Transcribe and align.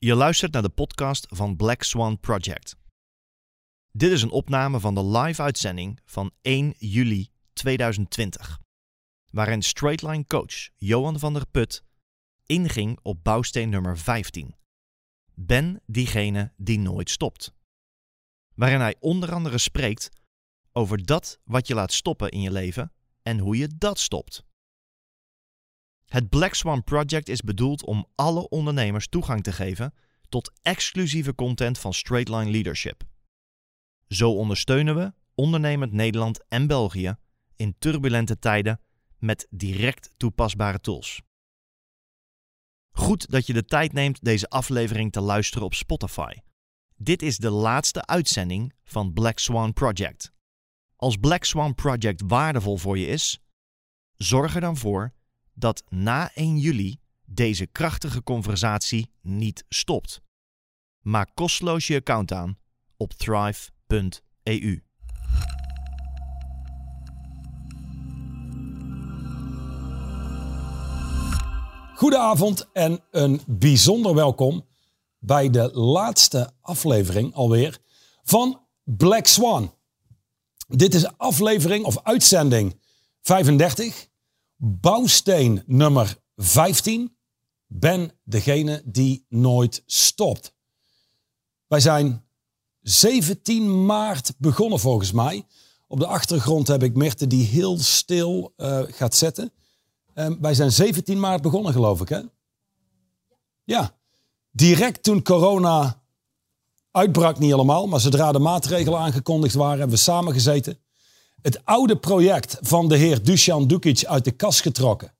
Je 0.00 0.14
luistert 0.14 0.52
naar 0.52 0.62
de 0.62 0.68
podcast 0.68 1.26
van 1.30 1.56
Black 1.56 1.82
Swan 1.82 2.20
Project. 2.20 2.76
Dit 3.92 4.10
is 4.10 4.22
een 4.22 4.30
opname 4.30 4.80
van 4.80 4.94
de 4.94 5.04
live-uitzending 5.04 6.00
van 6.04 6.30
1 6.40 6.74
juli 6.78 7.30
2020, 7.52 8.60
waarin 9.30 9.62
straightline 9.62 10.24
coach 10.26 10.68
Johan 10.76 11.18
van 11.18 11.32
der 11.32 11.46
Put 11.46 11.84
inging 12.46 12.98
op 13.02 13.24
bouwsteen 13.24 13.68
nummer 13.68 13.98
15. 13.98 14.54
Ben 15.34 15.82
diegene 15.86 16.52
die 16.56 16.78
nooit 16.78 17.10
stopt. 17.10 17.52
Waarin 18.54 18.80
hij 18.80 18.96
onder 19.00 19.32
andere 19.32 19.58
spreekt 19.58 20.08
over 20.72 21.06
dat 21.06 21.38
wat 21.44 21.66
je 21.66 21.74
laat 21.74 21.92
stoppen 21.92 22.30
in 22.30 22.40
je 22.40 22.52
leven 22.52 22.92
en 23.22 23.38
hoe 23.38 23.56
je 23.56 23.68
dat 23.78 23.98
stopt. 23.98 24.44
Het 26.08 26.28
Black 26.28 26.54
Swan 26.54 26.84
Project 26.84 27.28
is 27.28 27.40
bedoeld 27.40 27.84
om 27.84 28.06
alle 28.14 28.48
ondernemers 28.48 29.08
toegang 29.08 29.42
te 29.42 29.52
geven 29.52 29.94
tot 30.28 30.52
exclusieve 30.62 31.34
content 31.34 31.78
van 31.78 31.94
Straightline 31.94 32.50
Leadership. 32.50 33.02
Zo 34.06 34.30
ondersteunen 34.30 34.94
we 34.94 35.12
ondernemend 35.34 35.92
Nederland 35.92 36.44
en 36.48 36.66
België 36.66 37.16
in 37.56 37.74
turbulente 37.78 38.38
tijden 38.38 38.80
met 39.18 39.46
direct 39.50 40.10
toepasbare 40.16 40.80
tools. 40.80 41.22
Goed 42.90 43.30
dat 43.30 43.46
je 43.46 43.52
de 43.52 43.64
tijd 43.64 43.92
neemt 43.92 44.24
deze 44.24 44.48
aflevering 44.48 45.12
te 45.12 45.20
luisteren 45.20 45.66
op 45.66 45.74
Spotify. 45.74 46.32
Dit 46.96 47.22
is 47.22 47.38
de 47.38 47.50
laatste 47.50 48.06
uitzending 48.06 48.72
van 48.84 49.12
Black 49.12 49.38
Swan 49.38 49.72
Project. 49.72 50.32
Als 50.96 51.16
Black 51.16 51.44
Swan 51.44 51.74
Project 51.74 52.22
waardevol 52.26 52.76
voor 52.76 52.98
je 52.98 53.06
is, 53.06 53.40
zorg 54.16 54.54
er 54.54 54.60
dan 54.60 54.76
voor 54.76 55.16
dat 55.58 55.82
na 55.88 56.30
1 56.34 56.58
juli 56.58 56.98
deze 57.24 57.66
krachtige 57.66 58.22
conversatie 58.22 59.10
niet 59.22 59.64
stopt. 59.68 60.20
Maak 61.00 61.30
kosteloos 61.34 61.86
je 61.86 61.96
account 61.96 62.32
aan 62.32 62.58
op 62.96 63.12
thrive.eu. 63.12 64.82
Goedenavond 71.94 72.68
en 72.72 73.04
een 73.10 73.40
bijzonder 73.46 74.14
welkom 74.14 74.66
bij 75.18 75.50
de 75.50 75.70
laatste 75.72 76.50
aflevering 76.60 77.34
alweer 77.34 77.78
van 78.22 78.60
Black 78.84 79.26
Swan. 79.26 79.74
Dit 80.68 80.94
is 80.94 81.16
aflevering 81.16 81.84
of 81.84 82.02
uitzending 82.02 82.80
35, 83.20 84.07
bouwsteen 84.58 85.62
nummer 85.66 86.16
15. 86.36 87.16
Ben 87.66 88.12
degene 88.24 88.82
die 88.84 89.26
nooit 89.28 89.82
stopt. 89.86 90.54
Wij 91.66 91.80
zijn 91.80 92.24
17 92.80 93.86
maart 93.86 94.34
begonnen 94.38 94.80
volgens 94.80 95.12
mij. 95.12 95.46
Op 95.86 95.98
de 95.98 96.06
achtergrond 96.06 96.68
heb 96.68 96.82
ik 96.82 96.94
Mirte 96.94 97.26
die 97.26 97.46
heel 97.46 97.78
stil 97.78 98.52
uh, 98.56 98.80
gaat 98.86 99.14
zetten. 99.14 99.52
Um, 100.14 100.40
wij 100.40 100.54
zijn 100.54 100.72
17 100.72 101.20
maart 101.20 101.42
begonnen 101.42 101.72
geloof 101.72 102.00
ik 102.00 102.08
hè? 102.08 102.20
Ja. 103.64 103.96
Direct 104.50 105.02
toen 105.02 105.22
corona 105.22 106.02
uitbrak 106.90 107.38
niet 107.38 107.50
helemaal, 107.50 107.86
maar 107.86 108.00
zodra 108.00 108.32
de 108.32 108.38
maatregelen 108.38 108.98
aangekondigd 108.98 109.54
waren, 109.54 109.78
hebben 109.78 109.96
we 109.96 110.02
samen 110.02 110.32
gezeten. 110.32 110.78
Het 111.42 111.64
oude 111.64 111.96
project 111.96 112.58
van 112.60 112.88
de 112.88 112.96
heer 112.96 113.22
Dusan 113.22 113.66
Dukic 113.66 114.04
uit 114.04 114.24
de 114.24 114.30
kas 114.30 114.60
getrokken. 114.60 115.12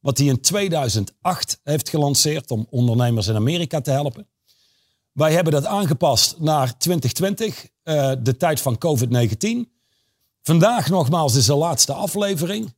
Wat 0.00 0.18
hij 0.18 0.26
in 0.26 0.40
2008 0.40 1.60
heeft 1.62 1.88
gelanceerd 1.88 2.50
om 2.50 2.66
ondernemers 2.70 3.26
in 3.26 3.34
Amerika 3.34 3.80
te 3.80 3.90
helpen. 3.90 4.26
Wij 5.12 5.32
hebben 5.32 5.52
dat 5.52 5.64
aangepast 5.64 6.38
naar 6.38 6.78
2020, 6.78 7.66
uh, 7.84 8.12
eh, 8.12 8.18
de 8.22 8.36
tijd 8.36 8.60
van 8.60 8.78
COVID-19. 8.78 9.74
Vandaag 10.42 10.88
nogmaals 10.88 11.34
is 11.34 11.46
de 11.46 11.54
laatste 11.54 11.92
aflevering. 11.92 12.74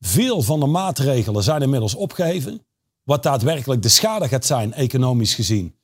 Veel 0.00 0.42
van 0.42 0.60
de 0.60 0.66
maatregelen 0.66 1.42
zijn 1.42 1.62
inmiddels 1.62 1.94
opgeheven. 1.94 2.64
Wat 3.02 3.22
daadwerkelijk 3.22 3.82
de 3.82 3.88
schade 3.88 4.28
gaat 4.28 4.46
zijn, 4.46 4.72
economisch 4.72 5.34
gezien, 5.34 5.74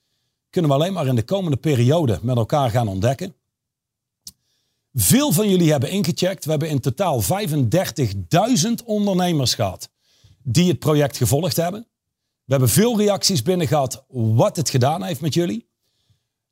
kunnen 0.51 0.71
we 0.71 0.77
alleen 0.77 0.93
maar 0.93 1.06
in 1.06 1.15
de 1.15 1.25
komende 1.25 1.56
periode 1.56 2.19
met 2.23 2.37
elkaar 2.37 2.71
gaan 2.71 2.89
ontdekken. 2.89 3.36
Veel 4.99 5.33
van 5.33 5.49
jullie 5.49 5.71
hebben 5.71 5.91
ingecheckt. 5.91 6.45
We 6.45 6.51
hebben 6.51 6.69
in 6.69 6.81
totaal 6.81 7.23
35.000 7.23 7.29
ondernemers 8.84 9.55
gehad 9.55 9.91
die 10.43 10.69
het 10.69 10.79
project 10.79 11.17
gevolgd 11.17 11.57
hebben. 11.57 11.87
We 12.45 12.53
hebben 12.53 12.69
veel 12.69 12.99
reacties 12.99 13.43
binnen 13.43 13.67
gehad 13.67 14.05
wat 14.09 14.56
het 14.56 14.71
gedaan 14.71 15.03
heeft 15.03 15.21
met 15.21 15.35
jullie. 15.35 15.69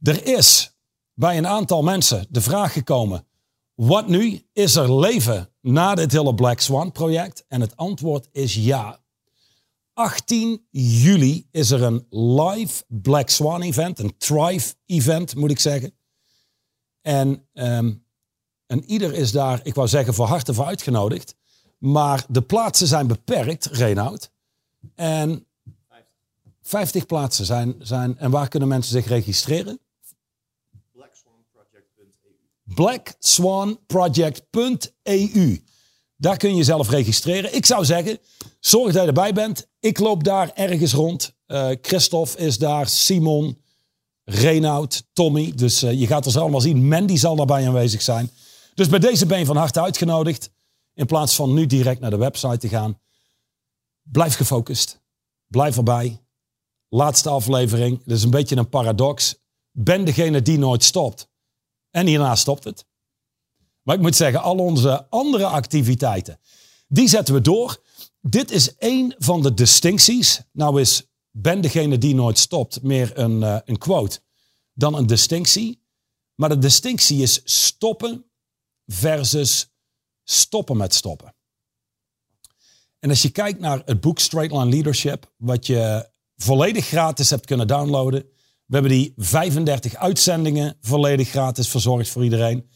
Er 0.02 0.26
is 0.26 0.76
bij 1.14 1.38
een 1.38 1.46
aantal 1.46 1.82
mensen 1.82 2.26
de 2.30 2.40
vraag 2.40 2.72
gekomen: 2.72 3.26
wat 3.74 4.08
nu? 4.08 4.42
Is 4.52 4.74
er 4.74 4.98
leven 4.98 5.50
na 5.60 5.94
dit 5.94 6.12
hele 6.12 6.34
Black 6.34 6.60
Swan 6.60 6.92
project? 6.92 7.44
En 7.48 7.60
het 7.60 7.76
antwoord 7.76 8.28
is 8.32 8.54
ja. 8.54 9.02
18 9.92 10.66
juli 10.70 11.48
is 11.50 11.70
er 11.70 11.82
een 11.82 12.06
live 12.10 12.84
Black 12.88 13.28
Swan 13.28 13.62
event, 13.62 13.98
een 13.98 14.16
Thrive 14.18 14.74
event 14.86 15.34
moet 15.34 15.50
ik 15.50 15.60
zeggen. 15.60 15.94
En, 17.00 17.48
um, 17.52 18.03
en 18.74 18.84
ieder 18.84 19.14
is 19.14 19.32
daar, 19.32 19.60
ik 19.62 19.74
wou 19.74 19.88
zeggen, 19.88 20.14
voor 20.14 20.26
harte 20.26 20.54
voor 20.54 20.64
uitgenodigd. 20.64 21.34
Maar 21.78 22.24
de 22.28 22.42
plaatsen 22.42 22.86
zijn 22.86 23.06
beperkt, 23.06 23.66
Reinoud. 23.66 24.30
En 24.94 25.46
50 26.62 27.06
plaatsen 27.06 27.44
zijn, 27.44 27.74
zijn. 27.78 28.18
En 28.18 28.30
waar 28.30 28.48
kunnen 28.48 28.68
mensen 28.68 28.92
zich 28.92 29.06
registreren? 29.06 29.78
blackswanproject.eu. 32.74 35.62
Daar 36.16 36.36
kun 36.36 36.50
je 36.50 36.56
jezelf 36.56 36.90
registreren. 36.90 37.54
Ik 37.54 37.66
zou 37.66 37.84
zeggen, 37.84 38.18
zorg 38.60 38.92
dat 38.92 39.02
je 39.02 39.08
erbij 39.08 39.32
bent. 39.32 39.66
Ik 39.80 39.98
loop 39.98 40.24
daar 40.24 40.50
ergens 40.54 40.92
rond. 40.92 41.34
Uh, 41.46 41.68
Christophe 41.80 42.38
is 42.38 42.58
daar, 42.58 42.88
Simon, 42.88 43.62
Reinoud, 44.24 45.04
Tommy. 45.12 45.52
Dus 45.54 45.82
uh, 45.82 45.92
je 45.92 46.06
gaat 46.06 46.26
er 46.26 46.40
allemaal 46.40 46.60
zien. 46.60 46.88
Mandy 46.88 47.16
zal 47.16 47.36
daarbij 47.36 47.66
aanwezig 47.66 48.02
zijn. 48.02 48.30
Dus 48.74 48.88
bij 48.88 48.98
deze 48.98 49.26
ben 49.26 49.38
je 49.38 49.44
van 49.44 49.56
harte 49.56 49.80
uitgenodigd. 49.80 50.50
In 50.94 51.06
plaats 51.06 51.34
van 51.34 51.54
nu 51.54 51.66
direct 51.66 52.00
naar 52.00 52.10
de 52.10 52.16
website 52.16 52.58
te 52.58 52.68
gaan. 52.68 53.00
Blijf 54.02 54.34
gefocust. 54.34 55.02
Blijf 55.46 55.76
erbij. 55.76 56.22
Laatste 56.88 57.28
aflevering. 57.28 58.02
Dat 58.04 58.16
is 58.16 58.22
een 58.22 58.30
beetje 58.30 58.56
een 58.56 58.68
paradox. 58.68 59.36
Ben 59.70 60.04
degene 60.04 60.42
die 60.42 60.58
nooit 60.58 60.84
stopt. 60.84 61.28
En 61.90 62.06
hierna 62.06 62.34
stopt 62.34 62.64
het. 62.64 62.86
Maar 63.82 63.94
ik 63.94 64.00
moet 64.00 64.16
zeggen, 64.16 64.42
al 64.42 64.58
onze 64.58 65.06
andere 65.10 65.46
activiteiten, 65.46 66.40
die 66.88 67.08
zetten 67.08 67.34
we 67.34 67.40
door. 67.40 67.82
Dit 68.20 68.50
is 68.50 68.76
één 68.76 69.14
van 69.18 69.42
de 69.42 69.54
distincties. 69.54 70.42
Nou 70.52 70.80
is 70.80 71.06
ben 71.30 71.60
degene 71.60 71.98
die 71.98 72.14
nooit 72.14 72.38
stopt 72.38 72.82
meer 72.82 73.18
een, 73.18 73.40
uh, 73.40 73.58
een 73.64 73.78
quote 73.78 74.20
dan 74.72 74.94
een 74.94 75.06
distinctie. 75.06 75.82
Maar 76.34 76.48
de 76.48 76.58
distinctie 76.58 77.22
is 77.22 77.40
stoppen 77.44 78.24
versus 78.86 79.68
stoppen 80.24 80.76
met 80.76 80.94
stoppen. 80.94 81.34
En 82.98 83.10
als 83.10 83.22
je 83.22 83.30
kijkt 83.30 83.60
naar 83.60 83.82
het 83.84 84.00
boek 84.00 84.18
Straight 84.18 84.52
Line 84.52 84.70
Leadership, 84.70 85.32
wat 85.36 85.66
je 85.66 86.08
volledig 86.36 86.86
gratis 86.86 87.30
hebt 87.30 87.46
kunnen 87.46 87.66
downloaden, 87.66 88.20
we 88.66 88.74
hebben 88.74 88.90
die 88.90 89.12
35 89.16 89.94
uitzendingen 89.94 90.76
volledig 90.80 91.28
gratis 91.28 91.68
verzorgd 91.68 92.08
voor 92.08 92.24
iedereen. 92.24 92.68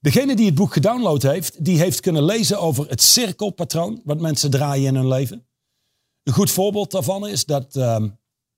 Degene 0.00 0.36
die 0.36 0.46
het 0.46 0.54
boek 0.54 0.72
gedownload 0.72 1.22
heeft, 1.22 1.64
die 1.64 1.78
heeft 1.78 2.00
kunnen 2.00 2.24
lezen 2.24 2.60
over 2.60 2.88
het 2.88 3.02
cirkelpatroon 3.02 4.00
wat 4.04 4.20
mensen 4.20 4.50
draaien 4.50 4.86
in 4.86 4.94
hun 4.94 5.08
leven. 5.08 5.46
Een 6.22 6.32
goed 6.32 6.50
voorbeeld 6.50 6.90
daarvan 6.90 7.28
is 7.28 7.44
dat 7.44 7.76
uh, 7.76 8.04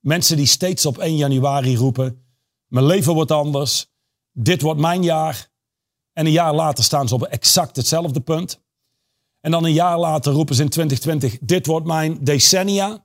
mensen 0.01 0.37
die 0.37 0.47
steeds 0.47 0.87
op 0.87 0.99
1 0.99 1.17
januari 1.17 1.77
roepen, 1.77 2.25
mijn 2.67 2.87
leven 2.87 3.15
wordt 3.15 3.31
anders, 3.31 3.87
dit 4.33 4.63
wordt 4.63 4.81
mijn 4.81 5.03
jaar. 5.03 5.50
En 6.13 6.27
een 6.27 6.33
jaar 6.33 6.55
later 6.55 6.85
staan 6.85 7.09
ze 7.09 7.15
op 7.15 7.23
exact 7.23 7.77
hetzelfde 7.77 8.21
punt. 8.21 8.61
En 9.41 9.51
dan 9.51 9.65
een 9.65 9.73
jaar 9.73 9.99
later 9.99 10.33
roepen 10.33 10.55
ze 10.55 10.63
in 10.63 10.69
2020, 10.69 11.39
dit 11.41 11.67
wordt 11.67 11.87
mijn 11.87 12.25
decennia. 12.25 13.05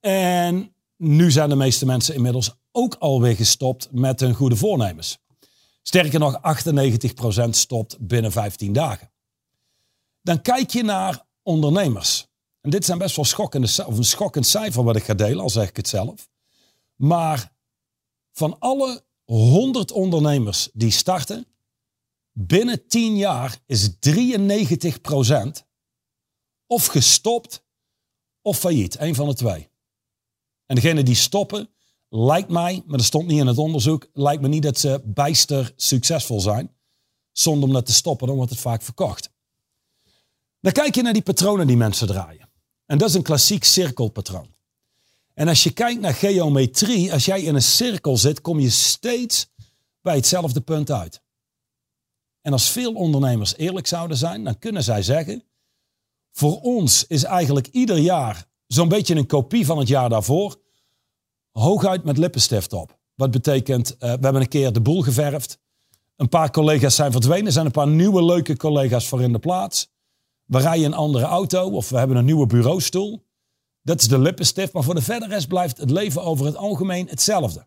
En 0.00 0.74
nu 0.96 1.30
zijn 1.30 1.48
de 1.48 1.56
meeste 1.56 1.86
mensen 1.86 2.14
inmiddels 2.14 2.56
ook 2.72 2.94
alweer 2.94 3.36
gestopt 3.36 3.88
met 3.92 4.20
hun 4.20 4.34
goede 4.34 4.56
voornemens. 4.56 5.18
Sterker 5.82 6.18
nog, 6.18 6.40
98% 7.46 7.48
stopt 7.50 7.98
binnen 8.00 8.32
15 8.32 8.72
dagen. 8.72 9.10
Dan 10.22 10.42
kijk 10.42 10.70
je 10.70 10.82
naar 10.82 11.26
ondernemers. 11.42 12.26
En 12.60 12.70
dit 12.70 12.84
zijn 12.84 12.98
best 12.98 13.16
wel 13.16 13.24
schokkende, 13.24 13.84
of 13.86 13.96
een 13.96 14.04
schokkend 14.04 14.46
cijfer 14.46 14.84
wat 14.84 14.96
ik 14.96 15.04
ga 15.04 15.14
delen, 15.14 15.40
al 15.40 15.50
zeg 15.50 15.68
ik 15.68 15.76
het 15.76 15.88
zelf. 15.88 16.28
Maar 16.96 17.52
van 18.32 18.58
alle 18.58 19.04
100 19.24 19.92
ondernemers 19.92 20.68
die 20.72 20.90
starten, 20.90 21.46
binnen 22.46 22.86
10 22.86 23.16
jaar 23.16 23.58
is 23.66 23.90
93% 23.90 23.92
of 26.66 26.86
gestopt 26.86 27.64
of 28.42 28.58
failliet. 28.58 28.98
Een 28.98 29.14
van 29.14 29.28
de 29.28 29.34
twee. 29.34 29.68
En 30.66 30.74
degene 30.74 31.02
die 31.02 31.14
stoppen, 31.14 31.70
lijkt 32.08 32.48
mij, 32.48 32.82
maar 32.86 32.96
dat 32.96 33.06
stond 33.06 33.26
niet 33.26 33.40
in 33.40 33.46
het 33.46 33.58
onderzoek, 33.58 34.08
lijkt 34.12 34.42
me 34.42 34.48
niet 34.48 34.62
dat 34.62 34.78
ze 34.78 35.02
bijster 35.04 35.72
succesvol 35.76 36.40
zijn. 36.40 36.76
Zonder 37.32 37.68
om 37.68 37.74
dat 37.74 37.86
te 37.86 37.92
stoppen, 37.92 38.26
dan 38.26 38.36
wordt 38.36 38.50
het 38.50 38.60
vaak 38.60 38.82
verkocht. 38.82 39.30
Dan 40.60 40.72
kijk 40.72 40.94
je 40.94 41.02
naar 41.02 41.12
die 41.12 41.22
patronen 41.22 41.66
die 41.66 41.76
mensen 41.76 42.06
draaien. 42.06 42.50
En 42.86 42.98
dat 42.98 43.08
is 43.08 43.14
een 43.14 43.22
klassiek 43.22 43.64
cirkelpatroon. 43.64 44.54
En 45.34 45.48
als 45.48 45.62
je 45.62 45.70
kijkt 45.70 46.00
naar 46.00 46.14
geometrie, 46.14 47.12
als 47.12 47.24
jij 47.24 47.42
in 47.42 47.54
een 47.54 47.62
cirkel 47.62 48.16
zit, 48.16 48.40
kom 48.40 48.60
je 48.60 48.70
steeds 48.70 49.50
bij 50.00 50.14
hetzelfde 50.14 50.60
punt 50.60 50.90
uit. 50.90 51.22
En 52.48 52.54
als 52.54 52.70
veel 52.70 52.92
ondernemers 52.92 53.56
eerlijk 53.56 53.86
zouden 53.86 54.16
zijn, 54.16 54.44
dan 54.44 54.58
kunnen 54.58 54.82
zij 54.82 55.02
zeggen: 55.02 55.42
voor 56.32 56.60
ons 56.60 57.06
is 57.06 57.24
eigenlijk 57.24 57.66
ieder 57.66 57.98
jaar 57.98 58.46
zo'n 58.66 58.88
beetje 58.88 59.14
een 59.14 59.26
kopie 59.26 59.66
van 59.66 59.78
het 59.78 59.88
jaar 59.88 60.08
daarvoor, 60.08 60.60
hooguit 61.52 62.04
met 62.04 62.18
lippenstift 62.18 62.72
op. 62.72 62.98
Wat 63.14 63.30
betekent, 63.30 63.92
uh, 63.92 63.98
we 63.98 64.06
hebben 64.06 64.34
een 64.34 64.48
keer 64.48 64.72
de 64.72 64.80
boel 64.80 65.02
geverfd. 65.02 65.58
Een 66.16 66.28
paar 66.28 66.50
collega's 66.50 66.94
zijn 66.94 67.12
verdwenen, 67.12 67.46
er 67.46 67.52
zijn 67.52 67.66
een 67.66 67.72
paar 67.72 67.88
nieuwe 67.88 68.24
leuke 68.24 68.56
collega's 68.56 69.08
voor 69.08 69.22
in 69.22 69.32
de 69.32 69.38
plaats. 69.38 69.90
We 70.44 70.58
rijden 70.58 70.86
een 70.86 70.94
andere 70.94 71.24
auto 71.24 71.70
of 71.70 71.88
we 71.88 71.98
hebben 71.98 72.16
een 72.16 72.24
nieuwe 72.24 72.46
bureaustoel. 72.46 73.26
Dat 73.82 74.00
is 74.00 74.08
de 74.08 74.18
lippenstift, 74.18 74.72
maar 74.72 74.82
voor 74.82 74.94
de 74.94 75.02
verder 75.02 75.28
rest 75.28 75.48
blijft 75.48 75.78
het 75.78 75.90
leven 75.90 76.22
over 76.22 76.46
het 76.46 76.56
algemeen 76.56 77.08
hetzelfde. 77.08 77.66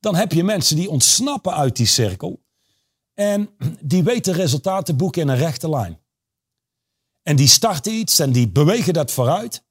Dan 0.00 0.14
heb 0.14 0.32
je 0.32 0.44
mensen 0.44 0.76
die 0.76 0.90
ontsnappen 0.90 1.54
uit 1.54 1.76
die 1.76 1.86
cirkel 1.86 2.42
en 3.14 3.56
die 3.80 4.02
weten 4.02 4.34
resultaten 4.34 4.96
boeken 4.96 5.22
in 5.22 5.28
een 5.28 5.36
rechte 5.36 5.68
lijn. 5.68 6.00
En 7.22 7.36
die 7.36 7.48
starten 7.48 7.92
iets 7.92 8.18
en 8.18 8.32
die 8.32 8.48
bewegen 8.48 8.92
dat 8.92 9.12
vooruit. 9.12 9.64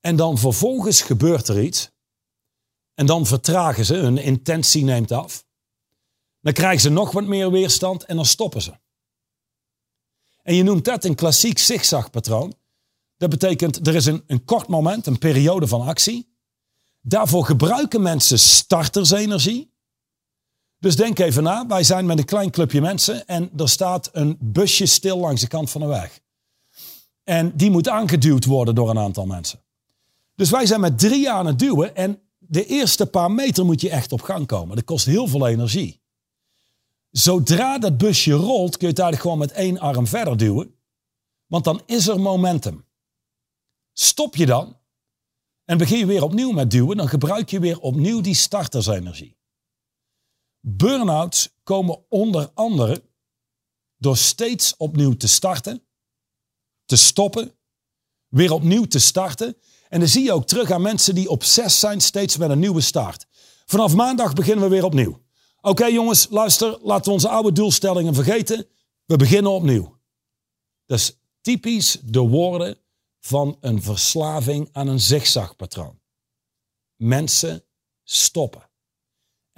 En 0.00 0.16
dan 0.16 0.38
vervolgens 0.38 1.02
gebeurt 1.02 1.48
er 1.48 1.62
iets. 1.62 1.90
En 2.94 3.06
dan 3.06 3.26
vertragen 3.26 3.84
ze, 3.84 3.94
hun 3.94 4.18
intentie 4.18 4.84
neemt 4.84 5.12
af. 5.12 5.46
Dan 6.40 6.52
krijgen 6.52 6.80
ze 6.80 6.88
nog 6.88 7.12
wat 7.12 7.24
meer 7.24 7.50
weerstand 7.50 8.04
en 8.04 8.16
dan 8.16 8.24
stoppen 8.24 8.62
ze. 8.62 8.72
En 10.42 10.54
je 10.54 10.62
noemt 10.62 10.84
dat 10.84 11.04
een 11.04 11.14
klassiek 11.14 11.58
zigzagpatroon. 11.58 12.54
Dat 13.16 13.30
betekent, 13.30 13.86
er 13.86 13.94
is 13.94 14.06
een, 14.06 14.22
een 14.26 14.44
kort 14.44 14.68
moment, 14.68 15.06
een 15.06 15.18
periode 15.18 15.66
van 15.66 15.80
actie. 15.86 16.36
Daarvoor 17.00 17.44
gebruiken 17.44 18.02
mensen 18.02 18.38
startersenergie. 18.38 19.72
Dus 20.78 20.96
denk 20.96 21.18
even 21.18 21.42
na, 21.42 21.66
wij 21.66 21.82
zijn 21.82 22.06
met 22.06 22.18
een 22.18 22.24
klein 22.24 22.50
clubje 22.50 22.80
mensen 22.80 23.26
en 23.26 23.50
er 23.56 23.68
staat 23.68 24.08
een 24.12 24.36
busje 24.40 24.86
stil 24.86 25.18
langs 25.18 25.40
de 25.40 25.48
kant 25.48 25.70
van 25.70 25.80
de 25.80 25.86
weg. 25.86 26.20
En 27.24 27.56
die 27.56 27.70
moet 27.70 27.88
aangeduwd 27.88 28.44
worden 28.44 28.74
door 28.74 28.90
een 28.90 28.98
aantal 28.98 29.26
mensen. 29.26 29.60
Dus 30.34 30.50
wij 30.50 30.66
zijn 30.66 30.80
met 30.80 30.98
drie 30.98 31.30
aan 31.30 31.46
het 31.46 31.58
duwen 31.58 31.96
en 31.96 32.20
de 32.38 32.66
eerste 32.66 33.06
paar 33.06 33.30
meter 33.30 33.64
moet 33.64 33.80
je 33.80 33.90
echt 33.90 34.12
op 34.12 34.22
gang 34.22 34.46
komen. 34.46 34.76
Dat 34.76 34.84
kost 34.84 35.06
heel 35.06 35.26
veel 35.26 35.46
energie. 35.46 36.00
Zodra 37.10 37.78
dat 37.78 37.98
busje 37.98 38.32
rolt, 38.32 38.76
kun 38.76 38.86
je 38.86 38.92
het 38.92 38.98
eigenlijk 39.02 39.20
gewoon 39.20 39.38
met 39.38 39.52
één 39.52 39.78
arm 39.78 40.06
verder 40.06 40.36
duwen. 40.36 40.74
Want 41.46 41.64
dan 41.64 41.82
is 41.86 42.08
er 42.08 42.20
momentum. 42.20 42.84
Stop 43.92 44.36
je 44.36 44.46
dan 44.46 44.76
en 45.64 45.78
begin 45.78 45.98
je 45.98 46.06
weer 46.06 46.22
opnieuw 46.22 46.50
met 46.50 46.70
duwen, 46.70 46.96
dan 46.96 47.08
gebruik 47.08 47.50
je 47.50 47.60
weer 47.60 47.80
opnieuw 47.80 48.20
die 48.20 48.34
startersenergie. 48.34 49.37
Burn-outs 50.60 51.48
komen 51.62 52.04
onder 52.08 52.50
andere 52.54 53.02
door 53.96 54.16
steeds 54.16 54.76
opnieuw 54.76 55.16
te 55.16 55.28
starten, 55.28 55.86
te 56.84 56.96
stoppen, 56.96 57.52
weer 58.28 58.52
opnieuw 58.52 58.84
te 58.84 58.98
starten. 58.98 59.56
En 59.88 59.98
dan 59.98 60.08
zie 60.08 60.24
je 60.24 60.32
ook 60.32 60.46
terug 60.46 60.70
aan 60.70 60.82
mensen 60.82 61.14
die 61.14 61.28
op 61.28 61.44
zes 61.44 61.78
zijn, 61.78 62.00
steeds 62.00 62.36
met 62.36 62.50
een 62.50 62.58
nieuwe 62.58 62.80
start. 62.80 63.26
Vanaf 63.66 63.94
maandag 63.94 64.32
beginnen 64.32 64.64
we 64.64 64.70
weer 64.70 64.84
opnieuw. 64.84 65.20
Oké 65.60 65.84
jongens, 65.84 66.26
luister, 66.30 66.78
laten 66.82 67.04
we 67.04 67.10
onze 67.10 67.28
oude 67.28 67.52
doelstellingen 67.52 68.14
vergeten. 68.14 68.66
We 69.04 69.16
beginnen 69.16 69.52
opnieuw. 69.52 69.98
Dat 70.86 70.98
is 70.98 71.18
typisch 71.40 71.98
de 72.02 72.20
woorden 72.20 72.78
van 73.20 73.56
een 73.60 73.82
verslaving 73.82 74.68
aan 74.72 74.88
een 74.88 75.00
zigzagpatroon. 75.00 76.00
Mensen 76.96 77.64
stoppen. 78.04 78.67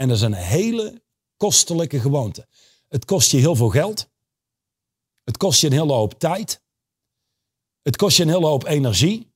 En 0.00 0.08
dat 0.08 0.16
is 0.16 0.22
een 0.22 0.32
hele 0.32 1.02
kostelijke 1.36 2.00
gewoonte. 2.00 2.46
Het 2.88 3.04
kost 3.04 3.30
je 3.30 3.36
heel 3.36 3.56
veel 3.56 3.68
geld. 3.68 4.08
Het 5.24 5.36
kost 5.36 5.60
je 5.60 5.66
een 5.66 5.72
hele 5.72 5.92
hoop 5.92 6.18
tijd. 6.18 6.62
Het 7.82 7.96
kost 7.96 8.16
je 8.16 8.22
een 8.22 8.28
hele 8.28 8.46
hoop 8.46 8.64
energie. 8.64 9.32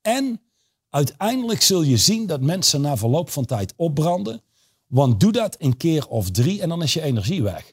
En 0.00 0.40
uiteindelijk 0.88 1.62
zul 1.62 1.82
je 1.82 1.96
zien 1.96 2.26
dat 2.26 2.40
mensen 2.40 2.80
na 2.80 2.96
verloop 2.96 3.30
van 3.30 3.44
tijd 3.44 3.72
opbranden. 3.76 4.42
Want 4.86 5.20
doe 5.20 5.32
dat 5.32 5.56
een 5.58 5.76
keer 5.76 6.08
of 6.08 6.30
drie 6.30 6.62
en 6.62 6.68
dan 6.68 6.82
is 6.82 6.92
je 6.92 7.02
energie 7.02 7.42
weg. 7.42 7.72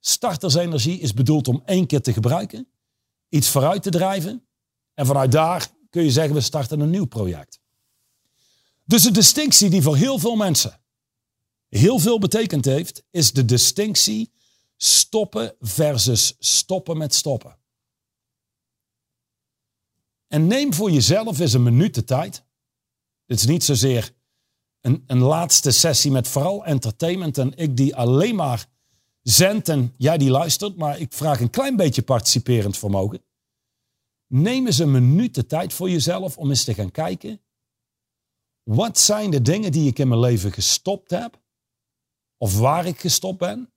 Startersenergie 0.00 0.98
is 0.98 1.14
bedoeld 1.14 1.48
om 1.48 1.62
één 1.64 1.86
keer 1.86 2.00
te 2.00 2.12
gebruiken, 2.12 2.68
iets 3.28 3.48
vooruit 3.48 3.82
te 3.82 3.90
drijven. 3.90 4.46
En 4.94 5.06
vanuit 5.06 5.32
daar 5.32 5.68
kun 5.90 6.02
je 6.02 6.10
zeggen, 6.10 6.34
we 6.34 6.40
starten 6.40 6.80
een 6.80 6.90
nieuw 6.90 7.06
project. 7.06 7.60
Dus 8.84 9.02
de 9.02 9.10
distinctie 9.10 9.70
die 9.70 9.82
voor 9.82 9.96
heel 9.96 10.18
veel 10.18 10.36
mensen 10.36 10.80
heel 11.68 11.98
veel 11.98 12.18
betekend 12.18 12.64
heeft, 12.64 13.04
is 13.10 13.32
de 13.32 13.44
distinctie 13.44 14.32
stoppen 14.76 15.54
versus 15.60 16.36
stoppen 16.38 16.96
met 16.96 17.14
stoppen. 17.14 17.56
En 20.28 20.46
neem 20.46 20.74
voor 20.74 20.90
jezelf 20.90 21.38
eens 21.38 21.52
een 21.52 21.62
minuut 21.62 21.94
de 21.94 22.04
tijd. 22.04 22.44
Dit 23.26 23.38
is 23.38 23.46
niet 23.46 23.64
zozeer 23.64 24.14
een, 24.80 25.04
een 25.06 25.18
laatste 25.18 25.70
sessie 25.70 26.10
met 26.10 26.28
vooral 26.28 26.64
entertainment 26.64 27.38
en 27.38 27.56
ik 27.56 27.76
die 27.76 27.96
alleen 27.96 28.34
maar 28.34 28.66
zend 29.22 29.68
en 29.68 29.94
jij 29.96 30.18
die 30.18 30.30
luistert, 30.30 30.76
maar 30.76 30.98
ik 31.00 31.12
vraag 31.12 31.40
een 31.40 31.50
klein 31.50 31.76
beetje 31.76 32.02
participerend 32.02 32.76
vermogen. 32.78 33.24
Neem 34.26 34.66
eens 34.66 34.78
een 34.78 34.90
minuut 34.90 35.34
de 35.34 35.46
tijd 35.46 35.72
voor 35.72 35.90
jezelf 35.90 36.38
om 36.38 36.48
eens 36.48 36.64
te 36.64 36.74
gaan 36.74 36.90
kijken. 36.90 37.40
Wat 38.62 38.98
zijn 38.98 39.30
de 39.30 39.42
dingen 39.42 39.72
die 39.72 39.88
ik 39.88 39.98
in 39.98 40.08
mijn 40.08 40.20
leven 40.20 40.52
gestopt 40.52 41.10
heb? 41.10 41.44
Of 42.36 42.58
waar 42.58 42.86
ik 42.86 43.00
gestopt 43.00 43.38
ben? 43.38 43.72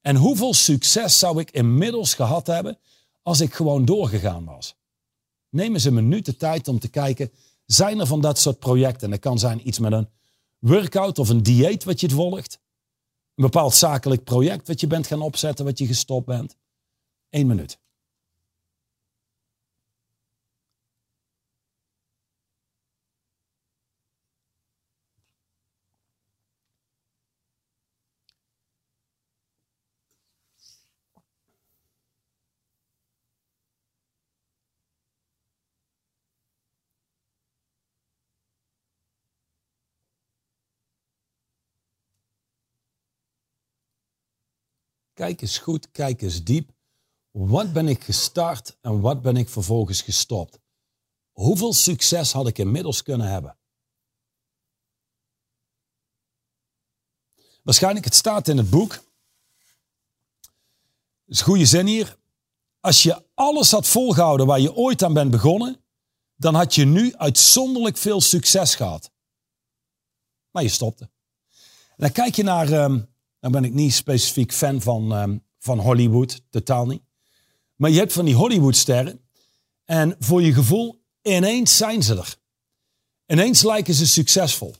En 0.00 0.16
hoeveel 0.16 0.54
succes 0.54 1.18
zou 1.18 1.40
ik 1.40 1.50
inmiddels 1.50 2.14
gehad 2.14 2.46
hebben 2.46 2.78
als 3.22 3.40
ik 3.40 3.54
gewoon 3.54 3.84
doorgegaan 3.84 4.44
was? 4.44 4.76
Neem 5.48 5.74
eens 5.74 5.84
een 5.84 5.94
minuut 5.94 6.24
de 6.24 6.36
tijd 6.36 6.68
om 6.68 6.78
te 6.78 6.88
kijken, 6.88 7.32
zijn 7.64 8.00
er 8.00 8.06
van 8.06 8.20
dat 8.20 8.38
soort 8.38 8.58
projecten? 8.58 9.10
Dat 9.10 9.18
kan 9.18 9.38
zijn 9.38 9.68
iets 9.68 9.78
met 9.78 9.92
een 9.92 10.08
workout 10.58 11.18
of 11.18 11.28
een 11.28 11.42
dieet 11.42 11.84
wat 11.84 12.00
je 12.00 12.10
volgt. 12.10 12.60
Een 13.34 13.44
bepaald 13.44 13.74
zakelijk 13.74 14.24
project 14.24 14.68
wat 14.68 14.80
je 14.80 14.86
bent 14.86 15.06
gaan 15.06 15.22
opzetten, 15.22 15.64
wat 15.64 15.78
je 15.78 15.86
gestopt 15.86 16.26
bent. 16.26 16.56
Eén 17.30 17.46
minuut. 17.46 17.79
Kijk 45.20 45.40
eens 45.40 45.58
goed, 45.58 45.90
kijk 45.90 46.22
eens 46.22 46.44
diep. 46.44 46.70
Wat 47.30 47.72
ben 47.72 47.88
ik 47.88 48.02
gestart 48.02 48.76
en 48.80 49.00
wat 49.00 49.22
ben 49.22 49.36
ik 49.36 49.48
vervolgens 49.48 50.02
gestopt? 50.02 50.58
Hoeveel 51.30 51.72
succes 51.72 52.32
had 52.32 52.46
ik 52.46 52.58
inmiddels 52.58 53.02
kunnen 53.02 53.26
hebben? 53.26 53.58
Waarschijnlijk, 57.62 58.04
het 58.04 58.14
staat 58.14 58.48
in 58.48 58.56
het 58.56 58.70
boek. 58.70 58.90
Dat 58.90 59.00
is 61.26 61.38
een 61.38 61.44
goede 61.44 61.66
zin 61.66 61.86
hier. 61.86 62.16
Als 62.80 63.02
je 63.02 63.24
alles 63.34 63.70
had 63.70 63.86
volgehouden 63.86 64.46
waar 64.46 64.60
je 64.60 64.74
ooit 64.74 65.02
aan 65.02 65.14
bent 65.14 65.30
begonnen, 65.30 65.84
dan 66.36 66.54
had 66.54 66.74
je 66.74 66.84
nu 66.84 67.14
uitzonderlijk 67.16 67.96
veel 67.96 68.20
succes 68.20 68.74
gehad. 68.74 69.10
Maar 70.50 70.62
je 70.62 70.68
stopte. 70.68 71.04
En 71.90 71.96
dan 71.96 72.12
kijk 72.12 72.34
je 72.34 72.42
naar 72.42 72.72
ehm, 72.72 73.00
dan 73.40 73.52
ben 73.52 73.64
ik 73.64 73.72
niet 73.72 73.94
specifiek 73.94 74.52
fan 74.52 74.80
van, 74.80 75.12
ehm, 75.14 75.38
van 75.58 75.78
Hollywood, 75.78 76.42
totaal 76.50 76.86
niet. 76.86 77.02
Maar 77.76 77.90
je 77.90 77.98
hebt 77.98 78.12
van 78.12 78.24
die 78.24 78.34
Hollywoodsterren. 78.34 79.20
En 79.84 80.16
voor 80.18 80.42
je 80.42 80.52
gevoel, 80.52 81.04
ineens 81.22 81.76
zijn 81.76 82.02
ze 82.02 82.16
er. 82.16 82.36
Ineens 83.26 83.62
lijken 83.62 83.94
ze 83.94 84.06
succesvol. 84.06 84.74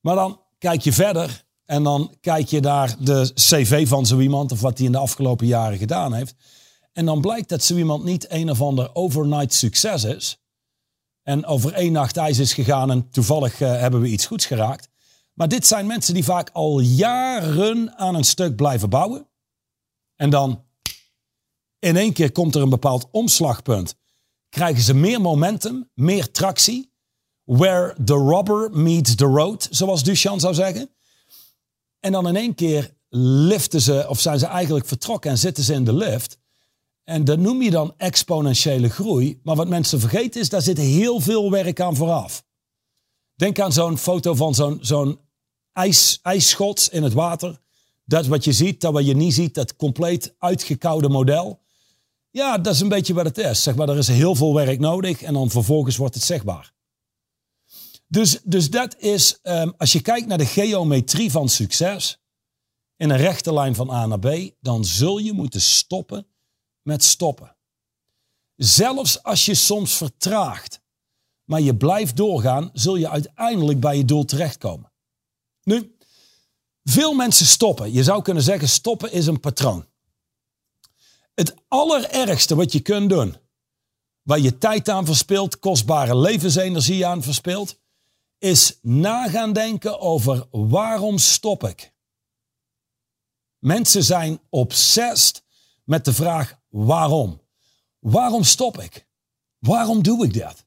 Maar 0.00 0.14
dan 0.14 0.40
kijk 0.58 0.80
je 0.80 0.92
verder 0.92 1.44
en 1.64 1.82
dan 1.82 2.16
kijk 2.20 2.48
je 2.48 2.60
naar 2.60 2.96
de 3.00 3.30
cv 3.34 3.88
van 3.88 4.06
zo 4.06 4.18
iemand 4.18 4.52
of 4.52 4.60
wat 4.60 4.76
hij 4.76 4.86
in 4.86 4.92
de 4.92 4.98
afgelopen 4.98 5.46
jaren 5.46 5.78
gedaan 5.78 6.12
heeft. 6.14 6.34
En 6.92 7.04
dan 7.04 7.20
blijkt 7.20 7.48
dat 7.48 7.64
zo 7.64 7.76
iemand 7.76 8.04
niet 8.04 8.30
een 8.30 8.50
of 8.50 8.60
ander 8.60 8.94
overnight 8.94 9.54
succes 9.54 10.04
is. 10.04 10.40
en 11.22 11.46
over 11.46 11.72
één 11.72 11.92
nacht 11.92 12.16
ijs 12.16 12.38
is 12.38 12.54
gegaan 12.54 12.90
en 12.90 13.10
toevallig 13.10 13.60
eh, 13.60 13.80
hebben 13.80 14.00
we 14.00 14.08
iets 14.08 14.26
goeds 14.26 14.46
geraakt. 14.46 14.88
Maar 15.36 15.48
dit 15.48 15.66
zijn 15.66 15.86
mensen 15.86 16.14
die 16.14 16.24
vaak 16.24 16.50
al 16.52 16.80
jaren 16.80 17.98
aan 17.98 18.14
een 18.14 18.24
stuk 18.24 18.56
blijven 18.56 18.90
bouwen. 18.90 19.28
En 20.14 20.30
dan 20.30 20.64
in 21.78 21.96
één 21.96 22.12
keer 22.12 22.32
komt 22.32 22.54
er 22.54 22.62
een 22.62 22.68
bepaald 22.68 23.08
omslagpunt. 23.10 23.96
Krijgen 24.48 24.82
ze 24.82 24.94
meer 24.94 25.20
momentum, 25.20 25.90
meer 25.94 26.30
tractie. 26.30 26.94
Where 27.44 27.96
the 28.04 28.14
rubber 28.14 28.70
meets 28.70 29.14
the 29.14 29.24
road, 29.24 29.68
zoals 29.70 30.02
Duchamp 30.02 30.40
zou 30.40 30.54
zeggen. 30.54 30.90
En 32.00 32.12
dan 32.12 32.28
in 32.28 32.36
één 32.36 32.54
keer 32.54 32.94
liften 33.08 33.80
ze, 33.80 34.06
of 34.08 34.20
zijn 34.20 34.38
ze 34.38 34.46
eigenlijk 34.46 34.86
vertrokken 34.86 35.30
en 35.30 35.38
zitten 35.38 35.64
ze 35.64 35.72
in 35.72 35.84
de 35.84 35.94
lift. 35.94 36.38
En 37.04 37.24
dat 37.24 37.38
noem 37.38 37.62
je 37.62 37.70
dan 37.70 37.94
exponentiële 37.96 38.88
groei. 38.88 39.40
Maar 39.42 39.56
wat 39.56 39.68
mensen 39.68 40.00
vergeten 40.00 40.40
is, 40.40 40.48
daar 40.48 40.62
zit 40.62 40.78
heel 40.78 41.20
veel 41.20 41.50
werk 41.50 41.80
aan 41.80 41.96
vooraf. 41.96 42.44
Denk 43.34 43.60
aan 43.60 43.72
zo'n 43.72 43.98
foto 43.98 44.34
van 44.34 44.54
zo'n 44.54 44.78
zo'n 44.80 45.20
ijs, 45.76 46.18
ijsschots 46.22 46.88
in 46.88 47.02
het 47.02 47.12
water. 47.12 47.60
Dat 48.04 48.26
wat 48.26 48.44
je 48.44 48.52
ziet, 48.52 48.80
dat 48.80 48.92
wat 48.92 49.06
je 49.06 49.14
niet 49.14 49.34
ziet, 49.34 49.54
dat 49.54 49.76
compleet 49.76 50.34
uitgekoude 50.38 51.08
model. 51.08 51.60
Ja, 52.30 52.58
dat 52.58 52.74
is 52.74 52.80
een 52.80 52.88
beetje 52.88 53.14
wat 53.14 53.24
het 53.24 53.38
is. 53.38 53.62
Zeg 53.62 53.74
maar, 53.74 53.88
er 53.88 53.98
is 53.98 54.08
heel 54.08 54.34
veel 54.34 54.54
werk 54.54 54.78
nodig 54.78 55.22
en 55.22 55.34
dan 55.34 55.50
vervolgens 55.50 55.96
wordt 55.96 56.14
het 56.14 56.24
zichtbaar. 56.24 56.72
Dus, 58.08 58.40
dus 58.44 58.70
dat 58.70 58.96
is, 58.98 59.38
um, 59.42 59.74
als 59.76 59.92
je 59.92 60.00
kijkt 60.00 60.26
naar 60.26 60.38
de 60.38 60.46
geometrie 60.46 61.30
van 61.30 61.48
succes, 61.48 62.20
in 62.96 63.10
een 63.10 63.16
rechte 63.16 63.52
lijn 63.52 63.74
van 63.74 63.90
A 63.90 64.06
naar 64.06 64.18
B, 64.18 64.50
dan 64.60 64.84
zul 64.84 65.18
je 65.18 65.32
moeten 65.32 65.60
stoppen 65.60 66.26
met 66.82 67.04
stoppen. 67.04 67.56
Zelfs 68.56 69.22
als 69.22 69.44
je 69.44 69.54
soms 69.54 69.96
vertraagt, 69.96 70.80
maar 71.44 71.60
je 71.60 71.76
blijft 71.76 72.16
doorgaan, 72.16 72.70
zul 72.72 72.96
je 72.96 73.08
uiteindelijk 73.08 73.80
bij 73.80 73.96
je 73.96 74.04
doel 74.04 74.24
terechtkomen. 74.24 74.94
Nu, 75.66 75.96
veel 76.84 77.14
mensen 77.14 77.46
stoppen. 77.46 77.92
Je 77.92 78.02
zou 78.02 78.22
kunnen 78.22 78.42
zeggen, 78.42 78.68
stoppen 78.68 79.12
is 79.12 79.26
een 79.26 79.40
patroon. 79.40 79.86
Het 81.34 81.54
allerergste 81.68 82.54
wat 82.54 82.72
je 82.72 82.80
kunt 82.80 83.10
doen, 83.10 83.36
waar 84.22 84.38
je 84.38 84.58
tijd 84.58 84.88
aan 84.88 85.04
verspilt, 85.04 85.58
kostbare 85.58 86.16
levensenergie 86.16 87.06
aan 87.06 87.22
verspilt, 87.22 87.78
is 88.38 88.78
nagaan 88.82 89.52
denken 89.52 90.00
over 90.00 90.46
waarom 90.50 91.18
stop 91.18 91.64
ik? 91.64 91.92
Mensen 93.58 94.04
zijn 94.04 94.40
obsessed 94.48 95.44
met 95.84 96.04
de 96.04 96.12
vraag 96.12 96.58
waarom. 96.68 97.40
Waarom 97.98 98.44
stop 98.44 98.80
ik? 98.80 99.06
Waarom 99.58 100.02
doe 100.02 100.24
ik 100.24 100.40
dat? 100.40 100.64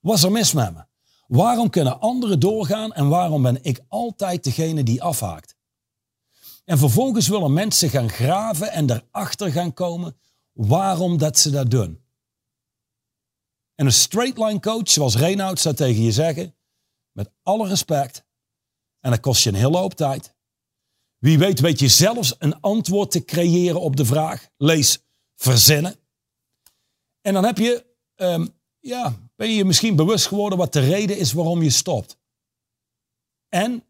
Wat 0.00 0.16
is 0.16 0.22
er 0.22 0.32
mis 0.32 0.52
met 0.52 0.74
me? 0.74 0.84
Waarom 1.26 1.70
kunnen 1.70 2.00
anderen 2.00 2.40
doorgaan 2.40 2.92
en 2.92 3.08
waarom 3.08 3.42
ben 3.42 3.64
ik 3.64 3.80
altijd 3.88 4.44
degene 4.44 4.82
die 4.82 5.02
afhaakt? 5.02 5.56
En 6.64 6.78
vervolgens 6.78 7.28
willen 7.28 7.52
mensen 7.52 7.90
gaan 7.90 8.08
graven 8.08 8.72
en 8.72 8.90
erachter 8.90 9.52
gaan 9.52 9.72
komen 9.72 10.16
waarom 10.52 11.18
dat 11.18 11.38
ze 11.38 11.50
dat 11.50 11.70
doen. 11.70 12.04
En 13.74 13.86
een 13.86 13.92
straight 13.92 14.38
line 14.38 14.60
coach 14.60 14.90
zoals 14.90 15.16
Reinoud 15.16 15.60
zou 15.60 15.74
tegen 15.74 16.02
je 16.02 16.12
zeggen, 16.12 16.56
met 17.12 17.30
alle 17.42 17.68
respect, 17.68 18.24
en 19.00 19.10
dat 19.10 19.20
kost 19.20 19.42
je 19.42 19.48
een 19.48 19.54
hele 19.54 19.76
hoop 19.76 19.94
tijd. 19.94 20.34
Wie 21.18 21.38
weet 21.38 21.60
weet 21.60 21.78
je 21.78 21.88
zelfs 21.88 22.34
een 22.38 22.60
antwoord 22.60 23.10
te 23.10 23.24
creëren 23.24 23.80
op 23.80 23.96
de 23.96 24.04
vraag. 24.04 24.48
Lees 24.56 25.04
verzinnen. 25.34 25.96
En 27.20 27.34
dan 27.34 27.44
heb 27.44 27.58
je, 27.58 27.86
um, 28.16 28.55
ja, 28.86 29.28
ben 29.36 29.50
je 29.50 29.64
misschien 29.64 29.96
bewust 29.96 30.26
geworden 30.26 30.58
wat 30.58 30.72
de 30.72 30.80
reden 30.80 31.18
is 31.18 31.32
waarom 31.32 31.62
je 31.62 31.70
stopt. 31.70 32.18
En 33.48 33.84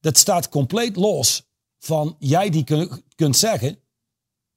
dat 0.00 0.16
staat 0.16 0.48
compleet 0.48 0.96
los 0.96 1.46
van 1.78 2.16
jij 2.18 2.50
die 2.50 2.64
kun, 2.64 3.04
kunt 3.14 3.36
zeggen, 3.36 3.80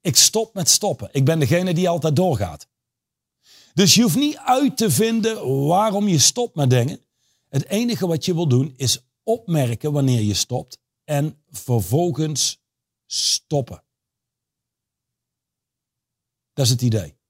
ik 0.01 0.15
stop 0.15 0.53
met 0.53 0.69
stoppen. 0.69 1.09
Ik 1.11 1.25
ben 1.25 1.39
degene 1.39 1.73
die 1.73 1.89
altijd 1.89 2.15
doorgaat. 2.15 2.67
Dus 3.73 3.95
je 3.95 4.01
hoeft 4.01 4.15
niet 4.15 4.37
uit 4.37 4.77
te 4.77 4.91
vinden 4.91 5.65
waarom 5.67 6.07
je 6.07 6.19
stopt 6.19 6.55
met 6.55 6.69
dingen. 6.69 7.05
Het 7.49 7.65
enige 7.65 8.07
wat 8.07 8.25
je 8.25 8.33
wil 8.33 8.47
doen 8.47 8.73
is 8.77 9.05
opmerken 9.23 9.91
wanneer 9.91 10.21
je 10.21 10.33
stopt 10.33 10.79
en 11.03 11.43
vervolgens 11.49 12.61
stoppen. 13.05 13.83
Dat 16.53 16.65
is 16.65 16.71
het 16.71 16.81
idee. 16.81 17.20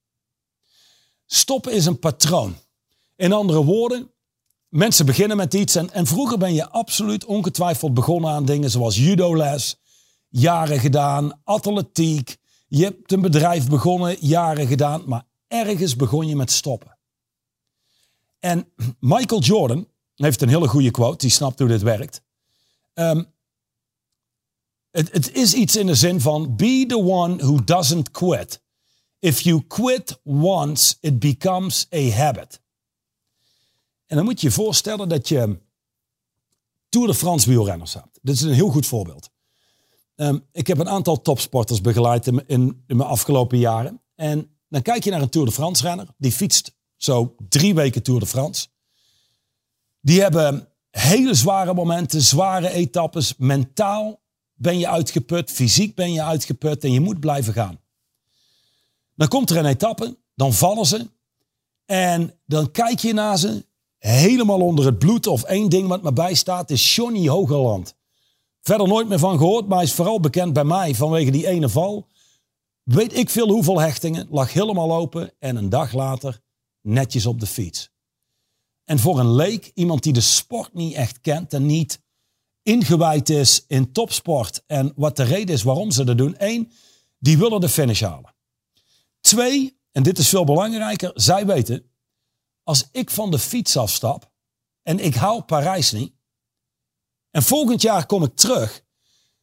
Stoppen 1.34 1.74
is 1.74 1.86
een 1.86 2.00
patroon. 2.00 2.56
In 3.16 3.34
andere 3.34 3.64
woorden, 3.64 4.12
mensen 4.70 5.06
beginnen 5.06 5.38
met 5.38 5.54
iets 5.54 5.76
en, 5.76 6.08
vroeger 6.08 6.38
ben 6.38 6.54
je 6.54 6.70
absoluut 6.70 7.26
ongetwijfeld 7.26 7.94
begonnen 7.94 8.32
aan 8.32 8.46
dingen 8.46 8.70
zoals 8.70 8.96
judoles, 8.96 9.80
jaren 10.30 10.80
gedaan, 10.80 11.42
atletiek. 11.44 12.38
Je 12.68 12.84
hebt 12.84 13.12
een 13.12 13.22
bedrijf 13.22 13.70
begonnen, 13.70 14.18
jaren 14.20 14.68
gedaan, 14.68 15.04
maar 15.06 15.24
ergens 15.48 15.96
begon 15.96 16.28
je 16.28 16.36
met 16.36 16.52
stoppen. 16.52 16.98
En 18.40 18.68
Michael 19.00 19.42
Jordan 19.42 19.88
heeft 20.16 20.42
een 20.42 20.50
hele 20.50 20.68
goede 20.68 20.92
quote, 20.92 21.18
die 21.18 21.30
snapt 21.30 21.60
hoe 21.60 21.68
dit 21.68 21.82
werkt. 21.82 22.22
Um, 22.94 23.26
het, 24.92 25.12
het 25.12 25.32
is 25.32 25.54
iets 25.54 25.76
in 25.76 25.86
de 25.86 25.96
zin 25.96 26.22
van, 26.22 26.56
be 26.56 26.84
the 26.88 26.98
one 26.98 27.36
who 27.36 27.64
doesn't 27.64 28.12
quit. 28.12 28.62
If 29.22 29.40
you 29.40 29.62
quit 29.68 30.20
once, 30.24 30.98
it 31.00 31.20
becomes 31.20 31.88
a 31.94 32.10
habit. 32.10 32.62
En 34.06 34.16
dan 34.16 34.26
moet 34.26 34.42
je 34.42 34.48
je 34.48 34.54
voorstellen 34.54 35.10
dat 35.10 35.28
je 35.28 35.60
Tour 36.90 37.08
de 37.08 37.14
France 37.14 37.50
wielrenners 37.50 37.94
hebt. 37.94 38.20
Dit 38.22 38.36
is 38.36 38.42
een 38.42 38.54
heel 38.54 38.70
goed 38.70 38.86
voorbeeld. 38.86 39.30
Um, 40.16 40.46
ik 40.52 40.68
heb 40.68 40.78
een 40.78 40.90
aantal 40.90 41.22
topsporters 41.22 41.82
begeleid 41.82 42.28
in, 42.28 42.44
in, 42.48 42.84
in, 42.88 42.98
mijn 42.98 43.10
afgelopen 43.10 43.58
jaren. 43.58 44.02
En 44.16 44.50
dan 44.70 44.82
kijk 44.82 45.04
je 45.04 45.12
naar 45.12 45.22
een 45.22 45.30
Tour 45.30 45.48
de 45.48 45.54
France 45.54 45.84
renner. 45.84 46.08
Die 46.18 46.32
fietst 46.32 46.76
zo 46.96 47.36
drie 47.50 47.76
weken 47.76 48.04
Tour 48.04 48.20
de 48.20 48.26
France. 48.26 48.68
Die 50.00 50.22
hebben 50.22 50.68
hele 50.90 51.34
zware 51.34 51.74
momenten, 51.74 52.22
zware 52.22 52.70
etappes. 52.70 53.36
Mentaal 53.38 54.22
ben 54.54 54.80
je 54.80 54.88
uitgeput, 54.88 55.52
fysiek 55.52 55.96
ben 55.96 56.14
je 56.14 56.24
uitgeput 56.24 56.84
en 56.84 56.92
je 56.92 57.00
moet 57.00 57.20
blijven 57.20 57.54
gaan. 57.54 57.80
Dan 59.22 59.30
komt 59.30 59.50
er 59.50 59.58
een 59.58 59.66
etappe, 59.66 60.18
dan 60.36 60.54
vallen 60.54 60.86
ze. 60.86 61.10
En 61.86 62.40
dan 62.46 62.72
kijk 62.72 63.00
je 63.00 63.14
naar 63.14 63.38
ze, 63.38 63.66
helemaal 63.98 64.62
onder 64.62 64.86
het 64.86 65.00
bloed. 65.00 65.28
Of 65.28 65.44
één 65.44 65.70
ding 65.70 65.88
wat 65.88 66.02
me 66.02 66.14
bijstaat 66.14 66.70
is 66.70 66.96
Johnny 66.96 67.28
Hogerland. 67.28 67.96
Verder 68.62 68.88
nooit 68.88 69.08
meer 69.08 69.20
van 69.20 69.38
gehoord, 69.38 69.68
maar 69.68 69.78
hij 69.78 69.86
is 69.86 69.94
vooral 69.94 70.20
bekend 70.20 70.54
bij 70.54 70.64
mij 70.64 70.96
vanwege 70.96 71.32
die 71.32 71.48
ene 71.48 71.70
val. 71.70 72.08
Weet 72.84 73.18
ik 73.18 73.30
veel 73.30 73.50
hoeveel 73.50 73.80
hechtingen, 73.80 74.28
lag 74.30 74.54
helemaal 74.54 74.94
open 74.94 75.34
en 75.40 75.56
een 75.56 75.70
dag 75.70 75.94
later 75.94 76.42
netjes 76.82 77.26
op 77.26 77.40
de 77.40 77.48
fiets. 77.48 77.90
En 78.84 79.00
voor 79.00 79.20
een 79.20 79.34
leek, 79.34 79.72
iemand 79.74 80.04
die 80.04 80.14
de 80.14 80.22
sport 80.22 80.74
niet 80.74 80.94
echt 80.94 81.22
kent 81.22 81.54
en 81.54 81.66
niet 81.66 82.02
ingewijd 82.64 83.30
is 83.30 83.66
in 83.68 83.92
topsport 83.92 84.64
en 84.68 84.94
wat 84.96 85.16
de 85.16 85.24
reden 85.24 85.56
is 85.56 85.64
waarom 85.64 85.92
ze 85.92 86.04
dat 86.04 86.18
doen. 86.18 86.36
Eén, 86.38 86.72
die 87.20 87.38
willen 87.38 87.62
de 87.62 87.70
finish 87.70 88.02
halen. 88.02 88.31
Twee, 89.22 89.80
en 89.92 90.04
dit 90.04 90.18
is 90.18 90.30
veel 90.30 90.44
belangrijker, 90.44 91.12
zij 91.14 91.46
weten, 91.46 91.92
als 92.64 92.90
ik 92.92 93.10
van 93.10 93.32
de 93.32 93.40
fiets 93.40 93.78
afstap 93.78 94.32
en 94.82 95.00
ik 95.00 95.16
haal 95.16 95.44
Parijs 95.44 95.92
niet, 95.92 96.14
en 97.32 97.44
volgend 97.44 97.82
jaar 97.82 98.06
kom 98.06 98.24
ik 98.24 98.36
terug, 98.36 98.84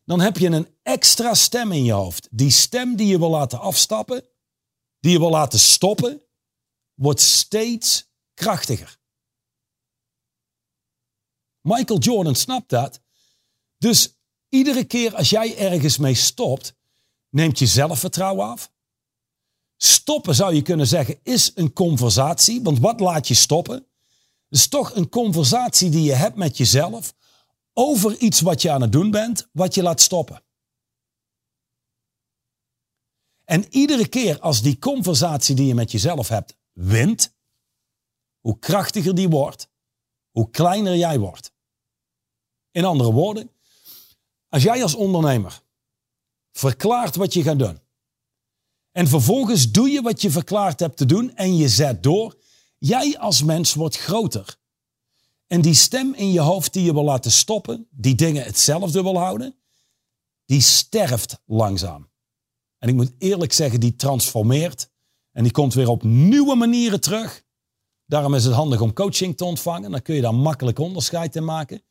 dan 0.04 0.20
heb 0.20 0.36
je 0.36 0.48
een 0.48 0.76
extra 0.82 1.34
stem 1.34 1.72
in 1.72 1.84
je 1.84 1.92
hoofd. 1.92 2.28
Die 2.30 2.50
stem 2.50 2.96
die 2.96 3.06
je 3.06 3.18
wil 3.18 3.30
laten 3.30 3.60
afstappen, 3.60 4.28
die 5.00 5.12
je 5.12 5.18
wil 5.18 5.30
laten 5.30 5.58
stoppen, 5.58 6.22
wordt 6.94 7.20
steeds 7.20 8.10
krachtiger. 8.34 8.98
Michael 11.60 11.98
Jordan 11.98 12.34
snapt 12.34 12.68
dat. 12.68 13.00
Dus 13.78 14.18
iedere 14.48 14.84
keer 14.84 15.14
als 15.14 15.30
jij 15.30 15.56
ergens 15.56 15.98
mee 15.98 16.14
stopt, 16.14 16.74
neemt 17.28 17.58
je 17.58 17.66
zelfvertrouwen 17.66 18.46
af. 18.46 18.72
Stoppen 19.80 20.34
zou 20.34 20.54
je 20.54 20.62
kunnen 20.62 20.86
zeggen 20.86 21.20
is 21.22 21.52
een 21.54 21.72
conversatie, 21.72 22.62
want 22.62 22.78
wat 22.78 23.00
laat 23.00 23.28
je 23.28 23.34
stoppen? 23.34 23.74
Het 24.48 24.58
is 24.58 24.68
toch 24.68 24.94
een 24.94 25.08
conversatie 25.08 25.90
die 25.90 26.02
je 26.02 26.12
hebt 26.12 26.36
met 26.36 26.56
jezelf 26.56 27.14
over 27.72 28.16
iets 28.16 28.40
wat 28.40 28.62
je 28.62 28.70
aan 28.70 28.80
het 28.80 28.92
doen 28.92 29.10
bent, 29.10 29.48
wat 29.52 29.74
je 29.74 29.82
laat 29.82 30.00
stoppen. 30.00 30.42
En 33.44 33.66
iedere 33.74 34.08
keer 34.08 34.40
als 34.40 34.62
die 34.62 34.78
conversatie 34.78 35.54
die 35.54 35.66
je 35.66 35.74
met 35.74 35.92
jezelf 35.92 36.28
hebt 36.28 36.56
wint, 36.72 37.34
hoe 38.40 38.58
krachtiger 38.58 39.14
die 39.14 39.28
wordt, 39.28 39.68
hoe 40.30 40.50
kleiner 40.50 40.96
jij 40.96 41.18
wordt. 41.18 41.52
In 42.70 42.84
andere 42.84 43.12
woorden, 43.12 43.50
als 44.48 44.62
jij 44.62 44.82
als 44.82 44.94
ondernemer 44.94 45.62
verklaart 46.52 47.16
wat 47.16 47.32
je 47.32 47.42
gaat 47.42 47.58
doen, 47.58 47.80
en 48.98 49.08
vervolgens 49.08 49.70
doe 49.70 49.88
je 49.90 50.02
wat 50.02 50.22
je 50.22 50.30
verklaard 50.30 50.80
hebt 50.80 50.96
te 50.96 51.06
doen 51.06 51.36
en 51.36 51.56
je 51.56 51.68
zet 51.68 52.02
door, 52.02 52.36
Jij 52.78 53.18
als 53.18 53.42
mens 53.42 53.74
wordt 53.74 53.96
groter. 53.96 54.58
En 55.46 55.60
die 55.60 55.74
stem 55.74 56.14
in 56.14 56.32
je 56.32 56.40
hoofd 56.40 56.72
die 56.72 56.84
je 56.84 56.92
wil 56.92 57.04
laten 57.04 57.30
stoppen, 57.30 57.86
die 57.90 58.14
dingen 58.14 58.44
hetzelfde 58.44 59.02
wil 59.02 59.18
houden, 59.18 59.56
die 60.44 60.60
sterft 60.60 61.42
langzaam. 61.46 62.10
En 62.78 62.88
ik 62.88 62.94
moet 62.94 63.12
eerlijk 63.18 63.52
zeggen, 63.52 63.80
die 63.80 63.96
transformeert 63.96 64.90
en 65.32 65.42
die 65.42 65.52
komt 65.52 65.74
weer 65.74 65.88
op 65.88 66.02
nieuwe 66.02 66.54
manieren 66.54 67.00
terug. 67.00 67.44
Daarom 68.06 68.34
is 68.34 68.44
het 68.44 68.54
handig 68.54 68.80
om 68.80 68.92
coaching 68.92 69.36
te 69.36 69.44
ontvangen. 69.44 69.90
Dan 69.90 70.02
kun 70.02 70.14
je 70.14 70.20
daar 70.20 70.34
makkelijk 70.34 70.78
onderscheid 70.78 71.36
in 71.36 71.44
maken. 71.44 71.82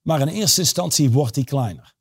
Maar 0.00 0.20
in 0.20 0.28
eerste 0.28 0.60
instantie 0.60 1.10
wordt 1.10 1.34
die 1.34 1.44
kleiner. 1.44 1.94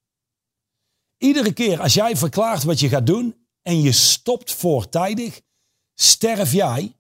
Iedere 1.17 1.53
keer 1.53 1.81
als 1.81 1.93
jij 1.93 2.17
verklaart 2.17 2.63
wat 2.63 2.79
je 2.79 2.89
gaat 2.89 3.07
doen 3.07 3.40
en 3.61 3.81
je 3.81 3.91
stopt 3.91 4.51
voortijdig, 4.51 5.41
sterf 5.93 6.51
jij 6.51 6.95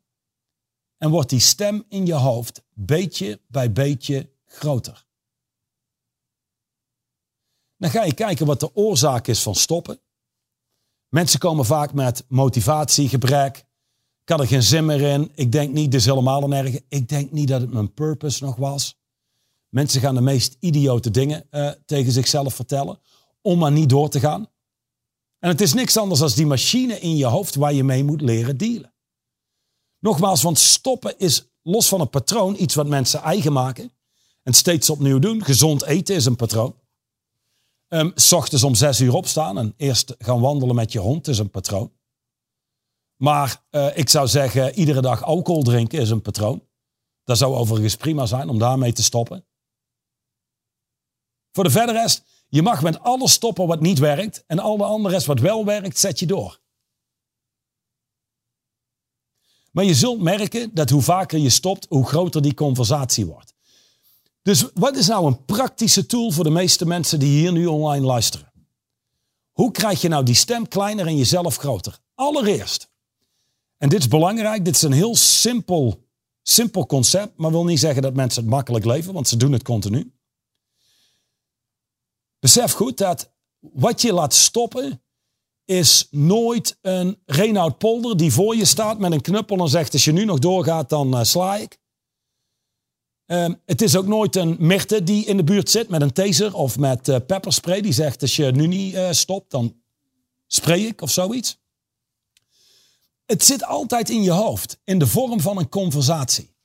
en 0.97 1.09
wordt 1.09 1.29
die 1.29 1.39
stem 1.39 1.85
in 1.89 2.05
je 2.05 2.13
hoofd 2.13 2.63
beetje 2.73 3.41
bij 3.47 3.71
beetje 3.71 4.29
groter. 4.45 5.05
Dan 7.77 7.89
ga 7.89 8.03
je 8.03 8.13
kijken 8.13 8.45
wat 8.45 8.59
de 8.59 8.75
oorzaak 8.75 9.27
is 9.27 9.43
van 9.43 9.55
stoppen. 9.55 9.99
Mensen 11.09 11.39
komen 11.39 11.65
vaak 11.65 11.93
met 11.93 12.25
motivatiegebrek. 12.27 13.57
Ik 14.21 14.29
had 14.29 14.39
er 14.39 14.47
geen 14.47 14.63
zin 14.63 14.85
meer 14.85 15.01
in. 15.01 15.31
Ik 15.35 15.51
denk 15.51 15.73
niet, 15.73 15.91
dus 15.91 16.05
helemaal 16.05 16.43
een. 16.43 16.85
Ik 16.87 17.09
denk 17.09 17.31
niet 17.31 17.47
dat 17.47 17.61
het 17.61 17.71
mijn 17.71 17.93
purpose 17.93 18.43
nog 18.43 18.55
was. 18.55 18.99
Mensen 19.69 20.01
gaan 20.01 20.15
de 20.15 20.21
meest 20.21 20.57
idiote 20.59 21.11
dingen 21.11 21.47
uh, 21.51 21.71
tegen 21.85 22.11
zichzelf 22.11 22.53
vertellen 22.53 22.99
om 23.41 23.59
maar 23.59 23.71
niet 23.71 23.89
door 23.89 24.09
te 24.09 24.19
gaan. 24.19 24.50
En 25.41 25.49
het 25.49 25.61
is 25.61 25.73
niks 25.73 25.97
anders 25.97 26.19
dan 26.19 26.29
die 26.29 26.45
machine 26.45 26.99
in 26.99 27.17
je 27.17 27.25
hoofd 27.25 27.55
waar 27.55 27.73
je 27.73 27.83
mee 27.83 28.03
moet 28.03 28.21
leren 28.21 28.57
dealen. 28.57 28.93
Nogmaals, 29.99 30.41
want 30.41 30.59
stoppen 30.59 31.17
is 31.17 31.49
los 31.61 31.87
van 31.87 32.01
een 32.01 32.09
patroon 32.09 32.55
iets 32.59 32.75
wat 32.75 32.87
mensen 32.87 33.21
eigen 33.21 33.53
maken 33.53 33.91
en 34.43 34.53
steeds 34.53 34.89
opnieuw 34.89 35.19
doen. 35.19 35.43
Gezond 35.43 35.83
eten 35.83 36.15
is 36.15 36.25
een 36.25 36.35
patroon. 36.35 36.79
Um, 37.87 38.11
s 38.15 38.31
ochtends 38.31 38.63
om 38.63 38.75
zes 38.75 38.99
uur 38.99 39.13
opstaan 39.13 39.57
en 39.57 39.73
eerst 39.77 40.15
gaan 40.17 40.41
wandelen 40.41 40.75
met 40.75 40.91
je 40.91 40.99
hond 40.99 41.27
is 41.27 41.37
een 41.37 41.49
patroon. 41.49 41.91
Maar 43.15 43.63
uh, 43.71 43.97
ik 43.97 44.09
zou 44.09 44.27
zeggen, 44.27 44.73
iedere 44.73 45.01
dag 45.01 45.23
alcohol 45.23 45.63
drinken 45.63 45.99
is 45.99 46.09
een 46.09 46.21
patroon. 46.21 46.67
Dat 47.23 47.37
zou 47.37 47.55
overigens 47.55 47.95
prima 47.95 48.25
zijn 48.25 48.49
om 48.49 48.59
daarmee 48.59 48.93
te 48.93 49.03
stoppen. 49.03 49.45
Voor 51.51 51.63
de 51.63 51.69
verder 51.69 51.95
rest, 51.95 52.23
je 52.51 52.61
mag 52.61 52.81
met 52.81 52.99
alles 52.99 53.31
stoppen 53.31 53.67
wat 53.67 53.81
niet 53.81 53.99
werkt 53.99 54.43
en 54.47 54.59
al 54.59 54.77
de 54.77 54.83
andere 54.83 55.13
rest 55.13 55.25
wat 55.25 55.39
wel 55.39 55.65
werkt, 55.65 55.99
zet 55.99 56.19
je 56.19 56.25
door. 56.25 56.59
Maar 59.71 59.83
je 59.83 59.93
zult 59.93 60.21
merken 60.21 60.69
dat 60.73 60.89
hoe 60.89 61.01
vaker 61.01 61.39
je 61.39 61.49
stopt, 61.49 61.85
hoe 61.89 62.07
groter 62.07 62.41
die 62.41 62.53
conversatie 62.53 63.25
wordt. 63.25 63.53
Dus 64.41 64.65
wat 64.73 64.95
is 64.95 65.07
nou 65.07 65.25
een 65.25 65.45
praktische 65.45 66.05
tool 66.05 66.31
voor 66.31 66.43
de 66.43 66.49
meeste 66.49 66.85
mensen 66.85 67.19
die 67.19 67.39
hier 67.39 67.51
nu 67.51 67.65
online 67.65 68.05
luisteren? 68.05 68.51
Hoe 69.51 69.71
krijg 69.71 70.01
je 70.01 70.07
nou 70.07 70.23
die 70.23 70.35
stem 70.35 70.67
kleiner 70.67 71.07
en 71.07 71.17
jezelf 71.17 71.55
groter? 71.55 71.99
Allereerst, 72.15 72.89
en 73.77 73.89
dit 73.89 73.99
is 73.99 74.07
belangrijk, 74.07 74.65
dit 74.65 74.75
is 74.75 74.81
een 74.81 74.91
heel 74.91 75.15
simpel, 75.15 76.07
simpel 76.41 76.85
concept, 76.85 77.37
maar 77.37 77.51
wil 77.51 77.65
niet 77.65 77.79
zeggen 77.79 78.01
dat 78.01 78.13
mensen 78.13 78.41
het 78.41 78.51
makkelijk 78.51 78.85
leven, 78.85 79.13
want 79.13 79.27
ze 79.27 79.37
doen 79.37 79.51
het 79.51 79.63
continu. 79.63 80.13
Besef 82.41 82.71
goed 82.71 82.97
dat 82.97 83.31
wat 83.59 84.01
je 84.01 84.13
laat 84.13 84.33
stoppen 84.33 85.03
is 85.65 86.07
nooit 86.11 86.77
een 86.81 87.21
Reinoud 87.25 87.77
Polder 87.77 88.17
die 88.17 88.33
voor 88.33 88.55
je 88.55 88.65
staat 88.65 88.99
met 88.99 89.11
een 89.11 89.21
knuppel 89.21 89.57
en 89.57 89.67
zegt 89.67 89.93
als 89.93 90.05
je 90.05 90.11
nu 90.11 90.25
nog 90.25 90.39
doorgaat 90.39 90.89
dan 90.89 91.17
uh, 91.17 91.23
sla 91.23 91.55
ik. 91.55 91.79
Um, 93.25 93.61
het 93.65 93.81
is 93.81 93.95
ook 93.95 94.07
nooit 94.07 94.35
een 94.35 94.55
Mirte 94.59 95.03
die 95.03 95.25
in 95.25 95.37
de 95.37 95.43
buurt 95.43 95.69
zit 95.69 95.89
met 95.89 96.01
een 96.01 96.13
taser 96.13 96.55
of 96.55 96.77
met 96.77 97.07
uh, 97.07 97.17
pepperspray 97.27 97.81
die 97.81 97.93
zegt 97.93 98.21
als 98.21 98.35
je 98.35 98.51
nu 98.51 98.67
niet 98.67 98.93
uh, 98.93 99.11
stopt 99.11 99.51
dan 99.51 99.81
spray 100.47 100.79
ik 100.79 101.01
of 101.01 101.11
zoiets. 101.11 101.59
Het 103.25 103.43
zit 103.43 103.63
altijd 103.63 104.09
in 104.09 104.23
je 104.23 104.31
hoofd 104.31 104.79
in 104.83 104.99
de 104.99 105.07
vorm 105.07 105.39
van 105.39 105.57
een 105.57 105.69
conversatie. 105.69 106.55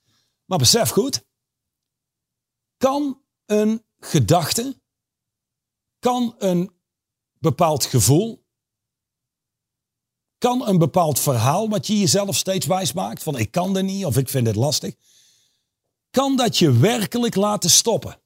Maar 0.45 0.59
besef 0.59 0.91
goed, 0.91 1.25
kan 2.77 3.21
een 3.47 3.85
gedachte 3.99 4.81
kan 5.99 6.35
een 6.39 6.71
bepaald 7.39 7.85
gevoel, 7.85 8.45
kan 10.39 10.69
een 10.69 10.79
bepaald 10.79 11.21
verhaal 11.21 11.69
wat 11.69 11.87
je 11.87 11.99
jezelf 11.99 12.37
steeds 12.37 12.67
wijs 12.67 12.93
maakt, 12.93 13.23
van 13.23 13.39
ik 13.39 13.51
kan 13.51 13.77
er 13.77 13.85
niet 13.85 14.05
of 14.05 14.17
ik 14.17 14.29
vind 14.29 14.47
het 14.47 14.57
lastig, 14.57 14.95
kan 16.11 16.37
dat 16.37 16.59
je 16.59 16.73
werkelijk 16.73 17.35
laten 17.35 17.71
stoppen. 17.71 18.21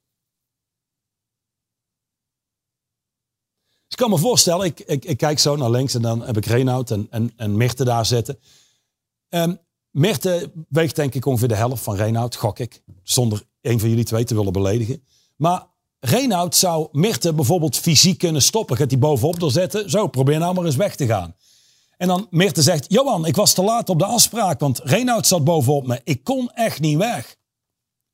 Dus 3.90 3.98
ik 3.98 4.04
kan 4.06 4.11
me 4.11 4.18
voorstellen, 4.18 4.66
ik, 4.66 4.80
ik, 4.80 5.04
ik 5.04 5.16
kijk 5.16 5.38
zo 5.38 5.56
naar 5.56 5.70
links 5.70 5.94
en 5.94 6.02
dan 6.02 6.22
heb 6.22 6.37
ik 6.37 6.46
Reinoud 6.46 6.90
en, 6.90 7.33
en, 7.37 7.56
Mirte 7.56 7.85
daar 7.85 8.06
zitten. 8.06 8.38
Um, 9.28 9.59
Mirte 9.90 10.52
weegt 10.68 10.96
denk 10.96 11.14
ik 11.14 11.26
ongeveer 11.26 11.48
de 11.48 11.54
helft 11.54 11.83
van 11.83 11.96
Reinoud, 11.96 12.37
gok 12.37 12.59
ik. 12.59 12.83
Zonder 13.02 13.46
een 13.61 13.80
van 13.80 13.88
jullie 13.88 14.04
twee 14.04 14.24
te 14.24 14.35
willen 14.35 14.52
beledigen. 14.52 15.04
Maar 15.37 15.69
Reinoud 16.00 16.56
zou 16.56 16.88
Mirte 16.92 17.34
bijvoorbeeld 17.34 17.76
fysiek 17.76 18.18
kunnen 18.18 18.42
stoppen. 18.42 18.76
Gaat 18.76 18.90
hij 18.90 18.98
bovenop 18.98 19.40
doorzetten. 19.40 19.90
Zo, 19.90 20.06
probeer 20.06 20.38
nou 20.38 20.54
maar 20.54 20.64
eens 20.64 20.76
weg 20.76 20.96
te 20.96 21.06
gaan. 21.06 21.34
En 21.96 22.08
dan 22.08 22.26
Mirte 22.30 22.62
zegt, 22.62 22.84
Johan, 22.88 23.26
ik 23.26 23.36
was 23.36 23.52
te 23.52 23.62
laat 23.62 23.88
op 23.88 23.98
de 23.98 24.04
afspraak, 24.04 24.60
want 24.60 24.80
Reinoud 24.84 25.26
zat 25.26 25.44
bovenop 25.44 25.86
me. 25.86 26.00
Ik 26.04 26.24
kon 26.24 26.50
echt 26.50 26.80
niet 26.80 26.96
weg. 26.96 27.36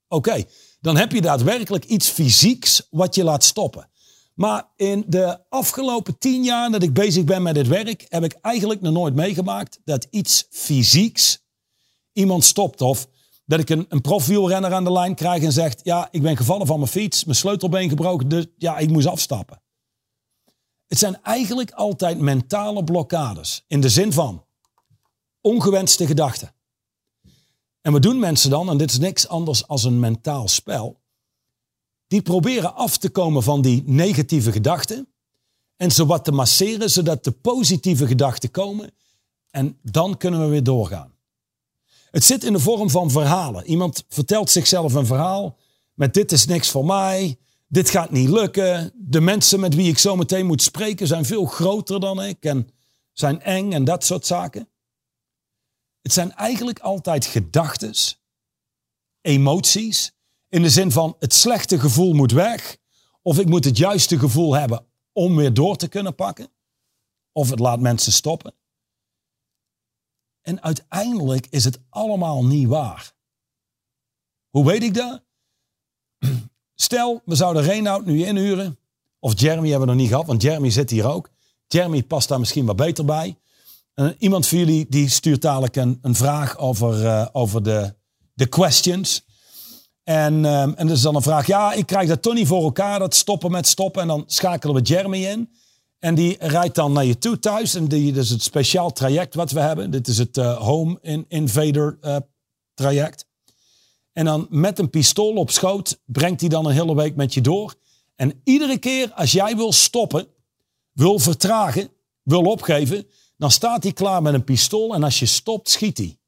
Oké, 0.08 0.44
dan 0.80 0.96
heb 0.96 1.12
je 1.12 1.20
daadwerkelijk 1.20 1.84
iets 1.84 2.08
fysieks 2.08 2.86
wat 2.90 3.14
je 3.14 3.24
laat 3.24 3.44
stoppen. 3.44 3.88
Maar 4.34 4.68
in 4.76 5.04
de 5.06 5.38
afgelopen 5.48 6.18
tien 6.18 6.44
jaar 6.44 6.70
dat 6.70 6.82
ik 6.82 6.92
bezig 6.92 7.24
ben 7.24 7.42
met 7.42 7.54
dit 7.54 7.68
werk, 7.68 8.06
heb 8.08 8.24
ik 8.24 8.38
eigenlijk 8.40 8.80
nog 8.80 8.92
nooit 8.92 9.14
meegemaakt 9.14 9.80
dat 9.84 10.06
iets 10.10 10.46
fysieks 10.50 11.44
iemand 12.12 12.44
stopt. 12.44 12.80
Of 12.80 13.06
dat 13.46 13.60
ik 13.60 13.68
een, 13.68 13.86
een 13.88 14.00
profielrenner 14.00 14.72
aan 14.72 14.84
de 14.84 14.92
lijn 14.92 15.14
krijg 15.14 15.42
en 15.42 15.52
zegt: 15.52 15.80
Ja, 15.84 16.08
ik 16.10 16.22
ben 16.22 16.36
gevallen 16.36 16.66
van 16.66 16.78
mijn 16.78 16.90
fiets, 16.90 17.24
mijn 17.24 17.36
sleutelbeen 17.36 17.88
gebroken, 17.88 18.28
dus 18.28 18.46
ja, 18.56 18.78
ik 18.78 18.90
moest 18.90 19.06
afstappen. 19.06 19.60
Het 20.86 20.98
zijn 20.98 21.22
eigenlijk 21.22 21.70
altijd 21.70 22.18
mentale 22.18 22.84
blokkades. 22.84 23.64
In 23.66 23.80
de 23.80 23.88
zin 23.88 24.12
van 24.12 24.44
ongewenste 25.40 26.06
gedachten. 26.06 26.54
En 27.80 27.92
wat 27.92 28.02
doen 28.02 28.18
mensen 28.18 28.50
dan? 28.50 28.70
En 28.70 28.76
dit 28.76 28.90
is 28.90 28.98
niks 28.98 29.28
anders 29.28 29.68
als 29.68 29.84
een 29.84 30.00
mentaal 30.00 30.48
spel. 30.48 31.00
Die 32.06 32.22
proberen 32.22 32.74
af 32.74 32.98
te 32.98 33.10
komen 33.10 33.42
van 33.42 33.62
die 33.62 33.82
negatieve 33.86 34.52
gedachten. 34.52 35.08
En 35.76 35.90
ze 35.90 36.06
wat 36.06 36.24
te 36.24 36.32
masseren, 36.32 36.90
zodat 36.90 37.24
de 37.24 37.30
positieve 37.30 38.06
gedachten 38.06 38.50
komen. 38.50 38.90
En 39.50 39.78
dan 39.82 40.16
kunnen 40.16 40.40
we 40.40 40.46
weer 40.46 40.62
doorgaan. 40.62 41.15
Het 42.16 42.24
zit 42.24 42.44
in 42.44 42.52
de 42.52 42.58
vorm 42.58 42.90
van 42.90 43.10
verhalen. 43.10 43.66
Iemand 43.66 44.04
vertelt 44.08 44.50
zichzelf 44.50 44.94
een 44.94 45.06
verhaal 45.06 45.56
met 45.94 46.14
dit 46.14 46.32
is 46.32 46.46
niks 46.46 46.70
voor 46.70 46.84
mij, 46.84 47.38
dit 47.68 47.90
gaat 47.90 48.10
niet 48.10 48.28
lukken. 48.28 48.92
De 48.94 49.20
mensen 49.20 49.60
met 49.60 49.74
wie 49.74 49.88
ik 49.88 49.98
zo 49.98 50.16
meteen 50.16 50.46
moet 50.46 50.62
spreken 50.62 51.06
zijn 51.06 51.24
veel 51.24 51.44
groter 51.44 52.00
dan 52.00 52.22
ik 52.22 52.44
en 52.44 52.68
zijn 53.12 53.42
eng 53.42 53.72
en 53.72 53.84
dat 53.84 54.04
soort 54.04 54.26
zaken. 54.26 54.68
Het 56.02 56.12
zijn 56.12 56.32
eigenlijk 56.32 56.78
altijd 56.78 57.24
gedachten, 57.24 57.94
emoties, 59.20 60.12
in 60.48 60.62
de 60.62 60.70
zin 60.70 60.92
van 60.92 61.16
het 61.18 61.34
slechte 61.34 61.80
gevoel 61.80 62.12
moet 62.12 62.32
weg, 62.32 62.76
of 63.22 63.38
ik 63.38 63.48
moet 63.48 63.64
het 63.64 63.76
juiste 63.76 64.18
gevoel 64.18 64.54
hebben 64.54 64.86
om 65.12 65.36
weer 65.36 65.54
door 65.54 65.76
te 65.76 65.88
kunnen 65.88 66.14
pakken, 66.14 66.48
of 67.32 67.50
het 67.50 67.58
laat 67.58 67.80
mensen 67.80 68.12
stoppen. 68.12 68.54
En 70.46 70.62
uiteindelijk 70.62 71.46
is 71.50 71.64
het 71.64 71.78
allemaal 71.88 72.44
niet 72.44 72.68
waar. 72.68 73.12
Hoe 74.50 74.64
weet 74.64 74.82
ik 74.82 74.94
dat? 74.94 75.22
Stel, 76.74 77.22
we 77.24 77.34
zouden 77.34 77.62
Reinoud 77.62 78.04
nu 78.04 78.24
inhuren. 78.24 78.78
Of 79.18 79.40
Jeremy 79.40 79.68
hebben 79.68 79.88
we 79.88 79.92
nog 79.92 80.02
niet 80.02 80.10
gehad, 80.10 80.26
want 80.26 80.42
Jeremy 80.42 80.70
zit 80.70 80.90
hier 80.90 81.06
ook. 81.06 81.30
Jeremy 81.66 82.02
past 82.02 82.28
daar 82.28 82.38
misschien 82.38 82.66
wat 82.66 82.76
beter 82.76 83.04
bij. 83.04 83.36
Uh, 83.94 84.08
iemand 84.18 84.46
van 84.46 84.58
jullie 84.58 84.86
die 84.88 85.08
stuurt 85.08 85.42
dadelijk 85.42 85.76
een, 85.76 85.98
een 86.02 86.14
vraag 86.14 86.58
over, 86.58 87.02
uh, 87.02 87.26
over 87.32 87.62
de, 87.62 87.94
de 88.34 88.46
questions. 88.46 89.24
En, 90.04 90.44
um, 90.44 90.74
en 90.74 90.86
dat 90.86 90.96
is 90.96 91.02
dan 91.02 91.14
een 91.14 91.22
vraag. 91.22 91.46
Ja, 91.46 91.72
ik 91.72 91.86
krijg 91.86 92.08
dat 92.08 92.22
toch 92.22 92.34
niet 92.34 92.46
voor 92.46 92.62
elkaar, 92.62 92.98
dat 92.98 93.14
stoppen 93.14 93.50
met 93.50 93.66
stoppen. 93.66 94.02
En 94.02 94.08
dan 94.08 94.24
schakelen 94.26 94.74
we 94.74 94.80
Jeremy 94.80 95.24
in. 95.24 95.50
En 96.06 96.14
die 96.14 96.36
rijdt 96.38 96.74
dan 96.74 96.92
naar 96.92 97.04
je 97.04 97.18
toe 97.18 97.38
thuis. 97.38 97.74
En 97.74 97.88
die, 97.88 98.12
dat 98.12 98.24
is 98.24 98.30
het 98.30 98.42
speciaal 98.42 98.92
traject 98.92 99.34
wat 99.34 99.50
we 99.50 99.60
hebben. 99.60 99.90
Dit 99.90 100.08
is 100.08 100.18
het 100.18 100.36
uh, 100.36 100.56
Home 100.56 100.98
in 101.02 101.24
Invader 101.28 101.98
uh, 102.02 102.16
traject. 102.74 103.26
En 104.12 104.24
dan 104.24 104.46
met 104.50 104.78
een 104.78 104.90
pistool 104.90 105.34
op 105.34 105.50
schoot 105.50 106.00
brengt 106.04 106.40
hij 106.40 106.48
dan 106.48 106.66
een 106.66 106.72
hele 106.72 106.94
week 106.94 107.16
met 107.16 107.34
je 107.34 107.40
door. 107.40 107.74
En 108.16 108.40
iedere 108.44 108.78
keer 108.78 109.12
als 109.12 109.32
jij 109.32 109.56
wil 109.56 109.72
stoppen, 109.72 110.26
wil 110.92 111.18
vertragen, 111.18 111.88
wil 112.22 112.42
opgeven, 112.42 113.06
dan 113.36 113.50
staat 113.50 113.82
hij 113.82 113.92
klaar 113.92 114.22
met 114.22 114.34
een 114.34 114.44
pistool. 114.44 114.94
En 114.94 115.02
als 115.02 115.18
je 115.18 115.26
stopt, 115.26 115.70
schiet 115.70 115.98
hij. 115.98 116.18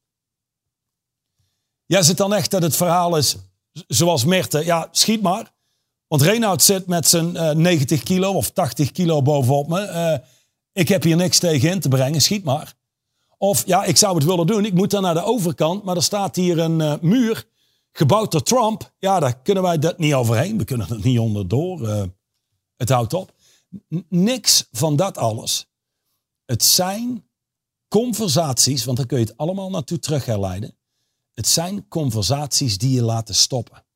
Jij 1.87 2.03
zit 2.03 2.17
dan 2.17 2.35
echt 2.35 2.51
dat 2.51 2.63
het 2.63 2.77
verhaal 2.77 3.17
is 3.17 3.37
zoals 3.73 4.25
Mirte. 4.25 4.65
Ja, 4.65 4.89
schiet 4.91 5.23
maar. 5.23 5.53
Want 6.09 6.23
Reinoud 6.23 6.63
zit 6.63 6.87
met 6.87 7.09
zijn 7.09 7.35
uh, 7.35 7.51
90 7.51 8.03
kilo 8.03 8.33
of 8.33 8.51
80 8.51 8.93
kilo 8.93 9.23
bovenop 9.23 9.69
me. 9.69 9.89
Uh, 9.89 10.27
ik 10.73 10.89
heb 10.89 11.03
hier 11.03 11.17
niks 11.17 11.39
tegen 11.39 11.71
in 11.71 11.81
te 11.81 11.89
brengen, 11.89 12.21
schiet 12.21 12.45
maar. 12.45 12.75
Of 13.39 13.67
ja, 13.67 13.85
ik 13.85 13.97
zou 13.97 14.15
het 14.15 14.25
willen 14.25 14.47
doen. 14.47 14.65
Ik 14.65 14.75
moet 14.75 14.91
dan 14.91 15.03
naar 15.03 15.15
de 15.15 15.23
overkant, 15.23 15.85
maar 15.85 15.97
er 15.97 16.03
staat 16.03 16.37
hier 16.37 16.59
een 16.59 16.81
uh, 16.81 16.95
muur 17.01 17.47
gebouwd 17.93 18.33
door 18.33 18.43
Trump. 18.43 18.93
Ja, 18.99 19.21
daar 19.21 19.39
kunnen 19.39 19.63
wij 19.63 19.79
dat 19.79 19.99
niet 19.99 20.15
overheen. 20.15 20.59
We 20.59 20.65
kunnen 20.65 20.89
er 20.89 21.01
niet 21.03 21.19
onderdoor. 21.19 22.09
Het 22.77 22.89
houdt 22.89 23.15
op. 23.15 23.33
Niks 24.09 24.69
van 24.73 24.97
dat 24.97 25.19
alles. 25.19 25.67
Het 26.45 26.65
zijn 26.65 27.29
conversaties, 27.89 28.85
want 28.85 28.97
daar 28.97 29.07
kun 29.07 29.19
je 29.19 29.25
het 29.25 29.37
allemaal 29.37 29.71
naartoe 29.71 29.99
terug 29.99 30.25
herleiden. 30.25 30.77
Het 31.35 31.49
zijn 31.49 31.89
conversaties 31.89 32.79
die 32.79 32.93
je 32.93 33.03
laten 33.03 33.35
stoppen. 33.35 33.87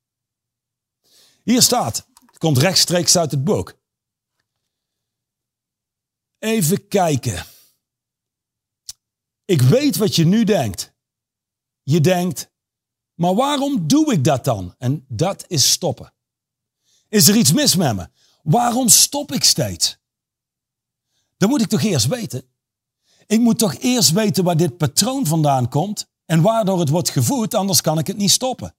Hier 1.43 1.61
staat, 1.61 2.07
het 2.25 2.37
komt 2.37 2.57
rechtstreeks 2.57 3.17
uit 3.17 3.31
het 3.31 3.43
boek. 3.43 3.79
Even 6.39 6.87
kijken. 6.87 7.45
Ik 9.45 9.61
weet 9.61 9.97
wat 9.97 10.15
je 10.15 10.25
nu 10.25 10.43
denkt. 10.43 10.93
Je 11.83 12.01
denkt, 12.01 12.51
maar 13.13 13.35
waarom 13.35 13.87
doe 13.87 14.13
ik 14.13 14.23
dat 14.23 14.43
dan? 14.43 14.75
En 14.77 15.05
dat 15.07 15.45
is 15.47 15.71
stoppen. 15.71 16.13
Is 17.09 17.27
er 17.27 17.35
iets 17.35 17.53
mis 17.53 17.75
met 17.75 17.95
me? 17.95 18.09
Waarom 18.43 18.89
stop 18.89 19.31
ik 19.31 19.43
steeds? 19.43 19.97
Dan 21.37 21.49
moet 21.49 21.61
ik 21.61 21.67
toch 21.67 21.81
eerst 21.81 22.07
weten. 22.07 22.47
Ik 23.27 23.39
moet 23.39 23.59
toch 23.59 23.75
eerst 23.75 24.11
weten 24.11 24.43
waar 24.43 24.57
dit 24.57 24.77
patroon 24.77 25.25
vandaan 25.25 25.69
komt 25.69 26.07
en 26.25 26.41
waardoor 26.41 26.79
het 26.79 26.89
wordt 26.89 27.09
gevoed, 27.09 27.53
anders 27.53 27.81
kan 27.81 27.99
ik 27.99 28.07
het 28.07 28.17
niet 28.17 28.31
stoppen. 28.31 28.75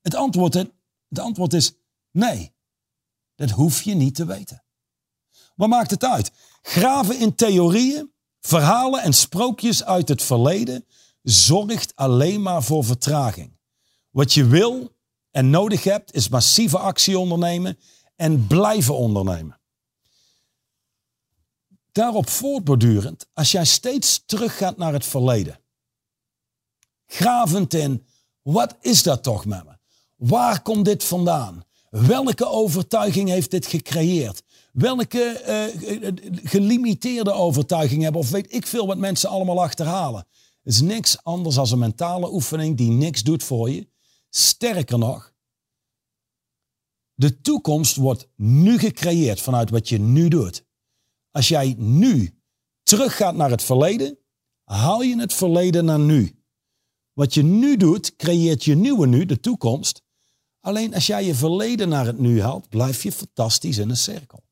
Het 0.00 0.14
antwoord, 0.14 0.54
het 0.54 1.18
antwoord 1.18 1.52
is 1.52 1.72
nee. 2.10 2.54
Dat 3.34 3.50
hoef 3.50 3.82
je 3.82 3.94
niet 3.94 4.14
te 4.14 4.24
weten. 4.24 4.64
Wat 5.54 5.68
maakt 5.68 5.90
het 5.90 6.04
uit? 6.04 6.32
Graven 6.62 7.18
in 7.18 7.34
theorieën, 7.34 8.12
verhalen 8.40 9.02
en 9.02 9.12
sprookjes 9.12 9.84
uit 9.84 10.08
het 10.08 10.22
verleden 10.22 10.86
zorgt 11.22 11.96
alleen 11.96 12.42
maar 12.42 12.62
voor 12.62 12.84
vertraging. 12.84 13.58
Wat 14.10 14.32
je 14.32 14.46
wil 14.46 14.96
en 15.30 15.50
nodig 15.50 15.84
hebt 15.84 16.14
is 16.14 16.28
massieve 16.28 16.78
actie 16.78 17.18
ondernemen 17.18 17.78
en 18.16 18.46
blijven 18.46 18.96
ondernemen. 18.96 19.60
Daarop 21.92 22.28
voortbordurend, 22.28 23.26
als 23.32 23.52
jij 23.52 23.64
steeds 23.64 24.22
teruggaat 24.26 24.76
naar 24.76 24.92
het 24.92 25.06
verleden, 25.06 25.60
gravend 27.06 27.74
in, 27.74 28.06
wat 28.42 28.76
is 28.80 29.02
dat 29.02 29.22
toch 29.22 29.44
met 29.44 29.64
me? 29.64 29.78
Waar 30.16 30.62
komt 30.62 30.84
dit 30.84 31.04
vandaan? 31.04 31.64
Welke 31.90 32.46
overtuiging 32.46 33.28
heeft 33.28 33.50
dit 33.50 33.66
gecreëerd? 33.66 34.42
Welke 34.72 35.42
uh, 35.46 36.42
gelimiteerde 36.44 37.32
overtuiging 37.32 38.02
hebben? 38.02 38.20
Of 38.20 38.30
weet 38.30 38.52
ik 38.52 38.66
veel 38.66 38.86
wat 38.86 38.98
mensen 38.98 39.28
allemaal 39.28 39.62
achterhalen? 39.62 40.26
Het 40.62 40.72
is 40.72 40.80
niks 40.80 41.22
anders 41.22 41.54
dan 41.54 41.66
een 41.70 41.78
mentale 41.78 42.32
oefening 42.32 42.76
die 42.76 42.90
niks 42.90 43.22
doet 43.22 43.42
voor 43.42 43.70
je. 43.70 43.88
Sterker 44.28 44.98
nog, 44.98 45.32
de 47.14 47.40
toekomst 47.40 47.96
wordt 47.96 48.28
nu 48.36 48.78
gecreëerd 48.78 49.40
vanuit 49.40 49.70
wat 49.70 49.88
je 49.88 49.98
nu 49.98 50.28
doet. 50.28 50.64
Als 51.30 51.48
jij 51.48 51.74
nu 51.78 52.40
teruggaat 52.82 53.34
naar 53.34 53.50
het 53.50 53.62
verleden, 53.62 54.18
haal 54.64 55.02
je 55.02 55.20
het 55.20 55.32
verleden 55.32 55.84
naar 55.84 55.98
nu. 55.98 56.42
Wat 57.12 57.34
je 57.34 57.42
nu 57.42 57.76
doet, 57.76 58.16
creëert 58.16 58.64
je 58.64 58.74
nieuwe 58.74 59.06
nu, 59.06 59.24
de 59.24 59.40
toekomst. 59.40 60.02
Alleen 60.60 60.94
als 60.94 61.06
jij 61.06 61.24
je 61.24 61.34
verleden 61.34 61.88
naar 61.88 62.06
het 62.06 62.18
nu 62.18 62.42
haalt, 62.42 62.68
blijf 62.68 63.02
je 63.02 63.12
fantastisch 63.12 63.78
in 63.78 63.90
een 63.90 63.96
cirkel. 63.96 64.42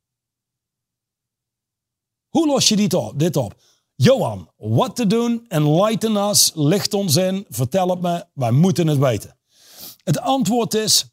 Hoe 2.28 2.46
los 2.46 2.68
je 2.68 2.76
dit 2.76 2.94
op? 2.94 3.18
Dit 3.18 3.36
op? 3.36 3.56
Johan, 3.94 4.50
wat 4.56 4.96
te 4.96 5.06
doen? 5.06 5.44
Enlighten 5.48 6.16
us, 6.16 6.52
licht 6.54 6.94
ons 6.94 7.16
in, 7.16 7.46
vertel 7.48 7.88
het 7.88 8.00
me, 8.00 8.24
wij 8.34 8.50
moeten 8.50 8.86
het 8.86 8.98
weten. 8.98 9.38
Het 10.02 10.18
antwoord 10.18 10.74
is, 10.74 11.06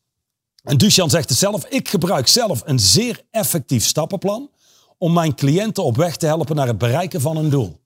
en 0.64 0.78
Duchan 0.78 1.10
zegt 1.10 1.30
het 1.30 1.38
zelf, 1.38 1.66
ik 1.66 1.90
gebruik 1.90 2.28
zelf 2.28 2.62
een 2.66 2.80
zeer 2.80 3.26
effectief 3.32 3.86
stappenplan 3.86 4.52
om 4.98 5.14
mijn 5.14 5.36
cliënten 5.36 5.84
op 5.84 5.96
weg 5.96 6.18
te 6.18 6.26
helpen 6.26 6.56
naar 6.56 6.68
het 6.68 6.78
bereiken 6.78 7.22
van 7.22 7.38
een 7.38 7.50
doel. 7.50 7.80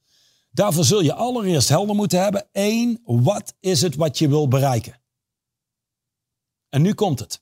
Daarvoor 0.51 0.83
zul 0.83 1.01
je 1.01 1.13
allereerst 1.13 1.69
helder 1.69 1.95
moeten 1.95 2.21
hebben, 2.21 2.47
één, 2.51 3.01
wat 3.03 3.53
is 3.59 3.81
het 3.81 3.95
wat 3.95 4.17
je 4.17 4.27
wil 4.27 4.47
bereiken? 4.47 4.98
En 6.69 6.81
nu 6.81 6.93
komt 6.93 7.19
het. 7.19 7.41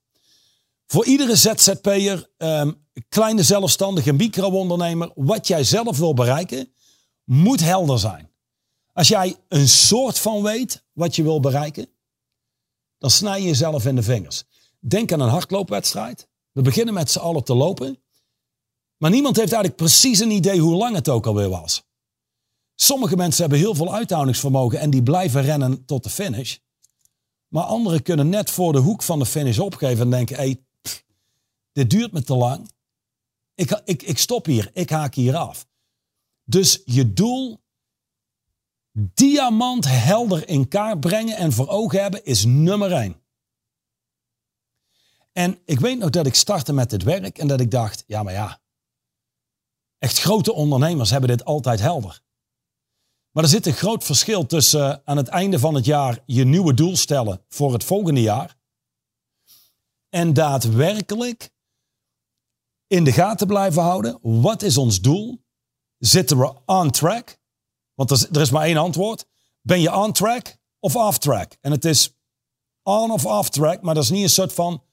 Voor 0.85 1.05
iedere 1.05 1.35
ZZP'er, 1.35 2.29
um, 2.37 2.85
kleine 3.09 3.43
zelfstandige 3.43 4.13
micro-ondernemer, 4.13 5.11
wat 5.15 5.47
jij 5.47 5.63
zelf 5.63 5.97
wil 5.97 6.13
bereiken, 6.13 6.73
moet 7.23 7.59
helder 7.59 7.99
zijn. 7.99 8.31
Als 8.93 9.07
jij 9.07 9.35
een 9.47 9.67
soort 9.67 10.19
van 10.19 10.43
weet 10.43 10.83
wat 10.93 11.15
je 11.15 11.23
wil 11.23 11.39
bereiken, 11.39 11.87
dan 12.97 13.09
snij 13.09 13.39
je 13.39 13.47
jezelf 13.47 13.85
in 13.85 13.95
de 13.95 14.03
vingers. 14.03 14.43
Denk 14.79 15.11
aan 15.11 15.19
een 15.19 15.29
hardloopwedstrijd. 15.29 16.27
We 16.51 16.61
beginnen 16.61 16.93
met 16.93 17.11
z'n 17.11 17.19
allen 17.19 17.43
te 17.43 17.55
lopen. 17.55 18.01
Maar 18.97 19.11
niemand 19.11 19.35
heeft 19.35 19.51
eigenlijk 19.51 19.81
precies 19.81 20.19
een 20.19 20.31
idee 20.31 20.59
hoe 20.59 20.75
lang 20.75 20.95
het 20.95 21.09
ook 21.09 21.25
alweer 21.25 21.49
was. 21.49 21.83
Sommige 22.75 23.15
mensen 23.15 23.41
hebben 23.41 23.59
heel 23.59 23.75
veel 23.75 23.93
uithoudingsvermogen 23.93 24.79
en 24.79 24.89
die 24.89 25.03
blijven 25.03 25.41
rennen 25.41 25.85
tot 25.85 26.03
de 26.03 26.09
finish. 26.09 26.57
Maar 27.47 27.63
anderen 27.63 28.01
kunnen 28.01 28.29
net 28.29 28.51
voor 28.51 28.71
de 28.71 28.79
hoek 28.79 29.03
van 29.03 29.19
de 29.19 29.25
finish 29.25 29.57
opgeven 29.57 30.03
en 30.03 30.09
denken: 30.09 30.35
hey, 30.35 30.63
dit 31.71 31.89
duurt 31.89 32.11
me 32.11 32.23
te 32.23 32.35
lang. 32.35 32.71
Ik, 33.55 33.81
ik, 33.85 34.03
ik 34.03 34.17
stop 34.17 34.45
hier, 34.45 34.69
ik 34.73 34.89
haak 34.89 35.15
hier 35.15 35.35
af. 35.35 35.67
Dus 36.43 36.81
je 36.85 37.13
doel 37.13 37.61
diamant 38.91 39.85
helder 39.87 40.47
in 40.47 40.67
kaart 40.67 40.99
brengen 40.99 41.37
en 41.37 41.51
voor 41.51 41.67
ogen 41.67 42.01
hebben 42.01 42.25
is 42.25 42.45
nummer 42.45 42.91
één. 42.91 43.21
En 45.31 45.59
ik 45.65 45.79
weet 45.79 45.97
nog 45.97 46.09
dat 46.09 46.25
ik 46.25 46.35
startte 46.35 46.73
met 46.73 46.89
dit 46.89 47.03
werk 47.03 47.37
en 47.37 47.47
dat 47.47 47.59
ik 47.59 47.71
dacht, 47.71 48.03
ja 48.07 48.23
maar 48.23 48.33
ja, 48.33 48.59
echt 49.97 50.19
grote 50.19 50.53
ondernemers 50.53 51.09
hebben 51.09 51.29
dit 51.29 51.45
altijd 51.45 51.79
helder. 51.79 52.21
Maar 53.37 53.45
er 53.45 53.51
zit 53.51 53.65
een 53.65 53.73
groot 53.73 54.03
verschil 54.03 54.45
tussen 54.45 54.91
eh, 54.91 54.97
aan 55.03 55.17
het 55.17 55.27
einde 55.27 55.59
van 55.59 55.75
het 55.75 55.85
jaar 55.85 56.23
je 56.25 56.43
nieuwe 56.43 56.73
doel 56.73 56.95
stellen 56.95 57.41
voor 57.49 57.73
het 57.73 57.83
volgende 57.83 58.21
jaar 58.21 58.57
en 60.09 60.33
daadwerkelijk 60.33 61.49
in 62.87 63.03
de 63.03 63.11
gaten 63.11 63.47
blijven 63.47 63.81
houden. 63.81 64.19
Wat 64.21 64.61
is 64.61 64.77
ons 64.77 65.01
doel? 65.01 65.43
Zitten 65.97 66.37
we 66.37 66.53
on 66.65 66.91
track? 66.91 67.39
Want 67.93 68.11
er 68.11 68.41
is, 68.41 68.49
maar 68.49 68.65
één 68.65 68.77
antwoord. 68.77 69.25
Ben 69.61 69.81
je 69.81 69.95
on 69.95 70.11
track 70.11 70.57
of 70.79 70.95
off 70.95 71.17
track? 71.17 71.57
En 71.61 71.71
het 71.71 71.85
is 71.85 72.13
on 72.83 73.11
of 73.11 73.25
off 73.25 73.49
track, 73.49 73.81
maar 73.81 73.93
dat 73.93 74.03
is 74.03 74.09
niet 74.09 74.23
een 74.23 74.29
soort 74.29 74.53
van, 74.53 74.83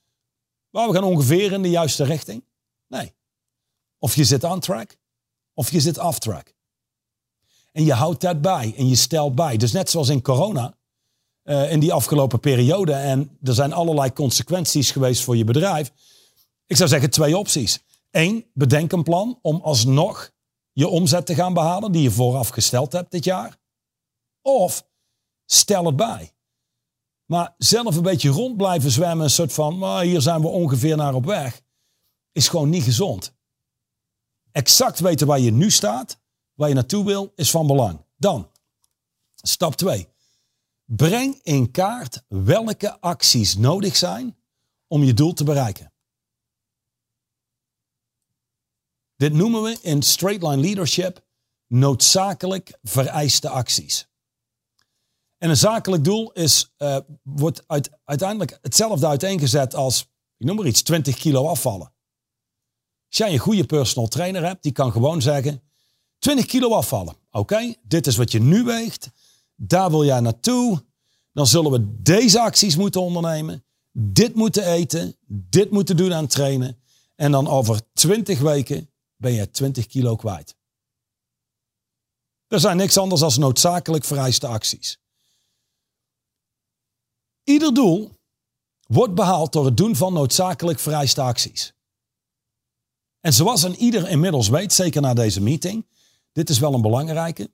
we 0.70 0.92
gaan 0.92 1.04
ongeveer 1.04 1.52
in 1.52 1.62
de 1.62 1.70
juiste 1.70 2.04
richting. 2.04 2.44
Nee. 2.88 3.14
Of 3.98 4.14
je 4.14 4.24
zit 4.24 4.44
on 4.44 4.60
track, 4.60 4.96
of 5.54 5.70
je 5.70 5.80
zit 5.80 5.98
off 5.98 6.18
track. 6.18 6.54
En 7.74 7.84
je 7.84 7.92
houdt 7.92 8.20
dat 8.20 8.40
bij 8.40 8.74
en 8.76 8.88
je 8.88 8.96
stelt 8.96 9.34
bij. 9.34 9.56
Dus 9.56 9.72
net 9.72 9.90
zoals 9.90 10.08
in 10.08 10.22
corona, 10.22 10.74
uh, 11.44 11.72
in 11.72 11.80
die 11.80 11.92
afgelopen 11.92 12.40
periode, 12.40 12.92
en 12.92 13.38
er 13.42 13.54
zijn 13.54 13.72
allerlei 13.72 14.12
consequenties 14.12 14.90
geweest 14.90 15.22
voor 15.22 15.36
je 15.36 15.44
bedrijf. 15.44 15.92
Ik 16.66 16.76
zou 16.76 16.88
zeggen 16.88 17.10
twee 17.10 17.38
opties. 17.38 17.82
Eén, 18.10 18.46
bedenk 18.52 18.92
een 18.92 19.02
plan 19.02 19.38
om 19.42 19.60
alsnog 19.62 20.30
je 20.72 20.88
omzet 20.88 21.26
te 21.26 21.34
gaan 21.34 21.54
behalen 21.54 21.92
die 21.92 22.02
je 22.02 22.10
vooraf 22.10 22.48
gesteld 22.48 22.92
hebt 22.92 23.10
dit 23.10 23.24
jaar. 23.24 23.56
Of 24.42 24.86
stel 25.46 25.86
het 25.86 25.96
bij. 25.96 26.32
Maar 27.24 27.54
zelf 27.58 27.96
een 27.96 28.02
beetje 28.02 28.28
rond 28.28 28.56
blijven 28.56 28.90
zwemmen, 28.90 29.24
een 29.24 29.30
soort 29.30 29.52
van, 29.52 29.78
maar 29.78 30.02
hier 30.02 30.20
zijn 30.20 30.40
we 30.40 30.48
ongeveer 30.48 30.96
naar 30.96 31.14
op 31.14 31.24
weg, 31.24 31.62
is 32.32 32.48
gewoon 32.48 32.68
niet 32.68 32.82
gezond. 32.82 33.34
Exact 34.52 35.00
weten 35.00 35.26
waar 35.26 35.40
je 35.40 35.52
nu 35.52 35.70
staat, 35.70 36.18
waar 36.54 36.68
je 36.68 36.74
naartoe 36.74 37.04
wil, 37.04 37.32
is 37.34 37.50
van 37.50 37.66
belang. 37.66 38.04
Dan, 38.16 38.50
stap 39.34 39.74
2. 39.74 40.08
Breng 40.84 41.40
in 41.42 41.70
kaart 41.70 42.24
welke 42.28 43.00
acties 43.00 43.56
nodig 43.56 43.96
zijn 43.96 44.36
om 44.86 45.02
je 45.02 45.14
doel 45.14 45.32
te 45.32 45.44
bereiken. 45.44 45.92
Dit 49.16 49.32
noemen 49.32 49.62
we 49.62 49.78
in 49.82 50.02
straight 50.02 50.42
line 50.42 50.62
leadership 50.62 51.24
noodzakelijk 51.66 52.78
vereiste 52.82 53.48
acties. 53.48 54.08
En 55.38 55.50
een 55.50 55.56
zakelijk 55.56 56.04
doel 56.04 56.32
is, 56.32 56.74
uh, 56.78 56.98
wordt 57.22 57.64
uit, 57.66 57.90
uiteindelijk 58.04 58.58
hetzelfde 58.62 59.06
uiteengezet 59.06 59.74
als, 59.74 60.00
ik 60.36 60.46
noem 60.46 60.56
maar 60.56 60.66
iets, 60.66 60.82
20 60.82 61.16
kilo 61.16 61.48
afvallen. 61.48 61.92
Als 63.08 63.16
jij 63.16 63.32
een 63.32 63.38
goede 63.38 63.64
personal 63.64 64.08
trainer 64.08 64.44
hebt, 64.44 64.62
die 64.62 64.72
kan 64.72 64.92
gewoon 64.92 65.22
zeggen, 65.22 65.62
20 66.24 66.46
kilo 66.46 66.74
afvallen. 66.74 67.16
Oké, 67.30 67.74
dit 67.82 68.06
is 68.06 68.16
wat 68.16 68.32
je 68.32 68.40
nu 68.40 68.62
weegt. 68.62 69.10
Daar 69.54 69.90
wil 69.90 70.04
jij 70.04 70.20
naartoe. 70.20 70.84
dan 71.32 71.46
zullen 71.46 71.70
we 71.70 72.02
deze 72.02 72.40
acties 72.40 72.76
moeten 72.76 73.00
ondernemen, 73.00 73.64
dit 73.92 74.34
moeten 74.34 74.66
eten, 74.66 75.16
dit 75.26 75.70
moeten 75.70 75.96
doen 75.96 76.14
aan 76.14 76.26
trainen. 76.26 76.82
En 77.14 77.32
dan 77.32 77.48
over 77.48 77.92
20 77.92 78.40
weken 78.40 78.90
ben 79.16 79.32
je 79.32 79.50
20 79.50 79.86
kilo 79.86 80.16
kwijt. 80.16 80.56
Er 82.46 82.60
zijn 82.60 82.76
niks 82.76 82.98
anders 82.98 83.20
dan 83.20 83.32
noodzakelijk 83.36 84.04
vereiste 84.04 84.46
acties. 84.46 84.98
Ieder 87.42 87.74
doel 87.74 88.10
wordt 88.86 89.14
behaald 89.14 89.52
door 89.52 89.64
het 89.64 89.76
doen 89.76 89.96
van 89.96 90.12
noodzakelijk 90.12 90.78
vereiste 90.78 91.20
acties. 91.20 91.72
En 93.20 93.32
zoals 93.32 93.62
een 93.62 93.76
ieder 93.76 94.08
inmiddels 94.08 94.48
weet, 94.48 94.72
zeker 94.72 95.00
na 95.00 95.14
deze 95.14 95.40
meeting, 95.40 95.86
dit 96.34 96.50
is 96.50 96.58
wel 96.58 96.74
een 96.74 96.82
belangrijke. 96.82 97.50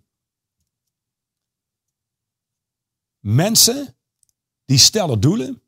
Mensen 3.18 3.96
die 4.64 4.78
stellen 4.78 5.20
doelen, 5.20 5.62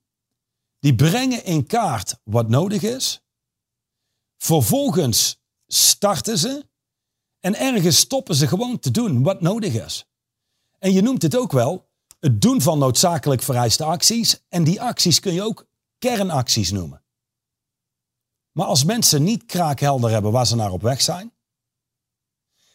die 0.79 0.95
brengen 0.95 1.45
in 1.45 1.67
kaart 1.67 2.21
wat 2.25 2.49
nodig 2.49 2.83
is. 2.83 3.23
Vervolgens 4.37 5.43
starten 5.67 6.39
ze 6.39 6.67
en 7.41 7.55
ergens 7.55 7.99
stoppen 7.99 8.35
ze 8.35 8.49
gewoon 8.49 8.79
te 8.79 8.91
doen 8.91 9.23
wat 9.23 9.41
nodig 9.41 9.75
is. 9.75 10.07
En 10.79 10.93
je 10.93 11.03
noemt 11.03 11.23
het 11.23 11.37
ook 11.37 11.53
wel 11.53 11.91
het 12.21 12.41
doen 12.41 12.61
van 12.61 12.79
noodzakelijk 12.79 13.43
vereiste 13.43 13.85
acties. 13.85 14.43
En 14.49 14.65
die 14.65 14.81
acties 14.81 15.21
kun 15.21 15.33
je 15.33 15.43
ook 15.43 15.67
kernacties 15.99 16.71
noemen. 16.71 17.05
Maar 18.53 18.67
als 18.67 18.85
mensen 18.85 19.23
niet 19.23 19.45
kraakhelder 19.45 20.11
hebben 20.11 20.33
waar 20.33 20.47
ze 20.47 20.57
naar 20.57 20.73
op 20.73 20.83
weg 20.83 21.01
zijn. 21.01 21.33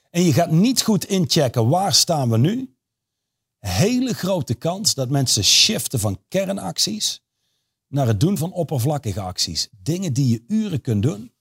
En 0.10 0.22
je 0.22 0.34
gaat 0.34 0.52
niet 0.52 0.82
goed 0.82 1.06
inchecken 1.06 1.70
waar 1.70 1.94
staan 1.94 2.30
we 2.30 2.38
nu. 2.38 2.78
Hele 3.60 4.14
grote 4.14 4.54
kans 4.54 4.94
dat 4.94 5.10
mensen 5.10 5.44
shiften 5.44 6.00
van 6.00 6.24
kernacties 6.28 7.22
naar 7.88 8.08
het 8.08 8.20
doen 8.20 8.38
van 8.38 8.52
oppervlakkige 8.52 9.22
acties. 9.22 9.68
Dingen 9.72 10.14
die 10.14 10.28
je 10.28 10.44
uren 10.48 10.82
kunt 10.82 11.04
doen, 11.04 11.34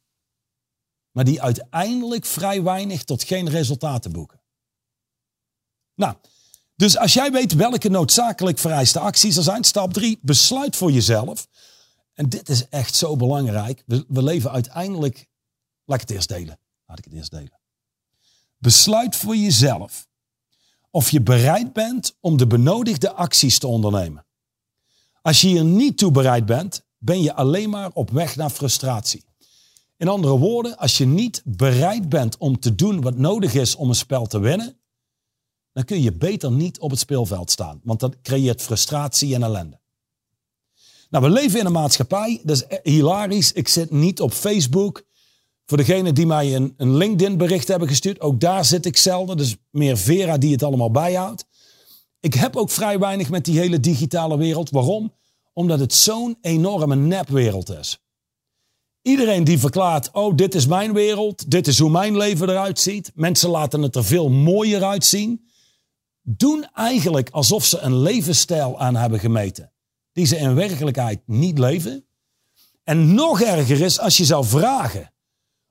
maar 1.11 1.25
die 1.25 1.43
uiteindelijk 1.43 2.25
vrij 2.25 2.63
weinig 2.63 3.05
tot 3.05 3.23
geen 3.23 3.49
resultaten 3.49 4.13
boeken. 4.13 4.43
Nou, 5.95 6.17
dus 6.77 6.99
als 6.99 7.13
jij 7.13 7.33
weet 7.33 7.55
welke 7.55 7.89
noodzakelijk 7.89 8.59
vereiste 8.59 8.99
acties 8.99 9.37
er 9.37 9.43
zijn, 9.43 9.65
stap 9.65 9.93
3, 9.93 10.19
besluit 10.23 10.77
voor 10.77 10.93
jezelf. 10.93 11.49
En 12.13 12.29
dit 12.29 12.49
is 12.49 12.69
echt 12.69 12.95
zo 12.95 13.17
belangrijk. 13.17 13.83
We, 13.87 14.05
we 14.09 14.23
leven 14.23 14.51
uiteindelijk. 14.51 15.27
Laat 15.85 16.01
ik 16.01 16.09
het 16.09 16.17
eerst 16.17 16.29
delen. 16.29 16.59
Laat 16.87 16.99
ik 16.99 17.05
het 17.05 17.13
eerst 17.13 17.31
delen. 17.31 17.56
Besluit 18.59 19.17
voor 19.17 19.37
jezelf 19.37 20.07
of 20.91 21.11
je 21.11 21.21
bereid 21.21 21.73
bent 21.73 22.17
om 22.21 22.37
de 22.37 22.47
benodigde 22.47 23.13
acties 23.13 23.59
te 23.59 23.67
ondernemen. 23.67 24.27
Als 25.23 25.41
je 25.41 25.49
hier 25.49 25.65
niet 25.65 25.99
toe 25.99 26.11
bereid 26.11 26.47
bent, 26.47 26.85
ben 26.99 27.23
je 27.23 27.35
alleen 27.35 27.71
maar 27.71 27.91
op 27.93 28.11
weg 28.11 28.37
naar 28.37 28.51
frustratie. 28.51 29.25
In 29.97 30.09
andere 30.09 30.39
woorden, 30.39 30.77
als 30.77 30.99
je 30.99 31.07
niet 31.07 31.43
bereid 31.45 32.09
bent 32.09 32.37
om 32.39 32.61
te 32.61 32.75
doen 32.75 33.01
wat 33.01 33.17
nodig 33.17 33.55
is 33.55 33.75
om 33.75 33.89
een 33.89 33.95
spel 33.95 34.27
te 34.27 34.39
winnen, 34.39 34.81
dan 35.73 35.85
kun 35.85 36.03
je 36.03 36.13
beter 36.13 36.53
niet 36.53 36.79
op 36.79 36.91
het 36.91 36.99
speelveld 36.99 37.51
staan, 37.51 37.81
want 37.83 38.01
dat 38.01 38.21
creëert 38.23 38.63
frustratie 38.63 39.35
en 39.35 39.43
ellende. 39.43 39.81
Nou, 41.11 41.25
we 41.25 41.31
leven 41.31 41.61
in 41.61 41.67
een 41.67 41.73
maatschappij, 41.73 42.41
dat 42.45 42.57
is 42.57 42.79
hilarisch. 42.83 43.53
Ik 43.53 43.69
zit 43.69 43.91
niet 43.91 44.21
op 44.21 44.33
Facebook. 44.33 45.05
Voor 45.67 45.77
degenen 45.77 46.15
die 46.15 46.27
mij 46.27 46.55
een, 46.55 46.75
een 46.77 46.97
LinkedIn 46.97 47.37
bericht 47.37 47.69
hebben 47.69 47.89
gestuurd, 47.89 48.21
ook 48.21 48.41
daar 48.41 48.65
zit 48.65 48.87
ik 48.87 48.97
zelden. 48.97 49.37
Dus 49.37 49.57
meer 49.71 49.97
Vera 49.97 50.39
die 50.39 50.53
het 50.53 50.63
allemaal 50.63 50.91
bijhoudt. 50.91 51.45
Ik 52.21 52.35
heb 52.35 52.57
ook 52.57 52.71
vrij 52.71 52.99
weinig 52.99 53.31
met 53.31 53.45
die 53.45 53.59
hele 53.59 53.81
digitale 53.81 54.37
wereld. 54.37 54.71
Waarom? 54.71 55.13
Omdat 55.53 55.81
het 55.81 55.95
zo'n 55.95 56.39
enorme 56.41 56.97
nepwereld 56.97 57.71
is. 57.71 57.99
Iedereen 59.03 59.45
die 59.45 59.59
verklaart, 59.59 60.11
oh 60.13 60.37
dit 60.37 60.55
is 60.55 60.67
mijn 60.67 60.93
wereld, 60.93 61.51
dit 61.51 61.67
is 61.67 61.79
hoe 61.79 61.91
mijn 61.91 62.17
leven 62.17 62.49
eruit 62.49 62.79
ziet. 62.79 63.13
Mensen 63.15 63.51
laten 63.51 63.83
het 63.83 63.97
er 63.97 64.05
veel 64.05 64.29
mooier 64.29 64.85
uitzien 64.85 65.47
doen 66.29 66.69
eigenlijk 66.73 67.31
alsof 67.31 67.65
ze 67.65 67.79
een 67.79 67.99
levensstijl 67.99 68.81
aan 68.81 68.97
hebben 68.97 69.19
gemeten, 69.21 69.73
die 70.13 70.27
ze 70.27 70.37
in 70.37 70.55
werkelijkheid 70.55 71.21
niet 71.27 71.59
leven. 71.59 72.07
En 72.85 73.15
nog 73.15 73.41
erger 73.41 73.81
is 73.81 73.99
als 73.99 74.17
je 74.17 74.25
zou 74.25 74.45
vragen 74.45 75.13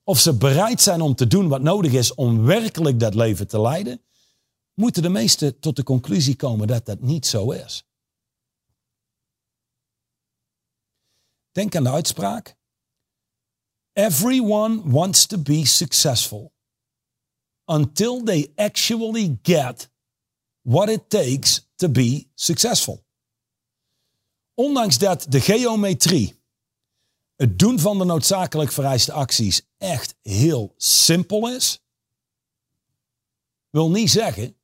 of 0.05 0.19
ze 0.19 0.37
bereid 0.37 0.81
zijn 0.81 1.01
om 1.01 1.15
te 1.15 1.27
doen 1.27 1.47
wat 1.47 1.61
nodig 1.61 1.91
is 1.91 2.13
om 2.13 2.43
werkelijk 2.43 2.99
dat 2.99 3.15
leven 3.15 3.47
te 3.47 3.61
leiden, 3.61 4.01
moeten 4.73 5.01
de 5.01 5.09
meesten 5.09 5.59
tot 5.59 5.75
de 5.75 5.83
conclusie 5.83 6.35
komen 6.35 6.67
dat 6.67 6.85
dat 6.85 7.01
niet 7.01 7.25
zo 7.25 7.51
is. 7.51 7.87
Denk 11.51 11.75
aan 11.75 11.83
de 11.83 11.91
uitspraak. 11.91 12.55
Everyone 13.93 14.81
wants 14.91 15.25
to 15.25 15.37
be 15.37 15.65
successful 15.65 16.53
until 17.65 18.23
they 18.23 18.51
actually 18.55 19.39
get 19.41 19.89
what 20.61 20.89
it 20.89 21.09
takes 21.09 21.69
to 21.75 21.89
be 21.89 22.27
successful. 22.33 23.03
Ondanks 24.53 24.97
dat 24.97 25.25
de 25.29 25.41
geometrie, 25.41 26.34
het 27.35 27.59
doen 27.59 27.79
van 27.79 27.97
de 27.97 28.05
noodzakelijk 28.05 28.71
vereiste 28.71 29.11
acties, 29.11 29.61
echt 29.77 30.15
heel 30.21 30.73
simpel 30.77 31.49
is, 31.49 31.83
wil 33.69 33.89
niet 33.91 34.11
zeggen 34.11 34.55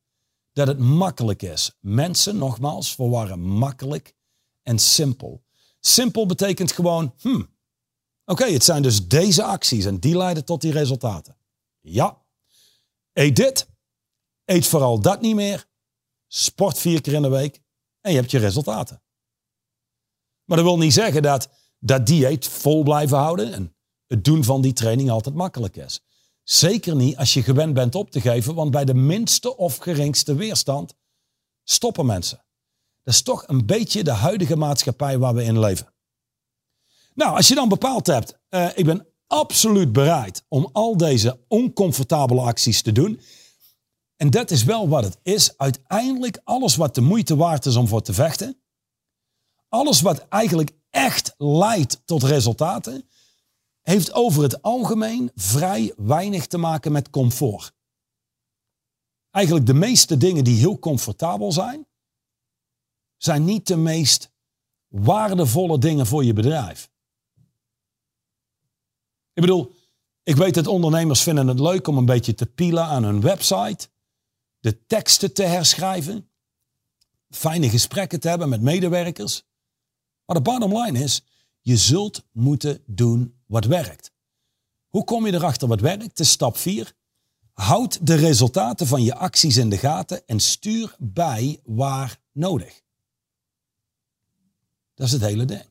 dat 0.52 0.66
het 0.66 0.78
makkelijk 0.78 1.42
is. 1.42 1.76
Mensen, 1.80 2.36
nogmaals, 2.36 2.94
verwarren 2.94 3.40
makkelijk 3.40 4.14
en 4.62 4.78
simpel. 4.78 5.44
Simpel 5.80 6.26
betekent 6.26 6.72
gewoon, 6.72 7.14
hm, 7.18 7.42
oké, 8.24 8.44
het 8.44 8.64
zijn 8.64 8.82
dus 8.82 9.08
deze 9.08 9.42
acties 9.42 9.84
en 9.84 9.98
die 9.98 10.16
leiden 10.16 10.44
tot 10.44 10.60
die 10.60 10.72
resultaten. 10.72 11.36
Ja, 11.80 12.22
eet 13.12 13.36
dit, 13.36 13.68
eet 14.44 14.66
vooral 14.66 15.00
dat 15.00 15.20
niet 15.20 15.34
meer 15.34 15.66
sport 16.26 16.78
vier 16.78 17.00
keer 17.00 17.12
in 17.12 17.22
de 17.22 17.28
week 17.28 17.60
en 18.00 18.12
je 18.12 18.18
hebt 18.18 18.30
je 18.30 18.38
resultaten. 18.38 19.02
Maar 20.44 20.56
dat 20.56 20.66
wil 20.66 20.78
niet 20.78 20.92
zeggen 20.92 21.22
dat 21.22 21.48
dat 21.84 22.06
dieet 22.06 22.46
vol 22.46 22.82
blijven 22.82 23.18
houden 23.18 23.52
en 23.52 23.74
het 24.06 24.24
doen 24.24 24.44
van 24.44 24.60
die 24.60 24.72
training 24.72 25.10
altijd 25.10 25.34
makkelijk 25.34 25.76
is. 25.76 26.00
Zeker 26.42 26.96
niet 26.96 27.16
als 27.16 27.34
je 27.34 27.42
gewend 27.42 27.74
bent 27.74 27.94
op 27.94 28.10
te 28.10 28.20
geven, 28.20 28.54
want 28.54 28.70
bij 28.70 28.84
de 28.84 28.94
minste 28.94 29.56
of 29.56 29.76
geringste 29.76 30.34
weerstand 30.34 30.94
stoppen 31.64 32.06
mensen. 32.06 32.44
Dat 33.02 33.14
is 33.14 33.22
toch 33.22 33.48
een 33.48 33.66
beetje 33.66 34.04
de 34.04 34.10
huidige 34.10 34.56
maatschappij 34.56 35.18
waar 35.18 35.34
we 35.34 35.44
in 35.44 35.58
leven. 35.58 35.94
Nou, 37.14 37.36
als 37.36 37.48
je 37.48 37.54
dan 37.54 37.68
bepaald 37.68 38.06
hebt, 38.06 38.38
uh, 38.50 38.68
ik 38.74 38.84
ben 38.84 39.06
absoluut 39.26 39.92
bereid 39.92 40.44
om 40.48 40.68
al 40.72 40.96
deze 40.96 41.40
oncomfortabele 41.48 42.40
acties 42.40 42.82
te 42.82 42.92
doen. 42.92 43.20
En 44.16 44.30
dat 44.30 44.50
is 44.50 44.64
wel 44.64 44.88
wat 44.88 45.04
het 45.04 45.18
is. 45.22 45.58
Uiteindelijk 45.58 46.40
alles 46.44 46.76
wat 46.76 46.94
de 46.94 47.00
moeite 47.00 47.36
waard 47.36 47.66
is 47.66 47.76
om 47.76 47.88
voor 47.88 48.02
te 48.02 48.12
vechten. 48.12 48.62
Alles 49.68 50.00
wat 50.00 50.28
eigenlijk 50.28 50.70
echt 50.92 51.34
leidt 51.38 52.02
tot 52.04 52.22
resultaten. 52.22 53.08
Heeft 53.82 54.12
over 54.12 54.42
het 54.42 54.62
algemeen 54.62 55.30
vrij 55.34 55.92
weinig 55.96 56.46
te 56.46 56.58
maken 56.58 56.92
met 56.92 57.10
comfort. 57.10 57.74
Eigenlijk 59.30 59.66
de 59.66 59.74
meeste 59.74 60.16
dingen 60.16 60.44
die 60.44 60.58
heel 60.58 60.78
comfortabel 60.78 61.52
zijn. 61.52 61.86
Zijn 63.16 63.44
niet 63.44 63.66
de 63.66 63.76
meest 63.76 64.32
waardevolle 64.88 65.78
dingen 65.78 66.06
voor 66.06 66.24
je 66.24 66.32
bedrijf. 66.32 66.90
Ik 69.32 69.42
bedoel, 69.42 69.74
ik 70.22 70.36
weet 70.36 70.54
dat 70.54 70.66
ondernemers 70.66 71.22
vinden 71.22 71.46
het 71.46 71.60
leuk 71.60 71.86
om 71.86 71.96
een 71.96 72.04
beetje 72.04 72.34
te 72.34 72.46
pielen 72.46 72.84
aan 72.84 73.04
hun 73.04 73.20
website 73.20 73.88
de 74.60 74.86
teksten 74.86 75.32
te 75.32 75.42
herschrijven, 75.42 76.30
fijne 77.30 77.70
gesprekken 77.70 78.20
te 78.20 78.28
hebben 78.28 78.48
met 78.48 78.60
medewerkers. 78.60 79.44
Maar 80.32 80.42
de 80.42 80.50
bottom 80.50 80.78
line 80.78 80.98
is, 80.98 81.24
je 81.60 81.76
zult 81.76 82.24
moeten 82.32 82.82
doen 82.86 83.34
wat 83.46 83.64
werkt. 83.64 84.12
Hoe 84.88 85.04
kom 85.04 85.26
je 85.26 85.32
erachter 85.32 85.68
wat 85.68 85.80
werkt? 85.80 86.20
is 86.20 86.30
stap 86.30 86.56
4. 86.56 86.94
Houd 87.52 88.06
de 88.06 88.14
resultaten 88.14 88.86
van 88.86 89.02
je 89.02 89.14
acties 89.14 89.56
in 89.56 89.70
de 89.70 89.78
gaten 89.78 90.26
en 90.26 90.40
stuur 90.40 90.96
bij 90.98 91.60
waar 91.64 92.20
nodig. 92.32 92.82
Dat 94.94 95.06
is 95.06 95.12
het 95.12 95.22
hele 95.22 95.44
ding. 95.44 95.64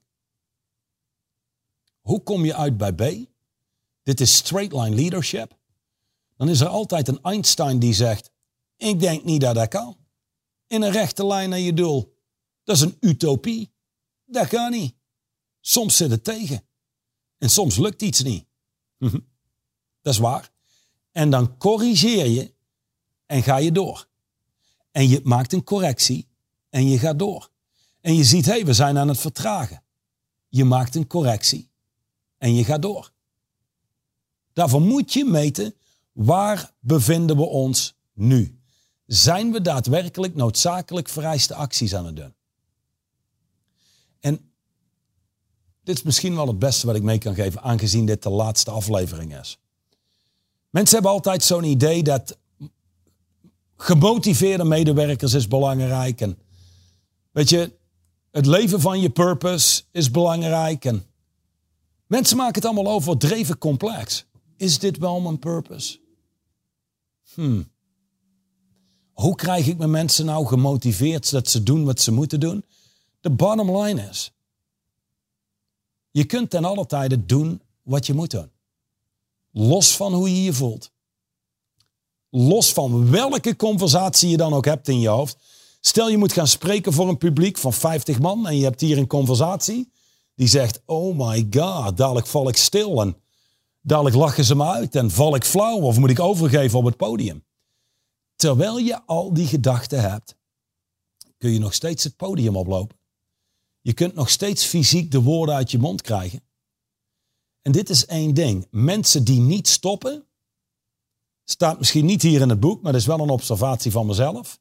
Hoe 2.01 2.23
kom 2.23 2.45
je 2.45 2.55
uit 2.55 2.77
bij 2.77 2.93
B? 2.93 3.29
Dit 4.03 4.19
is 4.19 4.35
straight 4.35 4.73
line 4.73 4.95
leadership. 4.95 5.57
Dan 6.37 6.49
is 6.49 6.59
er 6.59 6.67
altijd 6.67 7.07
een 7.07 7.21
Einstein 7.21 7.79
die 7.79 7.93
zegt: 7.93 8.31
ik 8.77 8.99
denk 8.99 9.23
niet 9.23 9.41
dat 9.41 9.55
dat 9.55 9.67
kan. 9.67 9.97
In 10.67 10.81
een 10.81 10.91
rechte 10.91 11.25
lijn 11.25 11.49
naar 11.49 11.59
je 11.59 11.73
doel. 11.73 12.17
Dat 12.63 12.75
is 12.75 12.81
een 12.81 12.97
utopie. 12.99 13.70
Dat 14.31 14.47
kan 14.47 14.71
niet. 14.71 14.95
Soms 15.59 15.97
zit 15.97 16.11
het 16.11 16.23
tegen. 16.23 16.63
En 17.37 17.49
soms 17.49 17.77
lukt 17.77 18.01
iets 18.01 18.21
niet. 18.23 18.45
Mhm. 18.97 19.19
Dat 20.01 20.13
is 20.13 20.19
waar. 20.19 20.49
En 21.11 21.29
dan 21.29 21.57
corrigeer 21.57 22.25
je 22.27 22.53
en 23.25 23.43
ga 23.43 23.57
je 23.57 23.71
door. 23.71 24.07
En 24.91 25.07
je 25.07 25.21
maakt 25.23 25.53
een 25.53 25.63
correctie 25.63 26.27
en 26.69 26.87
je 26.87 26.99
gaat 26.99 27.19
door. 27.19 27.49
En 28.01 28.15
je 28.15 28.23
ziet, 28.23 28.45
hé, 28.45 28.51
hey, 28.51 28.65
we 28.65 28.73
zijn 28.73 28.97
aan 28.97 29.07
het 29.07 29.19
vertragen. 29.19 29.83
Je 30.47 30.65
maakt 30.65 30.95
een 30.95 31.07
correctie 31.07 31.69
en 32.37 32.55
je 32.55 32.63
gaat 32.63 32.81
door. 32.81 33.11
Daarvoor 34.53 34.81
moet 34.81 35.13
je 35.13 35.25
meten, 35.25 35.75
waar 36.11 36.71
bevinden 36.79 37.35
we 37.35 37.45
ons 37.45 37.95
nu? 38.13 38.59
Zijn 39.05 39.51
we 39.51 39.61
daadwerkelijk 39.61 40.35
noodzakelijk 40.35 41.09
vereiste 41.09 41.55
acties 41.55 41.95
aan 41.95 42.05
het 42.05 42.15
doen? 42.15 42.33
En 44.19 44.51
dit 45.83 45.95
is 45.95 46.03
misschien 46.03 46.35
wel 46.35 46.47
het 46.47 46.59
beste 46.59 46.85
wat 46.85 46.95
ik 46.95 47.03
mee 47.03 47.17
kan 47.17 47.35
geven, 47.35 47.61
aangezien 47.61 48.05
dit 48.05 48.23
de 48.23 48.29
laatste 48.29 48.71
aflevering 48.71 49.39
is. 49.39 49.59
Mensen 50.69 50.93
hebben 50.95 51.13
altijd 51.13 51.43
zo'n 51.43 51.63
idee 51.63 52.03
dat 52.03 52.37
gemotiveerde 53.75 54.63
medewerkers 54.63 55.33
is 55.33 55.47
belangrijk. 55.47 56.21
En 56.21 56.37
weet 57.31 57.49
je, 57.49 57.71
het 58.31 58.45
leven 58.45 58.81
van 58.81 58.99
je 58.99 59.09
purpose 59.09 59.83
is 59.91 60.11
belangrijk. 60.11 60.85
En 60.85 61.05
mensen 62.07 62.37
maken 62.37 62.55
het 62.55 62.65
allemaal 62.65 62.93
over 62.93 63.17
dreven 63.17 63.57
complex. 63.57 64.25
Is 64.57 64.79
dit 64.79 64.97
wel 64.97 65.19
mijn 65.19 65.39
purpose? 65.39 65.99
Hmm. 67.33 67.69
Hoe 69.13 69.35
krijg 69.35 69.67
ik 69.67 69.77
mijn 69.77 69.91
mensen 69.91 70.25
nou 70.25 70.45
gemotiveerd 70.45 71.27
zodat 71.27 71.49
ze 71.49 71.63
doen 71.63 71.83
wat 71.83 71.99
ze 71.99 72.11
moeten 72.11 72.39
doen? 72.39 72.65
De 73.21 73.29
bottom 73.29 73.77
line 73.77 74.07
is, 74.09 74.31
je 76.11 76.25
kunt 76.25 76.49
ten 76.49 76.65
alle 76.65 76.85
tijde 76.85 77.25
doen 77.25 77.61
wat 77.81 78.05
je 78.05 78.13
moet 78.13 78.31
doen. 78.31 78.51
Los 79.51 79.95
van 79.95 80.13
hoe 80.13 80.35
je 80.35 80.43
je 80.43 80.53
voelt. 80.53 80.91
Los 82.29 82.73
van 82.73 83.11
welke 83.11 83.55
conversatie 83.55 84.29
je 84.29 84.37
dan 84.37 84.53
ook 84.53 84.65
hebt 84.65 84.87
in 84.87 84.99
je 84.99 85.07
hoofd. 85.07 85.37
Stel 85.79 86.09
je 86.09 86.17
moet 86.17 86.33
gaan 86.33 86.47
spreken 86.47 86.93
voor 86.93 87.09
een 87.09 87.17
publiek 87.17 87.57
van 87.57 87.73
50 87.73 88.19
man 88.19 88.47
en 88.47 88.57
je 88.57 88.63
hebt 88.63 88.81
hier 88.81 88.97
een 88.97 89.07
conversatie 89.07 89.91
die 90.35 90.47
zegt, 90.47 90.81
oh 90.85 91.17
my 91.17 91.47
god, 91.49 91.97
dadelijk 91.97 92.27
val 92.27 92.49
ik 92.49 92.57
stil 92.57 93.01
en 93.01 93.17
dadelijk 93.81 94.15
lachen 94.15 94.45
ze 94.45 94.55
me 94.55 94.65
uit 94.65 94.95
en 94.95 95.11
val 95.11 95.35
ik 95.35 95.45
flauw 95.45 95.79
of 95.79 95.97
moet 95.97 96.09
ik 96.09 96.19
overgeven 96.19 96.79
op 96.79 96.85
het 96.85 96.97
podium. 96.97 97.43
Terwijl 98.35 98.77
je 98.77 99.01
al 99.05 99.33
die 99.33 99.47
gedachten 99.47 100.01
hebt, 100.01 100.35
kun 101.37 101.51
je 101.51 101.59
nog 101.59 101.73
steeds 101.73 102.03
het 102.03 102.15
podium 102.15 102.55
oplopen. 102.55 103.00
Je 103.81 103.93
kunt 103.93 104.13
nog 104.13 104.29
steeds 104.29 104.65
fysiek 104.65 105.11
de 105.11 105.21
woorden 105.21 105.55
uit 105.55 105.71
je 105.71 105.77
mond 105.77 106.01
krijgen. 106.01 106.43
En 107.61 107.71
dit 107.71 107.89
is 107.89 108.05
één 108.05 108.33
ding. 108.33 108.67
Mensen 108.71 109.23
die 109.23 109.39
niet 109.39 109.67
stoppen, 109.67 110.25
staat 111.43 111.77
misschien 111.77 112.05
niet 112.05 112.21
hier 112.21 112.41
in 112.41 112.49
het 112.49 112.59
boek, 112.59 112.81
maar 112.81 112.91
dat 112.91 113.01
is 113.01 113.07
wel 113.07 113.19
een 113.19 113.29
observatie 113.29 113.91
van 113.91 114.05
mezelf. 114.05 114.59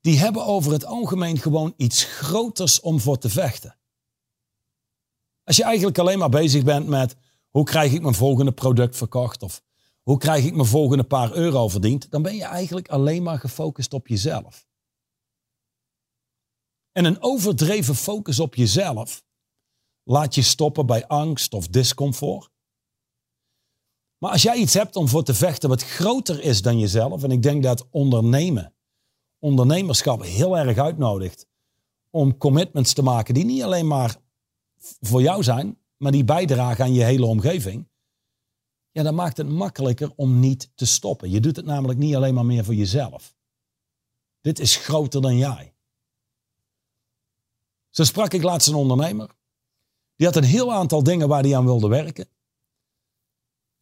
Die 0.00 0.18
hebben 0.18 0.44
over 0.44 0.72
het 0.72 0.84
algemeen 0.84 1.38
gewoon 1.38 1.74
iets 1.76 2.04
groters 2.04 2.80
om 2.80 3.00
voor 3.00 3.18
te 3.18 3.28
vechten. 3.28 3.76
Als 5.44 5.56
je 5.56 5.64
eigenlijk 5.64 5.98
alleen 5.98 6.18
maar 6.18 6.28
bezig 6.28 6.64
bent 6.64 6.86
met 6.86 7.16
hoe 7.50 7.64
krijg 7.64 7.92
ik 7.92 8.02
mijn 8.02 8.14
volgende 8.14 8.52
product 8.52 8.96
verkocht 8.96 9.42
of 9.42 9.62
hoe 10.02 10.18
krijg 10.18 10.44
ik 10.44 10.54
mijn 10.54 10.68
volgende 10.68 11.04
paar 11.04 11.32
euro 11.32 11.68
verdiend, 11.68 12.10
dan 12.10 12.22
ben 12.22 12.36
je 12.36 12.44
eigenlijk 12.44 12.88
alleen 12.88 13.22
maar 13.22 13.38
gefocust 13.38 13.92
op 13.92 14.08
jezelf. 14.08 14.66
En 16.96 17.04
een 17.04 17.22
overdreven 17.22 17.94
focus 17.94 18.40
op 18.40 18.54
jezelf 18.54 19.24
laat 20.02 20.34
je 20.34 20.42
stoppen 20.42 20.86
bij 20.86 21.06
angst 21.06 21.54
of 21.54 21.68
discomfort. 21.68 22.50
Maar 24.18 24.30
als 24.30 24.42
jij 24.42 24.56
iets 24.56 24.74
hebt 24.74 24.96
om 24.96 25.08
voor 25.08 25.22
te 25.22 25.34
vechten 25.34 25.68
wat 25.68 25.82
groter 25.82 26.42
is 26.42 26.62
dan 26.62 26.78
jezelf, 26.78 27.22
en 27.22 27.30
ik 27.30 27.42
denk 27.42 27.62
dat 27.62 27.86
ondernemen, 27.90 28.74
ondernemerschap 29.38 30.22
heel 30.22 30.58
erg 30.58 30.78
uitnodigt 30.78 31.46
om 32.10 32.36
commitments 32.36 32.92
te 32.92 33.02
maken 33.02 33.34
die 33.34 33.44
niet 33.44 33.62
alleen 33.62 33.86
maar 33.86 34.16
voor 35.00 35.22
jou 35.22 35.42
zijn, 35.42 35.78
maar 35.96 36.12
die 36.12 36.24
bijdragen 36.24 36.84
aan 36.84 36.94
je 36.94 37.04
hele 37.04 37.26
omgeving, 37.26 37.88
ja, 38.90 39.02
dan 39.02 39.14
maakt 39.14 39.36
het 39.36 39.48
makkelijker 39.48 40.12
om 40.14 40.40
niet 40.40 40.70
te 40.74 40.86
stoppen. 40.86 41.30
Je 41.30 41.40
doet 41.40 41.56
het 41.56 41.64
namelijk 41.64 41.98
niet 41.98 42.14
alleen 42.14 42.34
maar 42.34 42.46
meer 42.46 42.64
voor 42.64 42.74
jezelf. 42.74 43.34
Dit 44.40 44.58
is 44.58 44.76
groter 44.76 45.20
dan 45.22 45.36
jij. 45.36 45.75
Zo 47.96 48.04
sprak 48.04 48.32
ik 48.32 48.42
laatst 48.42 48.68
een 48.68 48.74
ondernemer. 48.74 49.30
Die 50.16 50.26
had 50.26 50.36
een 50.36 50.44
heel 50.44 50.72
aantal 50.72 51.02
dingen 51.02 51.28
waar 51.28 51.42
hij 51.42 51.56
aan 51.56 51.64
wilde 51.64 51.88
werken. 51.88 52.28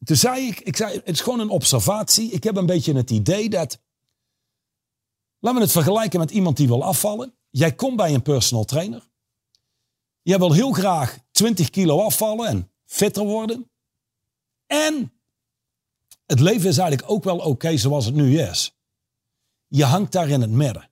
Toen 0.03 0.15
zei 0.15 0.47
ik, 0.47 0.59
ik 0.59 0.75
zei, 0.75 0.93
het 0.93 1.07
is 1.09 1.21
gewoon 1.21 1.39
een 1.39 1.49
observatie. 1.49 2.31
Ik 2.31 2.43
heb 2.43 2.55
een 2.55 2.65
beetje 2.65 2.93
het 2.93 3.09
idee 3.09 3.49
dat, 3.49 3.81
laten 5.39 5.59
we 5.59 5.63
het 5.63 5.73
vergelijken 5.73 6.19
met 6.19 6.31
iemand 6.31 6.57
die 6.57 6.67
wil 6.67 6.83
afvallen. 6.83 7.35
Jij 7.49 7.75
komt 7.75 7.95
bij 7.95 8.13
een 8.13 8.21
personal 8.21 8.65
trainer. 8.65 9.09
Jij 10.21 10.37
wil 10.37 10.53
heel 10.53 10.71
graag 10.71 11.19
20 11.31 11.69
kilo 11.69 12.01
afvallen 12.01 12.47
en 12.47 12.71
fitter 12.85 13.23
worden. 13.23 13.71
En 14.65 15.13
het 16.25 16.39
leven 16.39 16.69
is 16.69 16.77
eigenlijk 16.77 17.11
ook 17.11 17.23
wel 17.23 17.37
oké 17.37 17.77
zoals 17.77 18.05
het 18.05 18.15
nu 18.15 18.39
is. 18.39 18.77
Je 19.67 19.83
hangt 19.83 20.11
daar 20.11 20.29
in 20.29 20.41
het 20.41 20.51
midden. 20.51 20.89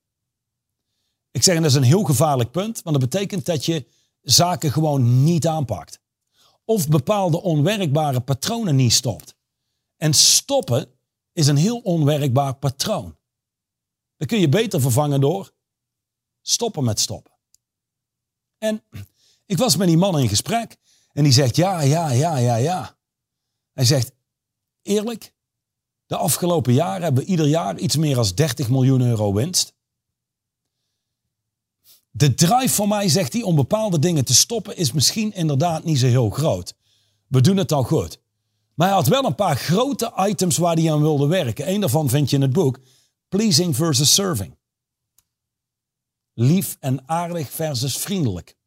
Ik 1.33 1.43
zeg, 1.43 1.55
en 1.55 1.61
dat 1.61 1.71
is 1.71 1.77
een 1.77 1.83
heel 1.83 2.03
gevaarlijk 2.03 2.51
punt, 2.51 2.81
want 2.81 2.99
dat 2.99 3.09
betekent 3.09 3.45
dat 3.45 3.65
je 3.65 3.85
zaken 4.21 4.71
gewoon 4.71 5.23
niet 5.23 5.47
aanpakt. 5.47 5.99
Of 6.65 6.87
bepaalde 6.87 7.41
onwerkbare 7.41 8.21
patronen 8.21 8.75
niet 8.75 8.93
stopt. 8.93 9.35
En 9.97 10.13
stoppen 10.13 10.87
is 11.31 11.47
een 11.47 11.57
heel 11.57 11.77
onwerkbaar 11.77 12.55
patroon. 12.55 13.17
Dat 14.17 14.27
kun 14.27 14.39
je 14.39 14.49
beter 14.49 14.81
vervangen 14.81 15.21
door 15.21 15.53
stoppen 16.41 16.83
met 16.83 16.99
stoppen. 16.99 17.31
En 18.57 18.83
ik 19.45 19.57
was 19.57 19.75
met 19.75 19.87
die 19.87 19.97
man 19.97 20.19
in 20.19 20.29
gesprek 20.29 20.77
en 21.11 21.23
die 21.23 21.33
zegt 21.33 21.55
ja, 21.55 21.81
ja, 21.81 22.11
ja, 22.11 22.37
ja, 22.37 22.55
ja. 22.55 22.97
Hij 23.73 23.85
zegt 23.85 24.11
eerlijk, 24.81 25.33
de 26.05 26.17
afgelopen 26.17 26.73
jaren 26.73 27.03
hebben 27.03 27.23
we 27.23 27.29
ieder 27.29 27.47
jaar 27.47 27.77
iets 27.77 27.95
meer 27.95 28.15
dan 28.15 28.31
30 28.35 28.69
miljoen 28.69 29.01
euro 29.01 29.33
winst. 29.33 29.72
De 32.15 32.34
drive 32.34 32.73
voor 32.73 32.88
mij, 32.88 33.10
zegt 33.10 33.34
hij, 33.34 33.41
om 33.41 33.56
bepaalde 33.56 33.99
dingen 33.99 34.26
te 34.26 34.34
stoppen 34.34 34.78
is 34.78 34.91
misschien 34.91 35.34
inderdaad 35.34 35.84
niet 35.84 35.99
zo 35.99 36.06
heel 36.06 36.30
groot. 36.30 36.73
We 37.28 37.41
doen 37.41 37.58
het 37.58 37.71
al 37.71 37.84
goed. 37.84 38.19
Maar 38.73 38.88
hij 38.88 38.95
had 38.95 39.08
wel 39.08 39.26
een 39.26 39.36
paar 39.36 39.56
grote 39.56 40.13
items 40.15 40.58
waar 40.58 40.76
hij 40.76 40.91
aan 40.91 41.02
wilde 41.02 41.28
werken. 41.28 41.69
Eén 41.69 41.80
daarvan 41.80 42.10
vind 42.10 42.30
je 42.30 42.36
in 42.36 42.41
het 42.41 42.54
boek. 42.54 42.80
Pleasing 43.30 43.76
versus 43.76 44.13
serving. 44.13 44.58
Lief 46.34 46.78
en 46.80 47.08
aardig 47.10 47.52
versus 47.52 47.97
vriendelijk. 47.97 48.58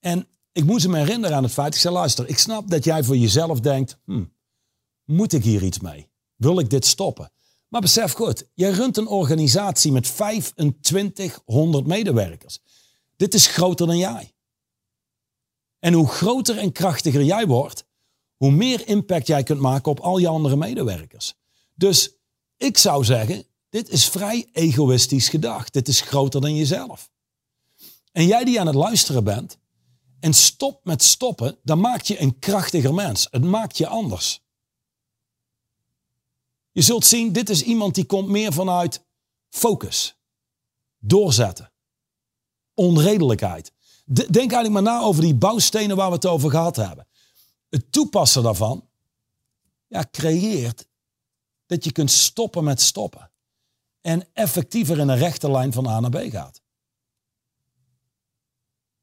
En 0.00 0.28
ik 0.52 0.64
moest 0.64 0.84
hem 0.84 0.94
herinneren 0.94 1.36
aan 1.36 1.42
het 1.42 1.52
feit, 1.52 1.74
ik 1.74 1.80
zei 1.80 1.94
luister, 1.94 2.28
ik 2.28 2.38
snap 2.38 2.70
dat 2.70 2.84
jij 2.84 3.04
voor 3.04 3.16
jezelf 3.16 3.60
denkt, 3.60 3.98
hm, 4.04 4.24
moet 5.04 5.32
ik 5.32 5.44
hier 5.44 5.62
iets 5.62 5.80
mee? 5.80 6.08
Wil 6.36 6.58
ik 6.58 6.70
dit 6.70 6.86
stoppen? 6.86 7.32
Maar 7.74 7.82
besef 7.82 8.12
goed, 8.12 8.46
je 8.54 8.68
runt 8.68 8.96
een 8.96 9.06
organisatie 9.06 9.92
met 9.92 10.02
2500 10.02 11.86
medewerkers. 11.86 12.58
Dit 13.16 13.34
is 13.34 13.46
groter 13.46 13.86
dan 13.86 13.98
jij. 13.98 14.34
En 15.78 15.92
hoe 15.92 16.06
groter 16.06 16.58
en 16.58 16.72
krachtiger 16.72 17.22
jij 17.24 17.46
wordt, 17.46 17.84
hoe 18.36 18.50
meer 18.50 18.88
impact 18.88 19.26
jij 19.26 19.42
kunt 19.42 19.60
maken 19.60 19.90
op 19.90 20.00
al 20.00 20.18
je 20.18 20.28
andere 20.28 20.56
medewerkers. 20.56 21.34
Dus 21.74 22.14
ik 22.56 22.78
zou 22.78 23.04
zeggen, 23.04 23.46
dit 23.68 23.88
is 23.88 24.08
vrij 24.08 24.48
egoïstisch 24.52 25.28
gedacht. 25.28 25.72
Dit 25.72 25.88
is 25.88 26.00
groter 26.00 26.40
dan 26.40 26.56
jezelf. 26.56 27.10
En 28.12 28.26
jij 28.26 28.44
die 28.44 28.60
aan 28.60 28.66
het 28.66 28.76
luisteren 28.76 29.24
bent 29.24 29.58
en 30.20 30.34
stop 30.34 30.84
met 30.84 31.02
stoppen, 31.02 31.58
dan 31.62 31.80
maak 31.80 32.02
je 32.02 32.20
een 32.20 32.38
krachtiger 32.38 32.94
mens. 32.94 33.26
Het 33.30 33.44
maakt 33.44 33.78
je 33.78 33.86
anders. 33.86 34.43
Je 36.74 36.82
zult 36.82 37.04
zien, 37.04 37.32
dit 37.32 37.50
is 37.50 37.62
iemand 37.62 37.94
die 37.94 38.04
komt 38.04 38.28
meer 38.28 38.52
vanuit 38.52 39.04
focus, 39.48 40.16
doorzetten, 40.98 41.72
onredelijkheid. 42.74 43.72
Denk 44.04 44.34
eigenlijk 44.36 44.70
maar 44.70 44.82
na 44.82 45.00
over 45.00 45.22
die 45.22 45.34
bouwstenen 45.34 45.96
waar 45.96 46.08
we 46.08 46.14
het 46.14 46.26
over 46.26 46.50
gehad 46.50 46.76
hebben. 46.76 47.06
Het 47.68 47.92
toepassen 47.92 48.42
daarvan 48.42 48.88
ja, 49.86 50.04
creëert 50.10 50.86
dat 51.66 51.84
je 51.84 51.92
kunt 51.92 52.10
stoppen 52.10 52.64
met 52.64 52.80
stoppen. 52.80 53.30
En 54.00 54.28
effectiever 54.32 54.98
in 54.98 55.08
een 55.08 55.18
rechte 55.18 55.50
lijn 55.50 55.72
van 55.72 55.86
A 55.86 56.00
naar 56.00 56.10
B 56.10 56.30
gaat. 56.30 56.62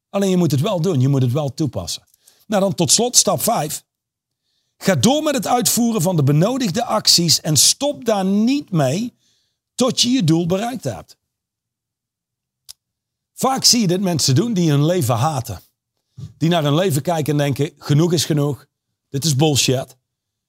Alleen 0.10 0.30
je 0.30 0.38
moet 0.38 0.52
het 0.52 0.62
wel 0.62 0.82
doen, 0.82 1.00
je 1.00 1.08
moet 1.08 1.22
het 1.22 1.32
wel 1.32 1.54
toepassen. 1.54 2.08
Nou 2.48 2.62
dan 2.62 2.76
tot 2.76 2.92
slot 2.92 3.16
stap 3.16 3.42
5. 3.42 3.84
Ga 4.84 4.96
door 4.96 5.24
met 5.24 5.36
het 5.36 5.48
uitvoeren 5.48 6.02
van 6.02 6.16
de 6.16 6.24
benodigde 6.24 6.86
acties 6.86 7.42
en 7.42 7.58
stop 7.58 8.06
daar 8.06 8.26
niet 8.26 8.72
mee 8.72 9.14
tot 9.76 10.02
je 10.02 10.10
je 10.10 10.24
doel 10.24 10.46
bereikt 10.46 10.84
hebt. 10.84 11.18
Vaak 13.34 13.64
zie 13.64 13.82
je 13.82 13.88
dit 13.88 14.02
mensen 14.02 14.36
doen 14.36 14.54
die 14.54 14.70
hun 14.70 14.86
leven 14.86 15.16
haten. 15.16 15.62
Die 16.38 16.50
naar 16.50 16.64
hun 16.64 16.76
leven 16.76 17.02
kijken 17.02 17.32
en 17.32 17.38
denken, 17.38 17.72
genoeg 17.78 18.14
is 18.14 18.26
genoeg. 18.26 18.66
Dit 19.10 19.26
is 19.26 19.36
bullshit. 19.36 19.98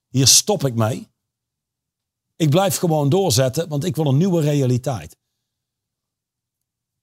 Hier 0.09 0.27
stop 0.27 0.65
ik 0.65 0.75
mee. 0.75 1.07
Ik 2.35 2.49
blijf 2.49 2.77
gewoon 2.77 3.09
doorzetten, 3.09 3.67
want 3.67 3.83
ik 3.83 3.95
wil 3.95 4.05
een 4.05 4.17
nieuwe 4.17 4.41
realiteit. 4.41 5.17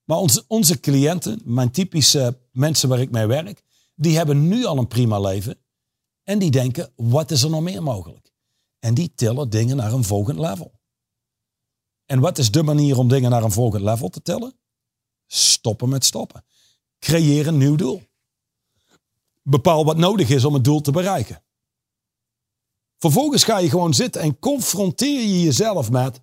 Maar 0.03 0.17
onze, 0.17 0.43
onze 0.47 0.79
cliënten, 0.79 1.41
mijn 1.43 1.71
typische 1.71 2.39
mensen 2.51 2.89
waar 2.89 2.99
ik 2.99 3.11
mee 3.11 3.25
werk, 3.25 3.63
die 3.95 4.17
hebben 4.17 4.47
nu 4.47 4.65
al 4.65 4.77
een 4.77 4.87
prima 4.87 5.19
leven. 5.19 5.57
En 6.23 6.39
die 6.39 6.51
denken, 6.51 6.93
wat 6.95 7.31
is 7.31 7.43
er 7.43 7.49
nog 7.49 7.61
meer 7.61 7.83
mogelijk? 7.83 8.33
En 8.79 8.93
die 8.93 9.13
tillen 9.15 9.49
dingen 9.49 9.77
naar 9.77 9.93
een 9.93 10.03
volgend 10.03 10.39
level. 10.39 10.79
En 12.05 12.19
wat 12.19 12.37
is 12.37 12.51
de 12.51 12.63
manier 12.63 12.97
om 12.97 13.07
dingen 13.07 13.29
naar 13.29 13.43
een 13.43 13.51
volgend 13.51 13.83
level 13.83 14.09
te 14.09 14.21
tillen? 14.21 14.53
Stoppen 15.27 15.89
met 15.89 16.05
stoppen. 16.05 16.45
Creëer 16.99 17.47
een 17.47 17.57
nieuw 17.57 17.75
doel. 17.75 18.01
Bepaal 19.41 19.85
wat 19.85 19.97
nodig 19.97 20.29
is 20.29 20.45
om 20.45 20.53
het 20.53 20.63
doel 20.63 20.81
te 20.81 20.91
bereiken. 20.91 21.43
Vervolgens 22.97 23.43
ga 23.43 23.57
je 23.57 23.69
gewoon 23.69 23.93
zitten 23.93 24.21
en 24.21 24.39
confronteer 24.39 25.21
je 25.21 25.41
jezelf 25.41 25.91
met: 25.91 26.21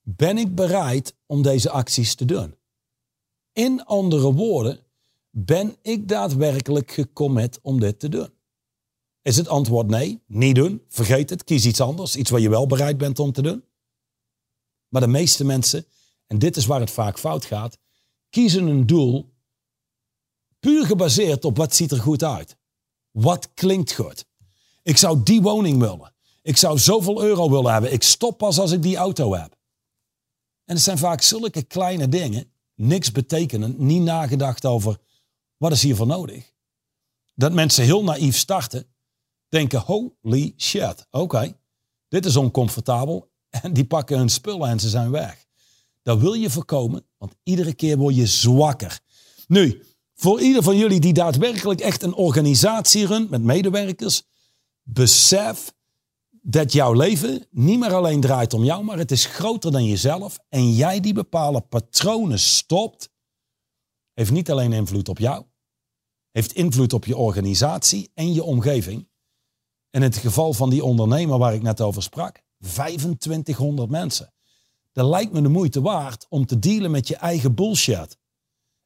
ben 0.00 0.38
ik 0.38 0.54
bereid 0.54 1.16
om 1.26 1.42
deze 1.42 1.70
acties 1.70 2.14
te 2.14 2.24
doen? 2.24 2.56
In 3.52 3.84
andere 3.84 4.32
woorden, 4.32 4.78
ben 5.30 5.76
ik 5.82 6.08
daadwerkelijk 6.08 6.90
gecommit 6.90 7.58
om 7.62 7.80
dit 7.80 7.98
te 7.98 8.08
doen? 8.08 8.30
Is 9.22 9.36
het 9.36 9.48
antwoord 9.48 9.86
nee, 9.86 10.22
niet 10.26 10.54
doen, 10.54 10.82
vergeet 10.88 11.30
het, 11.30 11.44
kies 11.44 11.66
iets 11.66 11.80
anders, 11.80 12.16
iets 12.16 12.30
waar 12.30 12.40
je 12.40 12.48
wel 12.48 12.66
bereid 12.66 12.98
bent 12.98 13.18
om 13.18 13.32
te 13.32 13.42
doen? 13.42 13.64
Maar 14.88 15.00
de 15.00 15.06
meeste 15.06 15.44
mensen, 15.44 15.86
en 16.26 16.38
dit 16.38 16.56
is 16.56 16.66
waar 16.66 16.80
het 16.80 16.90
vaak 16.90 17.18
fout 17.18 17.44
gaat, 17.44 17.78
kiezen 18.30 18.66
een 18.66 18.86
doel 18.86 19.32
puur 20.60 20.86
gebaseerd 20.86 21.44
op 21.44 21.56
wat 21.56 21.74
ziet 21.74 21.90
er 21.90 22.00
goed 22.00 22.24
uit. 22.24 22.56
Wat 23.10 23.54
klinkt 23.54 23.92
goed? 23.92 24.26
Ik 24.82 24.96
zou 24.96 25.22
die 25.22 25.42
woning 25.42 25.78
willen. 25.78 26.14
Ik 26.42 26.56
zou 26.56 26.78
zoveel 26.78 27.22
euro 27.22 27.50
willen 27.50 27.72
hebben. 27.72 27.92
Ik 27.92 28.02
stop 28.02 28.38
pas 28.38 28.58
als 28.58 28.70
ik 28.70 28.82
die 28.82 28.96
auto 28.96 29.34
heb. 29.34 29.56
En 30.64 30.74
het 30.74 30.84
zijn 30.84 30.98
vaak 30.98 31.22
zulke 31.22 31.62
kleine 31.62 32.08
dingen, 32.08 32.52
niks 32.74 33.12
betekenend, 33.12 33.78
niet 33.78 34.02
nagedacht 34.02 34.66
over 34.66 34.98
wat 35.56 35.72
is 35.72 35.82
hiervoor 35.82 36.06
nodig. 36.06 36.52
Dat 37.34 37.52
mensen 37.52 37.84
heel 37.84 38.04
naïef 38.04 38.36
starten, 38.36 38.91
denken 39.52 39.80
holy 39.80 40.54
shit, 40.56 41.06
oké, 41.10 41.56
dit 42.08 42.24
is 42.24 42.36
oncomfortabel 42.36 43.30
en 43.62 43.72
die 43.72 43.84
pakken 43.84 44.18
hun 44.18 44.28
spullen 44.28 44.68
en 44.68 44.80
ze 44.80 44.88
zijn 44.88 45.10
weg. 45.10 45.46
Dat 46.02 46.20
wil 46.20 46.32
je 46.32 46.50
voorkomen, 46.50 47.06
want 47.18 47.34
iedere 47.42 47.74
keer 47.74 47.96
word 47.96 48.16
je 48.16 48.26
zwakker. 48.26 49.00
Nu, 49.46 49.82
voor 50.14 50.40
ieder 50.40 50.62
van 50.62 50.76
jullie 50.76 51.00
die 51.00 51.12
daadwerkelijk 51.12 51.80
echt 51.80 52.02
een 52.02 52.14
organisatie 52.14 53.06
runt 53.06 53.30
met 53.30 53.42
medewerkers, 53.42 54.22
besef 54.82 55.72
dat 56.30 56.72
jouw 56.72 56.92
leven 56.92 57.46
niet 57.50 57.78
meer 57.78 57.94
alleen 57.94 58.20
draait 58.20 58.54
om 58.54 58.64
jou, 58.64 58.84
maar 58.84 58.98
het 58.98 59.10
is 59.10 59.26
groter 59.26 59.72
dan 59.72 59.84
jezelf. 59.84 60.38
En 60.48 60.72
jij 60.72 61.00
die 61.00 61.14
bepaalde 61.14 61.60
patronen 61.60 62.38
stopt, 62.38 63.10
heeft 64.12 64.30
niet 64.30 64.50
alleen 64.50 64.72
invloed 64.72 65.08
op 65.08 65.18
jou, 65.18 65.44
heeft 66.30 66.52
invloed 66.52 66.92
op 66.92 67.04
je 67.04 67.16
organisatie 67.16 68.10
en 68.14 68.32
je 68.32 68.42
omgeving. 68.42 69.10
In 69.92 70.02
het 70.02 70.16
geval 70.16 70.52
van 70.52 70.70
die 70.70 70.84
ondernemer 70.84 71.38
waar 71.38 71.54
ik 71.54 71.62
net 71.62 71.80
over 71.80 72.02
sprak, 72.02 72.42
2500 72.60 73.90
mensen. 73.90 74.32
Dat 74.92 75.06
lijkt 75.06 75.32
me 75.32 75.42
de 75.42 75.48
moeite 75.48 75.80
waard 75.80 76.26
om 76.28 76.46
te 76.46 76.58
dealen 76.58 76.90
met 76.90 77.08
je 77.08 77.16
eigen 77.16 77.54
bullshit. 77.54 78.18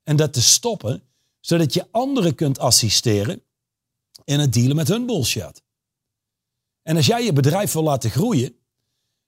En 0.02 0.16
dat 0.16 0.32
te 0.32 0.42
stoppen, 0.42 1.02
zodat 1.40 1.74
je 1.74 1.86
anderen 1.90 2.34
kunt 2.34 2.58
assisteren 2.58 3.42
in 4.24 4.40
het 4.40 4.52
dealen 4.52 4.76
met 4.76 4.88
hun 4.88 5.06
bullshit. 5.06 5.62
En 6.82 6.96
als 6.96 7.06
jij 7.06 7.24
je 7.24 7.32
bedrijf 7.32 7.72
wil 7.72 7.82
laten 7.82 8.10
groeien, 8.10 8.56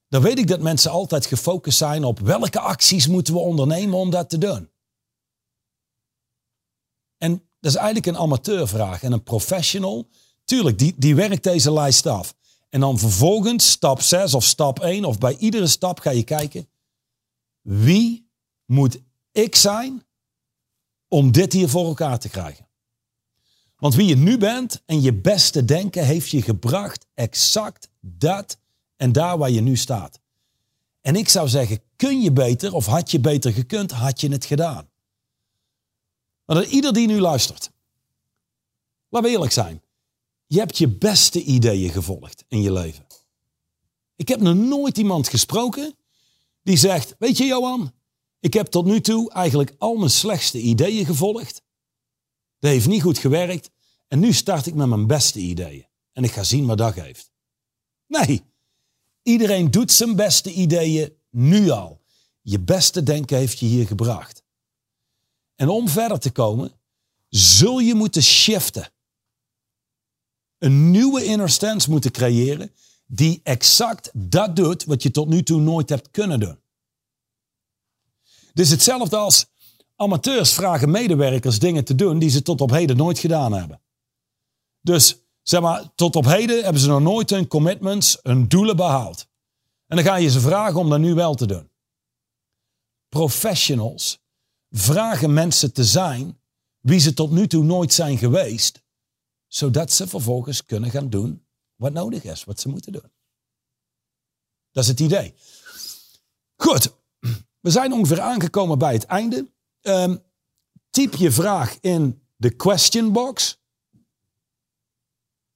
dan 0.08 0.22
weet 0.22 0.38
ik 0.38 0.46
dat 0.46 0.60
mensen 0.60 0.90
altijd 0.90 1.26
gefocust 1.26 1.78
zijn 1.78 2.04
op 2.04 2.18
welke 2.18 2.60
acties 2.60 3.06
moeten 3.06 3.34
we 3.34 3.40
ondernemen 3.40 3.98
om 3.98 4.10
dat 4.10 4.30
te 4.30 4.38
doen. 4.38 4.70
En 7.18 7.30
dat 7.60 7.70
is 7.70 7.76
eigenlijk 7.76 8.06
een 8.06 8.16
amateurvraag. 8.16 9.02
En 9.02 9.12
een 9.12 9.22
professional, 9.22 10.08
tuurlijk, 10.48 10.78
die, 10.78 10.94
die 10.96 11.14
werkt 11.14 11.42
deze 11.42 11.72
lijst 11.72 12.06
af. 12.06 12.34
En 12.68 12.80
dan 12.80 12.98
vervolgens 12.98 13.70
stap 13.70 14.00
6 14.00 14.34
of 14.34 14.44
stap 14.44 14.80
1 14.80 15.04
of 15.04 15.18
bij 15.18 15.36
iedere 15.36 15.66
stap 15.66 16.00
ga 16.00 16.10
je 16.10 16.22
kijken, 16.22 16.68
wie 17.60 18.30
moet 18.64 19.00
ik 19.32 19.54
zijn 19.54 20.04
om 21.08 21.32
dit 21.32 21.52
hier 21.52 21.68
voor 21.68 21.86
elkaar 21.86 22.18
te 22.18 22.28
krijgen? 22.28 22.66
Want 23.76 23.94
wie 23.94 24.06
je 24.06 24.16
nu 24.16 24.38
bent 24.38 24.82
en 24.86 25.00
je 25.02 25.14
beste 25.14 25.64
denken 25.64 26.04
heeft 26.04 26.30
je 26.30 26.42
gebracht 26.42 27.06
exact 27.14 27.88
dat 28.00 28.58
en 28.96 29.12
daar 29.12 29.38
waar 29.38 29.50
je 29.50 29.60
nu 29.60 29.76
staat. 29.76 30.20
En 31.00 31.16
ik 31.16 31.28
zou 31.28 31.48
zeggen, 31.48 31.80
kun 31.96 32.20
je 32.20 32.32
beter 32.32 32.74
of 32.74 32.86
had 32.86 33.10
je 33.10 33.20
beter 33.20 33.52
gekund, 33.52 33.90
had 33.90 34.20
je 34.20 34.28
het 34.28 34.44
gedaan. 34.44 34.88
Maar 36.44 36.64
ieder 36.64 36.92
die 36.92 37.06
nu 37.06 37.20
luistert, 37.20 37.70
laten 39.08 39.28
we 39.28 39.34
eerlijk 39.34 39.52
zijn. 39.52 39.82
Je 40.48 40.58
hebt 40.58 40.78
je 40.78 40.88
beste 40.88 41.42
ideeën 41.42 41.90
gevolgd 41.90 42.44
in 42.48 42.62
je 42.62 42.72
leven. 42.72 43.06
Ik 44.16 44.28
heb 44.28 44.40
nog 44.40 44.54
nooit 44.54 44.98
iemand 44.98 45.28
gesproken 45.28 45.96
die 46.62 46.76
zegt, 46.76 47.14
weet 47.18 47.36
je 47.36 47.44
Johan, 47.44 47.92
ik 48.40 48.54
heb 48.54 48.66
tot 48.66 48.84
nu 48.84 49.00
toe 49.00 49.30
eigenlijk 49.30 49.74
al 49.78 49.96
mijn 49.96 50.10
slechtste 50.10 50.60
ideeën 50.60 51.06
gevolgd. 51.06 51.62
Dat 52.58 52.70
heeft 52.70 52.86
niet 52.86 53.02
goed 53.02 53.18
gewerkt. 53.18 53.70
En 54.08 54.18
nu 54.18 54.32
start 54.32 54.66
ik 54.66 54.74
met 54.74 54.88
mijn 54.88 55.06
beste 55.06 55.38
ideeën. 55.38 55.86
En 56.12 56.24
ik 56.24 56.30
ga 56.30 56.42
zien 56.42 56.66
wat 56.66 56.78
dat 56.78 56.92
geeft. 56.92 57.30
Nee, 58.06 58.42
iedereen 59.22 59.70
doet 59.70 59.92
zijn 59.92 60.16
beste 60.16 60.52
ideeën 60.52 61.12
nu 61.30 61.70
al. 61.70 62.00
Je 62.42 62.60
beste 62.60 63.02
denken 63.02 63.36
heeft 63.36 63.58
je 63.58 63.66
hier 63.66 63.86
gebracht. 63.86 64.42
En 65.54 65.68
om 65.68 65.88
verder 65.88 66.18
te 66.18 66.30
komen, 66.30 66.72
zul 67.28 67.78
je 67.78 67.94
moeten 67.94 68.22
shiften. 68.22 68.92
Een 70.58 70.90
nieuwe 70.90 71.24
inner 71.24 71.50
stance 71.50 71.90
moeten 71.90 72.10
creëren 72.10 72.72
die 73.06 73.40
exact 73.42 74.10
dat 74.12 74.56
doet 74.56 74.84
wat 74.84 75.02
je 75.02 75.10
tot 75.10 75.28
nu 75.28 75.42
toe 75.42 75.60
nooit 75.60 75.88
hebt 75.88 76.10
kunnen 76.10 76.40
doen. 76.40 76.58
Dus 78.52 78.70
hetzelfde 78.70 79.16
als 79.16 79.46
amateurs 79.96 80.52
vragen 80.52 80.90
medewerkers 80.90 81.58
dingen 81.58 81.84
te 81.84 81.94
doen 81.94 82.18
die 82.18 82.30
ze 82.30 82.42
tot 82.42 82.60
op 82.60 82.70
heden 82.70 82.96
nooit 82.96 83.18
gedaan 83.18 83.52
hebben. 83.52 83.80
Dus 84.80 85.16
zeg 85.42 85.60
maar, 85.60 85.94
tot 85.94 86.16
op 86.16 86.24
heden 86.24 86.62
hebben 86.62 86.82
ze 86.82 86.88
nog 86.88 87.00
nooit 87.00 87.30
hun 87.30 87.46
commitments, 87.46 88.18
hun 88.22 88.48
doelen 88.48 88.76
behaald. 88.76 89.28
En 89.86 89.96
dan 89.96 90.04
ga 90.04 90.16
je 90.16 90.30
ze 90.30 90.40
vragen 90.40 90.80
om 90.80 90.90
dat 90.90 90.98
nu 90.98 91.14
wel 91.14 91.34
te 91.34 91.46
doen. 91.46 91.70
Professionals 93.08 94.18
vragen 94.70 95.32
mensen 95.32 95.72
te 95.72 95.84
zijn 95.84 96.40
wie 96.80 96.98
ze 96.98 97.14
tot 97.14 97.30
nu 97.30 97.46
toe 97.46 97.64
nooit 97.64 97.92
zijn 97.92 98.18
geweest, 98.18 98.82
zodat 99.48 99.92
ze 99.92 100.06
vervolgens 100.06 100.64
kunnen 100.64 100.90
gaan 100.90 101.10
doen 101.10 101.46
wat 101.76 101.92
nodig 101.92 102.24
is, 102.24 102.44
wat 102.44 102.60
ze 102.60 102.68
moeten 102.68 102.92
doen. 102.92 103.12
Dat 104.70 104.82
is 104.82 104.90
het 104.90 105.00
idee. 105.00 105.34
Goed, 106.56 106.94
we 107.60 107.70
zijn 107.70 107.92
ongeveer 107.92 108.20
aangekomen 108.20 108.78
bij 108.78 108.92
het 108.92 109.04
einde. 109.04 109.52
Um, 109.82 110.22
typ 110.90 111.14
je 111.14 111.32
vraag 111.32 111.78
in 111.80 112.22
de 112.36 112.56
question 112.56 113.12
box. 113.12 113.58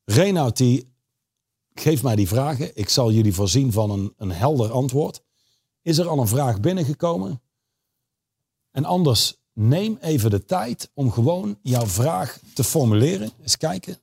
Reinoud 0.04 0.56
die 0.56 0.94
geeft 1.74 2.02
mij 2.02 2.16
die 2.16 2.28
vragen. 2.28 2.76
Ik 2.76 2.88
zal 2.88 3.12
jullie 3.12 3.34
voorzien 3.34 3.72
van 3.72 3.90
een, 3.90 4.14
een 4.16 4.30
helder 4.30 4.70
antwoord. 4.70 5.22
Is 5.82 5.98
er 5.98 6.08
al 6.08 6.18
een 6.18 6.28
vraag 6.28 6.60
binnengekomen? 6.60 7.42
En 8.70 8.84
anders 8.84 9.41
neem 9.52 9.98
even 10.00 10.30
de 10.30 10.44
tijd 10.44 10.90
om 10.94 11.10
gewoon 11.10 11.58
jouw 11.62 11.86
vraag 11.86 12.38
te 12.54 12.64
formuleren. 12.64 13.30
Eens 13.42 13.56
kijken. 13.56 13.96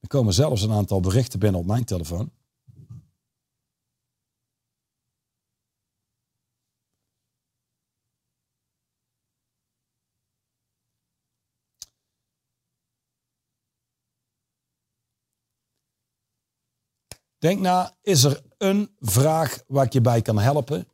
Er 0.00 0.08
komen 0.08 0.32
zelfs 0.32 0.62
een 0.62 0.72
aantal 0.72 1.00
berichten 1.00 1.38
binnen 1.38 1.60
op 1.60 1.66
mijn 1.66 1.84
telefoon. 1.84 2.30
Denk 17.40 17.60
na, 17.60 17.96
is 18.02 18.24
er 18.24 18.42
een 18.58 18.90
vraag 18.98 19.62
waar 19.66 19.84
ik 19.84 19.92
je 19.92 20.00
bij 20.00 20.22
kan 20.22 20.38
helpen, 20.38 20.88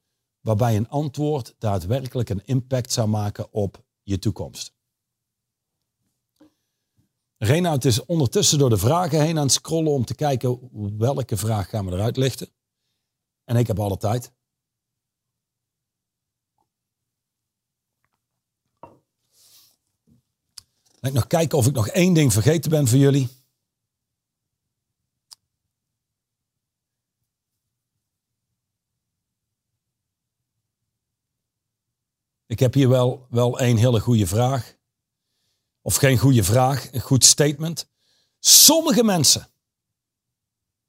waarbij 0.46 0.76
een 0.76 0.88
antwoord 0.88 1.54
daadwerkelijk 1.58 2.28
een 2.28 2.44
impact 2.44 2.92
zou 2.92 3.08
maken 3.08 3.52
op 3.52 3.84
je 4.02 4.18
toekomst? 4.18 4.74
Reinoud 7.36 7.84
is 7.84 8.04
ondertussen 8.04 8.58
door 8.58 8.70
de 8.70 8.76
vragen 8.76 9.20
heen 9.20 9.36
aan 9.36 9.42
het 9.42 9.52
scrollen 9.52 9.92
om 9.92 10.04
te 10.04 10.14
kijken 10.14 10.70
welke 10.98 11.36
vraag 11.36 11.68
gaan 11.68 11.86
we 11.86 11.92
eruit 11.92 12.16
lichten. 12.16 12.48
En 13.44 13.56
ik 13.56 13.66
heb 13.66 13.78
alle 13.78 13.96
tijd. 13.96 14.34
ik 21.00 21.12
nog 21.12 21.26
kijken 21.26 21.58
of 21.58 21.66
ik 21.66 21.74
nog 21.74 21.88
één 21.88 22.14
ding 22.14 22.32
vergeten 22.32 22.70
ben 22.70 22.88
voor 22.88 22.98
jullie. 22.98 23.35
Ik 32.56 32.62
heb 32.62 32.74
hier 32.74 32.88
wel, 32.88 33.26
wel 33.30 33.60
een 33.60 33.76
hele 33.76 34.00
goede 34.00 34.26
vraag. 34.26 34.76
Of 35.82 35.96
geen 35.96 36.18
goede 36.18 36.44
vraag, 36.44 36.92
een 36.92 37.00
goed 37.00 37.24
statement. 37.24 37.88
Sommige 38.40 39.04
mensen, 39.04 39.48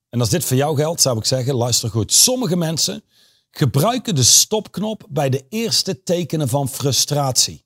en 0.10 0.20
als 0.20 0.30
dit 0.30 0.46
voor 0.46 0.58
jou 0.58 0.76
geldt, 0.76 1.02
zou 1.02 1.18
ik 1.18 1.26
zeggen, 1.26 1.56
luister 1.56 1.90
goed. 1.90 2.14
Sommige 2.14 2.56
mensen 2.56 3.04
gebruiken 3.52 4.16
de 4.16 4.24
stopknop 4.24 5.06
bij 5.10 5.30
de 5.30 5.46
eerste 5.50 6.04
tekenen 6.04 6.48
van 6.48 6.70
frustratie. 6.70 7.66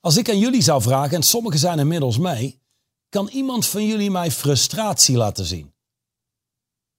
Als 0.00 0.16
ik 0.16 0.28
aan 0.28 0.38
jullie 0.38 0.62
zou 0.62 0.82
vragen, 0.82 1.16
en 1.16 1.22
sommigen 1.22 1.58
zijn 1.60 1.78
inmiddels 1.78 2.18
mee, 2.18 2.60
kan 3.08 3.28
iemand 3.28 3.66
van 3.66 3.86
jullie 3.86 4.10
mij 4.10 4.30
frustratie 4.30 5.16
laten 5.16 5.44
zien? 5.44 5.74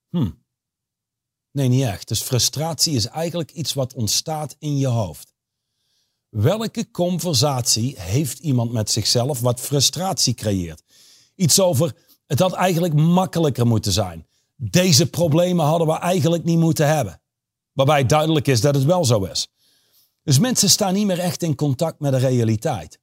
Hm. 0.09 0.31
Nee, 1.51 1.67
niet 1.67 1.83
echt. 1.83 2.07
Dus 2.07 2.21
frustratie 2.21 2.95
is 2.95 3.05
eigenlijk 3.05 3.51
iets 3.51 3.73
wat 3.73 3.93
ontstaat 3.93 4.55
in 4.59 4.77
je 4.77 4.87
hoofd. 4.87 5.34
Welke 6.35 6.91
conversatie 6.91 7.95
heeft 7.99 8.39
iemand 8.39 8.71
met 8.71 8.91
zichzelf 8.91 9.39
wat 9.39 9.59
frustratie 9.59 10.33
creëert? 10.33 10.83
Iets 11.35 11.59
over, 11.59 11.95
het 12.25 12.39
had 12.39 12.53
eigenlijk 12.53 12.93
makkelijker 12.93 13.67
moeten 13.67 13.91
zijn. 13.91 14.27
Deze 14.55 15.09
problemen 15.09 15.65
hadden 15.65 15.87
we 15.87 15.93
eigenlijk 15.93 16.43
niet 16.43 16.57
moeten 16.57 16.87
hebben. 16.87 17.21
Waarbij 17.71 18.05
duidelijk 18.05 18.47
is 18.47 18.61
dat 18.61 18.75
het 18.75 18.83
wel 18.83 19.05
zo 19.05 19.23
is. 19.23 19.47
Dus 20.23 20.39
mensen 20.39 20.69
staan 20.69 20.93
niet 20.93 21.05
meer 21.05 21.19
echt 21.19 21.43
in 21.43 21.55
contact 21.55 21.99
met 21.99 22.11
de 22.11 22.17
realiteit. 22.17 22.99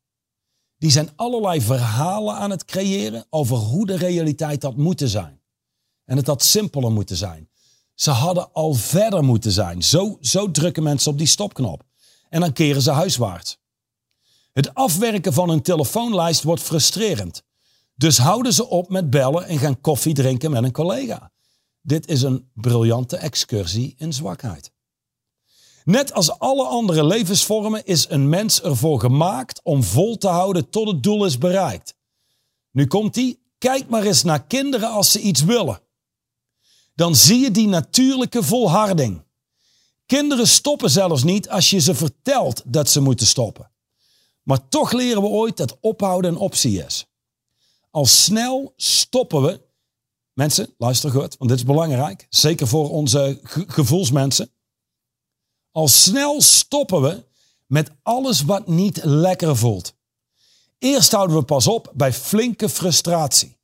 Die 0.78 0.90
zijn 0.90 1.10
allerlei 1.16 1.60
verhalen 1.60 2.34
aan 2.34 2.50
het 2.50 2.64
creëren 2.64 3.26
over 3.30 3.56
hoe 3.56 3.86
de 3.86 3.96
realiteit 3.96 4.62
had 4.62 4.76
moeten 4.76 5.08
zijn. 5.08 5.40
En 6.04 6.16
het 6.16 6.26
had 6.26 6.42
simpeler 6.42 6.92
moeten 6.92 7.16
zijn. 7.16 7.48
Ze 7.94 8.10
hadden 8.10 8.52
al 8.52 8.74
verder 8.74 9.24
moeten 9.24 9.52
zijn. 9.52 9.82
Zo, 9.82 10.16
zo 10.20 10.50
drukken 10.50 10.82
mensen 10.82 11.12
op 11.12 11.18
die 11.18 11.26
stopknop. 11.26 11.90
En 12.32 12.40
dan 12.40 12.52
keren 12.52 12.82
ze 12.82 12.90
huiswaarts. 12.90 13.58
Het 14.52 14.74
afwerken 14.74 15.32
van 15.32 15.48
een 15.48 15.62
telefoonlijst 15.62 16.42
wordt 16.42 16.62
frustrerend. 16.62 17.42
Dus 17.94 18.18
houden 18.18 18.52
ze 18.52 18.68
op 18.68 18.88
met 18.88 19.10
bellen 19.10 19.46
en 19.46 19.58
gaan 19.58 19.80
koffie 19.80 20.14
drinken 20.14 20.50
met 20.50 20.62
een 20.62 20.72
collega. 20.72 21.30
Dit 21.80 22.06
is 22.06 22.22
een 22.22 22.50
briljante 22.54 23.16
excursie 23.16 23.94
in 23.98 24.12
zwakheid. 24.12 24.72
Net 25.84 26.12
als 26.12 26.38
alle 26.38 26.64
andere 26.64 27.04
levensvormen 27.06 27.84
is 27.84 28.08
een 28.08 28.28
mens 28.28 28.62
ervoor 28.62 29.00
gemaakt 29.00 29.60
om 29.62 29.82
vol 29.82 30.16
te 30.16 30.28
houden 30.28 30.70
tot 30.70 30.88
het 30.88 31.02
doel 31.02 31.24
is 31.24 31.38
bereikt. 31.38 31.94
Nu 32.70 32.86
komt 32.86 33.14
hij. 33.14 33.36
Kijk 33.58 33.88
maar 33.88 34.02
eens 34.02 34.22
naar 34.22 34.44
kinderen 34.44 34.90
als 34.90 35.12
ze 35.12 35.20
iets 35.20 35.44
willen. 35.44 35.80
Dan 36.94 37.16
zie 37.16 37.38
je 37.38 37.50
die 37.50 37.68
natuurlijke 37.68 38.42
volharding. 38.42 39.22
Kinderen 40.12 40.48
stoppen 40.48 40.90
zelfs 40.90 41.22
niet 41.22 41.48
als 41.48 41.70
je 41.70 41.78
ze 41.78 41.94
vertelt 41.94 42.62
dat 42.64 42.90
ze 42.90 43.00
moeten 43.00 43.26
stoppen. 43.26 43.70
Maar 44.42 44.68
toch 44.68 44.92
leren 44.92 45.22
we 45.22 45.28
ooit 45.28 45.56
dat 45.56 45.78
ophouden 45.80 46.30
een 46.30 46.38
optie 46.38 46.84
is. 46.84 47.06
Al 47.90 48.06
snel 48.06 48.72
stoppen 48.76 49.42
we. 49.42 49.60
Mensen, 50.32 50.74
luister 50.78 51.10
goed, 51.10 51.36
want 51.38 51.50
dit 51.50 51.58
is 51.58 51.64
belangrijk. 51.64 52.26
Zeker 52.28 52.68
voor 52.68 52.90
onze 52.90 53.40
gevoelsmensen. 53.66 54.50
Al 55.70 55.88
snel 55.88 56.40
stoppen 56.40 57.02
we 57.02 57.24
met 57.66 57.90
alles 58.02 58.42
wat 58.42 58.66
niet 58.66 59.04
lekker 59.04 59.56
voelt. 59.56 59.94
Eerst 60.78 61.12
houden 61.12 61.36
we 61.36 61.42
pas 61.42 61.66
op 61.66 61.92
bij 61.94 62.12
flinke 62.12 62.68
frustratie. 62.68 63.56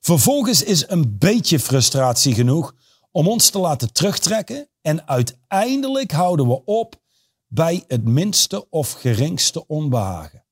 Vervolgens 0.00 0.62
is 0.62 0.88
een 0.88 1.18
beetje 1.18 1.60
frustratie 1.60 2.34
genoeg 2.34 2.74
om 3.10 3.28
ons 3.28 3.50
te 3.50 3.58
laten 3.58 3.92
terugtrekken 3.92 4.68
en 4.80 5.08
uiteindelijk 5.08 6.10
houden 6.10 6.48
we 6.48 6.64
op 6.64 7.02
bij 7.46 7.84
het 7.86 8.04
minste 8.04 8.68
of 8.68 8.92
geringste 8.92 9.66
onbehagen. 9.66 10.44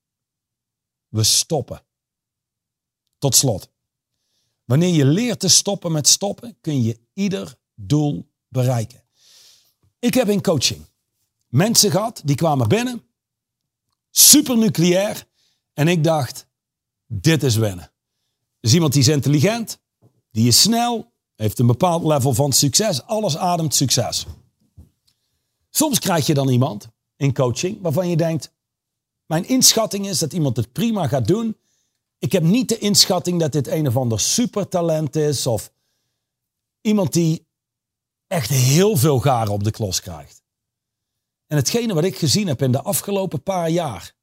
We 1.09 1.23
stoppen. 1.23 1.83
Tot 3.19 3.35
slot. 3.35 3.71
Wanneer 4.65 4.95
je 4.95 5.05
leert 5.05 5.41
te 5.41 5.49
stoppen 5.49 5.93
met 5.93 6.09
stoppen, 6.09 6.57
kun 6.61 6.83
je 6.83 7.01
ieder 7.13 7.59
doel 7.75 8.29
bereiken. 8.49 9.05
Ik 9.99 10.15
heb 10.15 10.29
in 10.29 10.43
coaching 10.43 10.87
mensen 11.57 11.91
gehad 11.91 12.21
die 12.25 12.37
kwamen 12.37 12.69
binnen, 12.69 13.03
super 14.11 14.59
nucleair, 14.59 15.27
en 15.73 15.89
ik 15.89 16.05
dacht, 16.05 16.47
dit 17.07 17.43
is 17.43 17.57
wennen. 17.57 17.93
Dus 18.61 18.75
iemand 18.75 18.93
die 18.93 19.03
is 19.03 19.09
intelligent, 19.09 19.79
die 20.31 20.49
is 20.49 20.61
snel, 20.61 21.13
heeft 21.37 21.59
een 21.59 21.67
bepaald 21.67 22.05
level 22.05 22.35
van 22.35 22.53
succes, 22.53 23.03
alles 23.03 23.37
ademt 23.37 23.75
succes. 23.75 24.27
Soms 25.71 25.99
krijg 25.99 26.27
je 26.27 26.35
dan 26.35 26.49
iemand 26.49 26.89
in 27.17 27.35
coaching 27.35 27.79
waarvan 27.81 28.09
je 28.09 28.17
denkt, 28.17 28.55
mijn 29.27 29.49
inschatting 29.49 30.07
is 30.07 30.19
dat 30.19 30.33
iemand 30.33 30.57
het 30.57 30.73
prima 30.73 31.09
gaat 31.09 31.27
doen. 31.27 31.57
Ik 32.19 32.33
heb 32.33 32.43
niet 32.43 32.69
de 32.69 32.79
inschatting 32.79 33.41
dat 33.41 33.53
dit 33.53 33.67
een 33.67 33.87
of 33.87 33.97
ander 33.97 34.21
supertalent 34.21 35.17
is 35.17 35.47
of 35.47 35.73
iemand 36.81 37.13
die 37.13 37.47
echt 38.27 38.49
heel 38.49 38.97
veel 38.97 39.21
garen 39.21 39.53
op 39.53 39.65
de 39.65 39.71
klos 39.71 40.01
krijgt. 40.01 40.43
En 41.47 41.57
hetgene 41.57 41.95
wat 41.95 42.05
ik 42.05 42.17
gezien 42.17 42.47
heb 42.47 42.63
in 42.63 42.73
de 42.73 42.83
afgelopen 42.83 43.43
paar 43.43 43.71
jaar, 43.71 44.15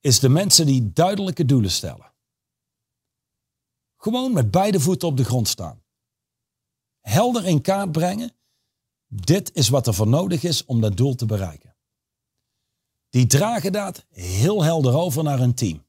is 0.00 0.20
de 0.20 0.28
mensen 0.28 0.66
die 0.66 0.92
duidelijke 0.92 1.44
doelen 1.44 1.70
stellen. 1.70 2.12
Gewoon 3.96 4.32
met 4.32 4.50
beide 4.50 4.80
voeten 4.80 5.08
op 5.08 5.16
de 5.16 5.24
grond 5.24 5.48
staan. 5.48 5.82
Helder 7.08 7.46
in 7.46 7.60
kaart 7.60 7.92
brengen, 7.92 8.32
dit 9.06 9.50
is 9.54 9.68
wat 9.68 9.86
er 9.86 9.94
voor 9.94 10.06
nodig 10.06 10.42
is 10.42 10.64
om 10.64 10.80
dat 10.80 10.96
doel 10.96 11.14
te 11.14 11.26
bereiken. 11.26 11.76
Die 13.10 13.26
dragen 13.26 13.72
dat 13.72 14.04
heel 14.10 14.62
helder 14.62 14.94
over 14.94 15.22
naar 15.22 15.38
hun 15.38 15.54
team. 15.54 15.84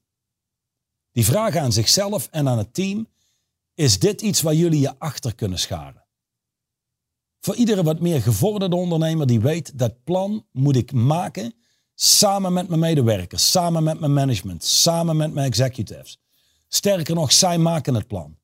Die 1.12 1.24
vragen 1.24 1.60
aan 1.60 1.72
zichzelf 1.72 2.28
en 2.30 2.48
aan 2.48 2.58
het 2.58 2.74
team, 2.74 3.08
is 3.74 3.98
dit 3.98 4.20
iets 4.20 4.40
waar 4.40 4.54
jullie 4.54 4.80
je 4.80 4.98
achter 4.98 5.34
kunnen 5.34 5.58
scharen? 5.58 6.04
Voor 7.40 7.54
iedere 7.54 7.82
wat 7.82 8.00
meer 8.00 8.22
gevorderde 8.22 8.76
ondernemer 8.76 9.26
die 9.26 9.40
weet 9.40 9.78
dat 9.78 10.04
plan 10.04 10.46
moet 10.52 10.76
ik 10.76 10.92
maken 10.92 11.54
samen 11.94 12.52
met 12.52 12.68
mijn 12.68 12.80
medewerkers, 12.80 13.50
samen 13.50 13.82
met 13.82 14.00
mijn 14.00 14.12
management, 14.12 14.64
samen 14.64 15.16
met 15.16 15.34
mijn 15.34 15.46
executives. 15.46 16.20
Sterker 16.68 17.14
nog, 17.14 17.32
zij 17.32 17.58
maken 17.58 17.94
het 17.94 18.06
plan. 18.06 18.37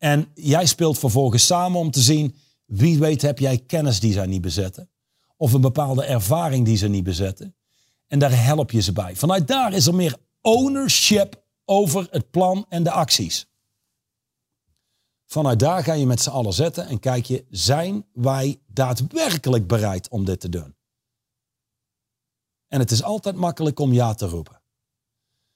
En 0.00 0.30
jij 0.34 0.66
speelt 0.66 0.98
vervolgens 0.98 1.46
samen 1.46 1.80
om 1.80 1.90
te 1.90 2.00
zien 2.00 2.36
wie 2.64 2.98
weet 2.98 3.22
heb 3.22 3.38
jij 3.38 3.58
kennis 3.58 4.00
die 4.00 4.12
zij 4.12 4.26
niet 4.26 4.40
bezetten 4.40 4.90
of 5.36 5.52
een 5.52 5.60
bepaalde 5.60 6.04
ervaring 6.04 6.64
die 6.64 6.76
ze 6.76 6.88
niet 6.88 7.04
bezetten. 7.04 7.54
En 8.06 8.18
daar 8.18 8.44
help 8.44 8.70
je 8.70 8.80
ze 8.80 8.92
bij. 8.92 9.16
Vanuit 9.16 9.48
daar 9.48 9.72
is 9.72 9.86
er 9.86 9.94
meer 9.94 10.16
ownership 10.40 11.42
over 11.64 12.08
het 12.10 12.30
plan 12.30 12.66
en 12.68 12.82
de 12.82 12.90
acties. 12.90 13.46
Vanuit 15.26 15.58
daar 15.58 15.84
ga 15.84 15.92
je 15.92 16.06
met 16.06 16.20
z'n 16.20 16.30
allen 16.30 16.52
zetten 16.52 16.86
en 16.86 16.98
kijk 16.98 17.24
je, 17.24 17.44
zijn 17.50 18.06
wij 18.12 18.60
daadwerkelijk 18.66 19.66
bereid 19.66 20.08
om 20.08 20.24
dit 20.24 20.40
te 20.40 20.48
doen? 20.48 20.76
En 22.68 22.78
het 22.78 22.90
is 22.90 23.02
altijd 23.02 23.36
makkelijk 23.36 23.78
om 23.78 23.92
ja 23.92 24.14
te 24.14 24.26
roepen. 24.26 24.60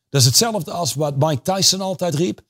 Dat 0.09 0.20
is 0.20 0.26
hetzelfde 0.26 0.70
als 0.70 0.95
wat 0.95 1.16
Mike 1.16 1.42
Tyson 1.42 1.80
altijd 1.80 2.14
riep. 2.14 2.42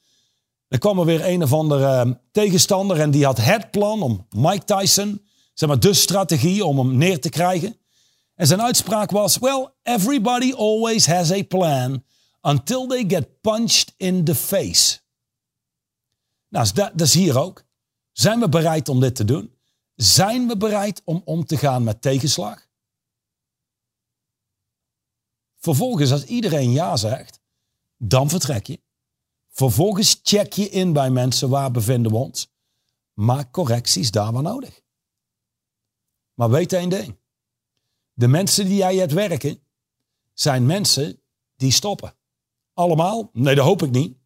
Er 0.69 0.79
kwam 0.79 0.99
er 0.99 1.05
weer 1.05 1.27
een 1.29 1.43
of 1.43 1.53
andere 1.53 1.87
ehm, 1.87 2.13
tegenstander 2.33 3.01
en 3.01 3.11
die 3.11 3.25
had 3.25 3.39
het 3.39 3.71
plan 3.71 4.03
om 4.03 4.27
Mike 4.31 4.65
Tyson, 4.65 5.27
zeg 5.55 5.69
maar 5.69 5.81
de 5.81 5.95
strategie 5.95 6.65
om 6.65 6.79
hem 6.79 6.97
neer 6.97 7.21
te 7.21 7.29
krijgen. 7.29 7.77
En 8.35 8.47
zijn 8.47 8.63
uitspraak 8.63 9.11
was, 9.11 9.39
well, 9.39 9.69
everybody 9.83 10.53
always 10.53 11.07
has 11.07 11.31
a 11.31 11.43
plan 11.43 12.05
until 12.43 12.87
they 12.87 13.05
get 13.09 13.41
punched 13.41 13.95
in 13.97 14.25
the 14.25 14.35
face. 14.35 14.99
Nou, 16.49 16.69
dat, 16.73 17.01
is 17.01 17.15
hier 17.15 17.39
ook. 17.39 17.65
Zijn 18.13 18.41
we 18.41 18.49
bereid 18.49 18.89
om 18.89 19.01
dit 19.01 19.17
te 19.17 19.25
doen? 19.25 19.55
Zijn 19.95 20.49
we 20.49 20.57
bereid 20.57 21.03
om 21.05 21.23
om 21.25 21.45
te 21.45 21.57
gaan 21.57 21.85
met 21.85 22.03
tegenslag? 22.03 22.67
Vervolgens, 25.59 26.13
als 26.13 26.25
iedereen 26.25 26.73
ja 26.73 26.97
zegt, 26.97 27.41
dan 27.97 28.29
vertrek 28.29 28.67
je. 28.67 28.81
Vervolgens 29.55 30.21
check 30.23 30.53
je 30.53 30.69
in 30.69 30.93
bij 30.93 31.11
mensen 31.11 31.49
waar 31.49 31.71
bevinden 31.71 32.13
we 32.13 32.19
ons. 32.19 32.53
Maak 33.13 33.53
correcties 33.53 34.11
daar 34.11 34.33
waar 34.33 34.43
nodig. 34.43 34.83
Maar 36.35 36.51
weet 36.51 36.73
één 36.73 36.89
ding. 36.89 37.19
De 38.13 38.29
mensen 38.29 38.65
die 38.65 38.77
jij 38.77 38.97
hebt 38.97 39.13
werken, 39.13 39.61
zijn 40.33 40.67
mensen 40.67 41.21
die 41.57 41.73
stoppen. 41.73 42.15
Allemaal? 42.73 43.31
Nee, 43.33 43.55
dat 43.55 43.65
hoop 43.65 43.83
ik 43.83 43.91
niet. 43.91 44.17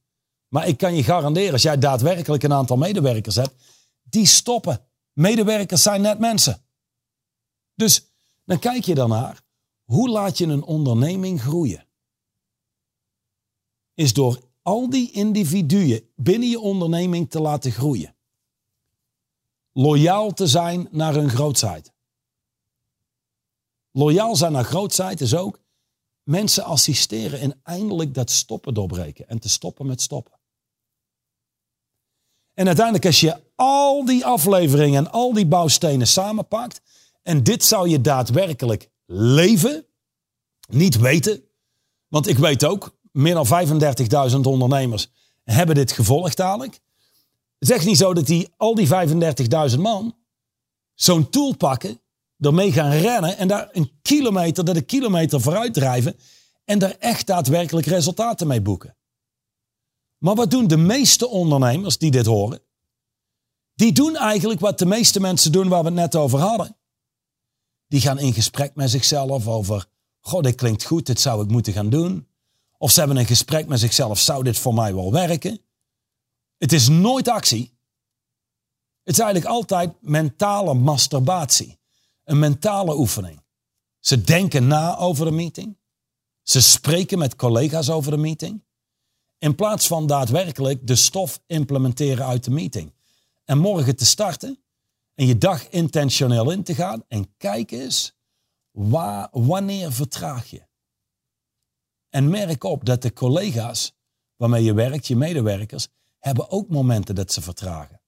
Maar 0.49 0.69
ik 0.69 0.79
kan 0.79 0.95
je 0.95 1.03
garanderen, 1.03 1.53
als 1.53 1.63
jij 1.63 1.79
daadwerkelijk 1.79 2.43
een 2.43 2.53
aantal 2.53 2.77
medewerkers 2.77 3.35
hebt, 3.35 3.55
die 4.03 4.27
stoppen. 4.27 4.87
Medewerkers 5.13 5.83
zijn 5.83 6.01
net 6.01 6.19
mensen. 6.19 6.63
Dus 7.75 8.07
dan 8.45 8.59
kijk 8.59 8.85
je 8.85 8.95
daarnaar, 8.95 9.43
hoe 9.85 10.09
laat 10.09 10.39
je 10.39 10.47
een 10.47 10.63
onderneming 10.63 11.41
groeien? 11.41 11.87
Is 13.95 14.13
door 14.13 14.48
al 14.69 14.91
die 14.91 15.11
individuen 15.11 16.03
binnen 16.17 16.49
je 16.49 16.61
onderneming 16.61 17.31
te 17.31 17.41
laten 17.41 17.73
groeien. 17.73 18.15
Loyaal 19.73 20.33
te 20.33 20.47
zijn 20.47 20.89
naar 20.91 21.15
hun 21.15 21.31
grootheid. 21.31 21.93
Loyaal 23.93 24.37
zijn 24.37 24.53
naar 24.53 24.65
grootheid 24.65 25.21
is 25.21 25.35
ook 25.35 25.61
mensen 26.23 26.65
assisteren 26.65 27.41
in 27.41 27.55
eindelijk 27.63 28.15
dat 28.15 28.31
stoppen 28.31 28.75
doorbreken 28.75 29.29
en 29.29 29.39
te 29.39 29.49
stoppen 29.49 29.87
met 29.87 30.01
stoppen. 30.01 30.39
En 32.55 32.67
uiteindelijk 32.67 33.07
als 33.07 33.21
je 33.21 33.43
al 33.55 34.05
die 34.05 34.25
afleveringen 34.25 35.05
en 35.05 35.13
al 35.13 35.33
die 35.33 35.47
bouwstenen 35.47 36.07
samenpakt 36.07 36.81
en 37.23 37.43
dit 37.43 37.65
zou 37.65 37.89
je 37.89 38.01
daadwerkelijk 38.01 38.91
leven, 39.07 39.87
niet 40.69 40.99
weten, 40.99 41.43
want 42.09 42.27
ik 42.27 42.39
weet 42.39 42.65
ook, 42.65 42.98
meer 43.19 43.35
dan 43.35 43.47
35.000 44.31 44.41
ondernemers 44.41 45.11
hebben 45.45 45.75
dit 45.75 45.93
gevolgd 45.93 46.37
dadelijk. 46.37 46.73
Het 47.59 47.69
is 47.69 47.71
echt 47.71 47.87
niet 47.87 47.97
zo 47.97 48.15
dat 48.15 48.27
die, 48.27 48.49
al 48.57 48.75
die 48.75 48.89
35.000 49.73 49.81
man 49.81 50.17
zo'n 50.95 51.29
tool 51.31 51.57
pakken, 51.57 52.01
ermee 52.39 52.73
gaan 52.73 52.91
rennen 52.91 53.37
en 53.37 53.49
daar 53.49 53.69
een 53.73 53.91
kilometer, 54.03 54.65
dat 54.65 54.77
een 54.77 54.87
kilometer 54.87 55.41
vooruit 55.41 55.75
drijven 55.75 56.17
en 56.65 56.79
daar 56.79 56.97
echt 56.99 57.27
daadwerkelijk 57.27 57.87
resultaten 57.87 58.47
mee 58.47 58.63
boeken. 58.63 58.97
Maar 60.19 60.35
wat 60.35 60.51
doen 60.51 60.67
de 60.67 60.77
meeste 60.77 61.29
ondernemers 61.29 61.99
die 61.99 62.11
dit 62.11 62.27
horen? 62.27 62.61
Die 63.75 63.93
doen 63.93 64.17
eigenlijk 64.17 64.61
wat 64.61 64.79
de 64.79 64.87
meeste 64.87 65.21
mensen 65.21 65.53
doen 65.53 65.69
waar 65.69 65.81
we 65.81 65.87
het 65.87 65.95
net 65.95 66.17
over 66.17 66.39
hadden. 66.39 66.77
Die 67.87 68.01
gaan 68.01 68.19
in 68.19 68.33
gesprek 68.33 68.75
met 68.75 68.91
zichzelf 68.91 69.47
over, 69.47 69.87
god, 70.21 70.45
dit 70.45 70.55
klinkt 70.55 70.85
goed, 70.85 71.07
dit 71.07 71.21
zou 71.21 71.43
ik 71.43 71.51
moeten 71.51 71.73
gaan 71.73 71.91
doen. 71.91 72.28
Of 72.79 72.91
ze 72.91 72.99
hebben 72.99 73.17
een 73.17 73.27
gesprek 73.27 73.67
met 73.67 73.81
zichzelf, 73.81 74.19
zou 74.19 74.43
dit 74.43 74.59
voor 74.59 74.75
mij 74.75 74.95
wel 74.95 75.13
werken? 75.13 75.61
Het 76.57 76.73
is 76.73 76.89
nooit 76.89 77.29
actie. 77.29 77.79
Het 79.03 79.15
is 79.15 79.23
eigenlijk 79.23 79.53
altijd 79.53 79.95
mentale 80.01 80.75
masturbatie. 80.75 81.79
Een 82.25 82.39
mentale 82.39 82.97
oefening. 82.97 83.43
Ze 83.99 84.21
denken 84.21 84.67
na 84.67 84.97
over 84.97 85.25
de 85.25 85.31
meeting. 85.31 85.79
Ze 86.43 86.61
spreken 86.61 87.19
met 87.19 87.37
collega's 87.37 87.89
over 87.89 88.11
de 88.11 88.17
meeting. 88.17 88.65
In 89.39 89.55
plaats 89.55 89.87
van 89.87 90.07
daadwerkelijk 90.07 90.87
de 90.87 90.97
stof 90.97 91.41
implementeren 91.47 92.27
uit 92.27 92.45
de 92.45 92.51
meeting. 92.51 92.95
En 93.45 93.59
morgen 93.59 93.97
te 93.97 94.07
starten 94.07 94.63
en 95.15 95.27
je 95.27 95.39
dag 95.39 95.69
intentioneel 95.69 96.51
in 96.51 96.63
te 96.63 96.75
gaan 96.75 97.05
en 97.09 97.37
kijk 97.37 97.71
eens 97.71 98.17
wanneer 99.31 99.93
vertraag 99.93 100.51
je. 100.51 100.68
En 102.11 102.29
merk 102.29 102.65
op 102.65 102.85
dat 102.85 103.03
de 103.03 103.13
collega's 103.13 103.97
waarmee 104.37 104.65
je 104.65 104.75
werkt, 104.75 105.07
je 105.07 105.17
medewerkers, 105.17 105.89
hebben 106.19 106.51
ook 106.51 106.69
momenten 106.69 107.15
dat 107.15 107.33
ze 107.33 107.41
vertragen. 107.41 108.01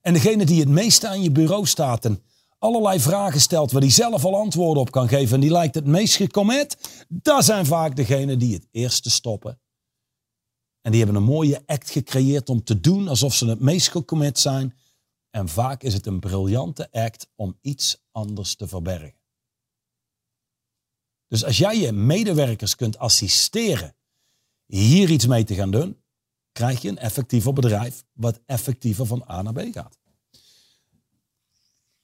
En 0.00 0.12
degene 0.12 0.44
die 0.44 0.60
het 0.60 0.68
meeste 0.68 1.08
aan 1.08 1.22
je 1.22 1.30
bureau 1.30 1.66
staat 1.66 2.04
en 2.04 2.22
allerlei 2.58 3.00
vragen 3.00 3.40
stelt 3.40 3.70
waar 3.70 3.82
hij 3.82 3.90
zelf 3.90 4.24
al 4.24 4.36
antwoorden 4.36 4.82
op 4.82 4.90
kan 4.90 5.08
geven 5.08 5.34
en 5.34 5.40
die 5.40 5.50
lijkt 5.50 5.74
het 5.74 5.86
meest 5.86 6.16
gecommit, 6.16 7.04
dat 7.08 7.44
zijn 7.44 7.66
vaak 7.66 7.96
degenen 7.96 8.38
die 8.38 8.54
het 8.54 8.66
eerste 8.70 9.10
stoppen. 9.10 9.60
En 10.82 10.90
die 10.90 11.00
hebben 11.04 11.20
een 11.20 11.28
mooie 11.28 11.62
act 11.66 11.90
gecreëerd 11.90 12.48
om 12.48 12.64
te 12.64 12.80
doen 12.80 13.08
alsof 13.08 13.34
ze 13.34 13.48
het 13.48 13.60
meest 13.60 13.88
gecommit 13.88 14.38
zijn. 14.38 14.74
En 15.30 15.48
vaak 15.48 15.82
is 15.82 15.94
het 15.94 16.06
een 16.06 16.20
briljante 16.20 16.92
act 16.92 17.28
om 17.34 17.58
iets 17.60 18.02
anders 18.12 18.56
te 18.56 18.68
verbergen. 18.68 19.19
Dus 21.30 21.44
als 21.44 21.58
jij 21.58 21.78
je 21.78 21.92
medewerkers 21.92 22.76
kunt 22.76 22.98
assisteren 22.98 23.94
hier 24.66 25.10
iets 25.10 25.26
mee 25.26 25.44
te 25.44 25.54
gaan 25.54 25.70
doen, 25.70 26.02
krijg 26.52 26.82
je 26.82 26.88
een 26.88 26.98
effectiever 26.98 27.52
bedrijf 27.52 28.04
wat 28.12 28.40
effectiever 28.46 29.06
van 29.06 29.24
A 29.30 29.42
naar 29.42 29.52
B 29.52 29.72
gaat. 29.72 29.98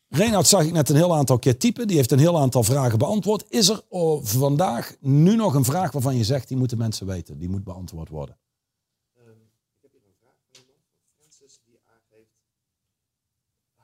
Reinhard 0.08 0.46
zag 0.46 0.64
ik 0.64 0.72
net 0.72 0.88
een 0.88 0.96
heel 0.96 1.14
aantal 1.14 1.38
keer 1.38 1.58
typen. 1.58 1.86
Die 1.86 1.96
heeft 1.96 2.10
een 2.12 2.18
heel 2.18 2.38
aantal 2.38 2.62
vragen 2.62 2.98
beantwoord. 2.98 3.44
Is 3.48 3.68
er 3.68 3.82
vandaag 4.22 4.96
nu 5.00 5.36
nog 5.36 5.54
een 5.54 5.64
vraag 5.64 5.92
waarvan 5.92 6.16
je 6.16 6.24
zegt, 6.24 6.48
die 6.48 6.56
moeten 6.56 6.78
mensen 6.78 7.06
weten, 7.06 7.38
die 7.38 7.48
moet 7.48 7.64
beantwoord 7.64 8.08
worden? 8.08 8.38
Um, 9.18 9.50
ik 9.74 9.82
heb 9.82 9.92
hier 9.92 10.04
een 10.06 10.16
vraag 10.20 10.38
van 10.50 10.60
iemand, 10.60 10.82
Francis, 11.16 11.60
die 11.64 11.78
aangeeft, 11.84 12.36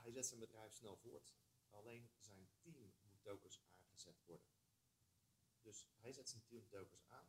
hij 0.02 0.12
zet 0.12 0.26
zijn 0.26 0.40
bedrijf 0.40 0.72
snel 0.72 0.98
voort. 1.02 1.32
Alleen 1.70 2.08
zijn 2.18 2.48
team 2.62 2.74
moet 2.80 3.22
telkens 3.22 3.60
aangezet 3.80 4.18
worden. 4.26 4.46
Dus 5.62 5.86
hij 6.00 6.12
zet 6.12 6.28
zijn 6.28 6.42
team 6.48 6.68
telkens 6.68 7.04
aan. 7.08 7.26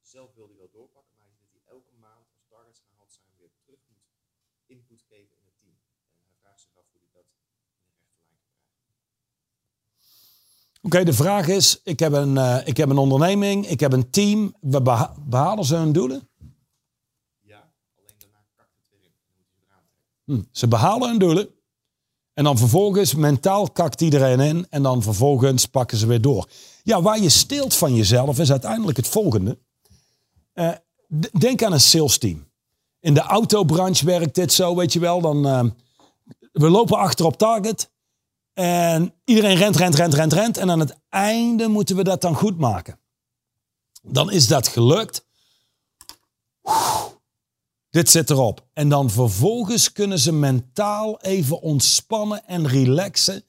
Zelf 0.00 0.34
wil 0.34 0.46
hij 0.46 0.56
wel 0.56 0.70
doorpakken, 0.70 1.16
maar 1.16 1.26
hij 1.26 1.34
ziet 1.34 1.52
dat 1.52 1.62
hij 1.62 1.72
elke 1.72 1.92
maand 1.92 2.26
als 2.32 2.44
targets 2.48 2.80
gehaald 2.80 3.12
zijn 3.12 3.26
weer 3.36 3.50
terug 3.64 3.80
moet 3.88 4.06
input 4.66 5.02
geven 5.02 5.36
in 5.38 5.44
het 5.44 5.58
team. 5.60 5.76
En 6.18 6.24
hij 6.26 6.34
vraagt 6.40 6.60
zich 6.60 6.76
af 6.76 6.84
hoe 6.92 7.00
hij 7.00 7.10
dat 7.12 7.24
Oké, 10.84 11.04
de 11.04 11.12
vraag 11.12 11.48
is, 11.48 11.80
ik 11.82 11.98
heb, 11.98 12.12
een, 12.12 12.34
uh, 12.34 12.66
ik 12.66 12.76
heb 12.76 12.88
een 12.88 12.98
onderneming, 12.98 13.66
ik 13.66 13.80
heb 13.80 13.92
een 13.92 14.10
team. 14.10 14.54
We 14.60 14.82
beha 14.82 15.14
behalen 15.26 15.64
ze 15.64 15.76
hun 15.76 15.92
doelen? 15.92 16.28
Ja, 17.40 17.72
alleen 17.96 18.14
daarna 18.18 18.44
kakt 18.56 18.76
het 18.76 18.86
weer 18.90 19.02
in. 19.02 20.34
Hm. 20.34 20.42
Ze 20.50 20.68
behalen 20.68 21.08
hun 21.08 21.18
doelen. 21.18 21.61
En 22.42 22.48
dan 22.48 22.58
vervolgens, 22.58 23.14
mentaal 23.14 23.70
kakt 23.70 24.00
iedereen 24.00 24.40
in. 24.40 24.66
En 24.70 24.82
dan 24.82 25.02
vervolgens 25.02 25.66
pakken 25.66 25.98
ze 25.98 26.06
weer 26.06 26.20
door. 26.20 26.48
Ja, 26.82 27.02
waar 27.02 27.18
je 27.18 27.28
steelt 27.28 27.74
van 27.74 27.94
jezelf 27.94 28.38
is 28.38 28.50
uiteindelijk 28.50 28.96
het 28.96 29.08
volgende. 29.08 29.58
Uh, 30.54 30.70
denk 31.38 31.62
aan 31.62 31.72
een 31.72 31.80
sales 31.80 32.18
team. 32.18 32.46
In 33.00 33.14
de 33.14 33.20
autobranche 33.20 34.04
werkt 34.04 34.34
dit 34.34 34.52
zo, 34.52 34.76
weet 34.76 34.92
je 34.92 34.98
wel. 34.98 35.20
Dan, 35.20 35.46
uh, 35.46 35.64
we 36.52 36.70
lopen 36.70 36.98
achter 36.98 37.26
op 37.26 37.36
target. 37.36 37.90
En 38.52 39.14
iedereen 39.24 39.56
rent, 39.56 39.76
rent, 39.76 39.94
rent, 39.94 40.14
rent, 40.14 40.32
rent. 40.32 40.56
En 40.56 40.70
aan 40.70 40.80
het 40.80 40.98
einde 41.08 41.68
moeten 41.68 41.96
we 41.96 42.04
dat 42.04 42.20
dan 42.20 42.34
goed 42.34 42.58
maken. 42.58 42.98
Dan 44.02 44.30
is 44.30 44.46
dat 44.46 44.68
gelukt. 44.68 45.26
Dit 47.92 48.10
zit 48.10 48.30
erop. 48.30 48.66
En 48.72 48.88
dan 48.88 49.10
vervolgens 49.10 49.92
kunnen 49.92 50.18
ze 50.18 50.32
mentaal 50.32 51.20
even 51.20 51.60
ontspannen 51.60 52.46
en 52.46 52.68
relaxen 52.68 53.44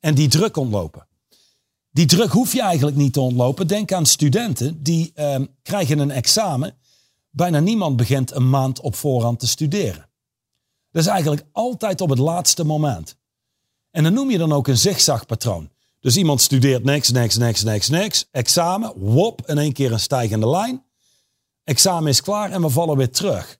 en 0.00 0.14
die 0.14 0.28
druk 0.28 0.56
ontlopen. 0.56 1.06
Die 1.90 2.06
druk 2.06 2.30
hoef 2.30 2.52
je 2.52 2.62
eigenlijk 2.62 2.96
niet 2.96 3.12
te 3.12 3.20
ontlopen. 3.20 3.66
Denk 3.66 3.92
aan 3.92 4.06
studenten 4.06 4.82
die 4.82 5.10
eh, 5.14 5.40
krijgen 5.62 5.98
een 5.98 6.10
examen. 6.10 6.74
Bijna 7.30 7.60
niemand 7.60 7.96
begint 7.96 8.32
een 8.32 8.50
maand 8.50 8.80
op 8.80 8.94
voorhand 8.94 9.40
te 9.40 9.46
studeren. 9.46 10.08
Dat 10.90 11.02
is 11.02 11.08
eigenlijk 11.08 11.44
altijd 11.52 12.00
op 12.00 12.08
het 12.08 12.18
laatste 12.18 12.64
moment. 12.64 13.16
En 13.90 14.02
dan 14.02 14.12
noem 14.12 14.30
je 14.30 14.38
dan 14.38 14.52
ook 14.52 14.68
een 14.68 14.78
zigzagpatroon. 14.78 15.70
Dus 16.00 16.16
iemand 16.16 16.40
studeert 16.40 16.84
niks, 16.84 17.10
niks, 17.10 17.36
niks, 17.36 17.62
niks, 17.62 17.88
niks. 17.88 18.28
Examen, 18.30 18.92
wop, 18.96 19.46
in 19.46 19.58
één 19.58 19.72
keer 19.72 19.92
een 19.92 20.00
stijgende 20.00 20.48
lijn. 20.48 20.84
Examen 21.64 22.08
is 22.08 22.22
klaar 22.22 22.50
en 22.50 22.62
we 22.62 22.68
vallen 22.68 22.96
weer 22.96 23.10
terug. 23.10 23.57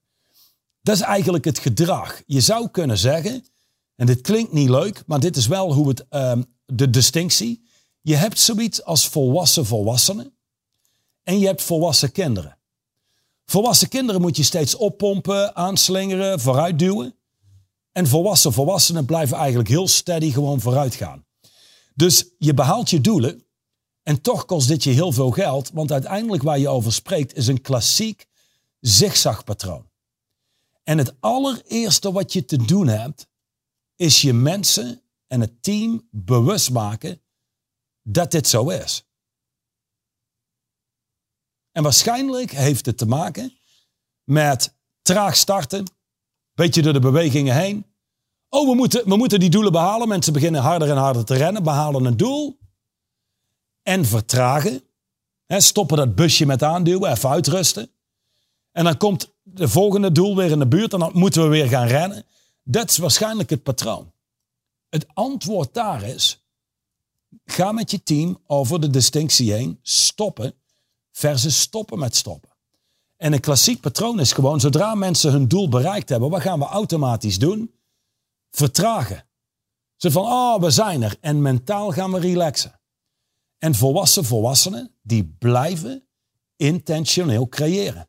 Dat 0.89 0.97
is 0.97 1.03
eigenlijk 1.03 1.45
het 1.45 1.59
gedrag. 1.59 2.23
Je 2.27 2.41
zou 2.41 2.69
kunnen 2.69 2.99
zeggen, 2.99 3.45
en 3.97 4.07
dit 4.07 4.21
klinkt 4.21 4.53
niet 4.53 4.69
leuk, 4.69 5.03
maar 5.07 5.21
dit 5.21 5.37
is 5.37 5.47
wel 5.47 5.73
hoe 5.73 5.89
het, 5.89 6.07
um, 6.11 6.45
de 6.67 6.91
distinctie. 6.91 7.63
Je 8.01 8.15
hebt 8.15 8.39
zoiets 8.39 8.85
als 8.85 9.09
volwassen 9.09 9.67
volwassenen 9.67 10.35
en 11.23 11.39
je 11.39 11.47
hebt 11.47 11.63
volwassen 11.63 12.13
kinderen. 12.13 12.59
Volwassen 13.45 13.89
kinderen 13.89 14.21
moet 14.21 14.37
je 14.37 14.43
steeds 14.43 14.75
oppompen, 14.75 15.57
aanslingeren, 15.57 16.41
vooruitduwen. 16.41 17.15
En 17.93 18.07
volwassen 18.07 18.53
volwassenen 18.53 19.05
blijven 19.05 19.37
eigenlijk 19.37 19.69
heel 19.69 19.89
steady 19.89 20.31
gewoon 20.31 20.61
vooruit 20.61 20.95
gaan. 20.95 21.25
Dus 21.95 22.25
je 22.39 22.55
behaalt 22.55 22.91
je 22.91 23.01
doelen 23.01 23.45
en 24.03 24.21
toch 24.21 24.45
kost 24.45 24.69
dit 24.69 24.85
je 24.85 24.91
heel 24.91 25.13
veel 25.13 25.31
geld, 25.31 25.71
want 25.73 25.93
uiteindelijk 25.93 26.43
waar 26.43 26.59
je 26.59 26.69
over 26.69 26.93
spreekt 26.93 27.37
is 27.37 27.47
een 27.47 27.61
klassiek 27.61 28.27
zigzagpatroon. 28.81 29.88
En 30.89 30.99
het 30.99 31.21
allereerste 31.21 32.13
wat 32.13 32.33
je 32.33 32.45
te 32.45 32.57
doen 32.57 32.87
hebt, 32.87 33.29
is 33.97 34.21
je 34.21 34.33
mensen 34.33 35.03
en 35.27 35.41
het 35.41 35.63
team 35.63 36.09
bewust 36.11 36.71
maken 36.71 37.23
dat 38.03 38.31
dit 38.31 38.49
zo 38.49 38.69
is. 38.69 39.09
En 41.73 41.83
waarschijnlijk 41.83 42.51
heeft 42.51 42.87
het 42.87 42.99
te 42.99 43.07
maken 43.07 43.59
met 44.25 44.77
traag 45.03 45.37
starten, 45.37 45.85
beetje 46.55 46.83
door 46.83 46.93
de 46.93 47.01
bewegingen 47.01 47.55
heen. 47.55 47.87
Oh, 48.49 48.69
we 48.69 48.75
moeten, 48.75 49.09
we 49.09 49.17
moeten 49.17 49.41
die 49.41 49.51
doelen 49.51 49.73
behalen. 49.73 50.09
Mensen 50.09 50.33
beginnen 50.33 50.61
harder 50.61 50.91
en 50.91 50.97
harder 50.97 51.25
te 51.25 51.35
rennen, 51.35 51.63
behalen 51.63 52.05
een 52.05 52.17
doel. 52.17 52.59
En 53.83 54.05
vertragen. 54.05 54.83
Stoppen 55.47 55.97
dat 55.97 56.15
busje 56.15 56.47
met 56.47 56.63
aanduwen, 56.63 57.11
even 57.11 57.29
uitrusten. 57.29 57.91
En 58.73 58.85
dan 58.85 58.97
komt 58.97 59.37
de 59.55 59.69
volgende 59.69 60.13
doel 60.13 60.37
weer 60.37 60.51
in 60.51 60.59
de 60.59 60.67
buurt 60.67 60.93
en 60.93 60.99
dan 60.99 61.11
moeten 61.15 61.43
we 61.43 61.49
weer 61.49 61.69
gaan 61.69 61.87
rennen. 61.87 62.25
Dat 62.63 62.91
is 62.91 62.99
waarschijnlijk 62.99 63.51
het 63.51 63.63
patroon. 63.63 64.13
Het 64.89 65.07
antwoord 65.15 65.75
daar 65.75 66.03
is, 66.03 66.45
ga 67.45 67.73
met 67.73 67.91
je 67.91 68.03
team 68.03 68.39
over 68.47 68.81
de 68.81 68.91
distinctie 68.91 69.53
heen, 69.53 69.79
stoppen 69.83 70.55
versus 71.13 71.61
stoppen 71.61 71.99
met 71.99 72.17
stoppen. 72.17 72.51
En 73.17 73.33
een 73.33 73.41
klassiek 73.41 73.81
patroon 73.81 74.21
is 74.21 74.33
gewoon, 74.33 74.61
zodra 74.61 74.95
mensen 74.95 75.33
hun 75.33 75.49
doel 75.49 75.69
bereikt 75.69 76.09
hebben, 76.09 76.31
wat 76.31 76.41
gaan 76.41 76.59
we 76.59 76.65
automatisch 76.65 77.39
doen? 77.39 77.75
Vertragen. 78.51 79.27
Ze 79.97 80.11
van, 80.11 80.25
oh, 80.25 80.61
we 80.61 80.71
zijn 80.71 81.03
er. 81.03 81.17
En 81.21 81.43
mentaal 81.43 81.93
gaan 81.93 82.13
we 82.13 82.19
relaxen. 82.19 82.81
En 83.59 83.75
volwassen 83.75 84.25
volwassenen, 84.25 84.91
die 85.03 85.35
blijven 85.39 86.07
intentioneel 86.57 87.49
creëren. 87.49 88.08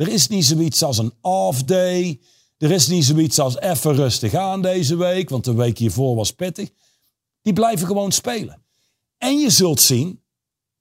Er 0.00 0.08
is 0.08 0.28
niet 0.28 0.44
zoiets 0.44 0.82
als 0.82 0.98
een 0.98 1.12
off 1.20 1.64
day. 1.64 2.20
Er 2.58 2.70
is 2.70 2.86
niet 2.86 3.04
zoiets 3.04 3.38
als 3.38 3.58
even 3.58 3.94
rustig 3.94 4.34
aan 4.34 4.62
deze 4.62 4.96
week, 4.96 5.30
want 5.30 5.44
de 5.44 5.54
week 5.54 5.78
hiervoor 5.78 6.16
was 6.16 6.32
pittig. 6.32 6.70
Die 7.42 7.52
blijven 7.52 7.86
gewoon 7.86 8.12
spelen. 8.12 8.62
En 9.18 9.38
je 9.38 9.50
zult 9.50 9.80
zien 9.80 10.22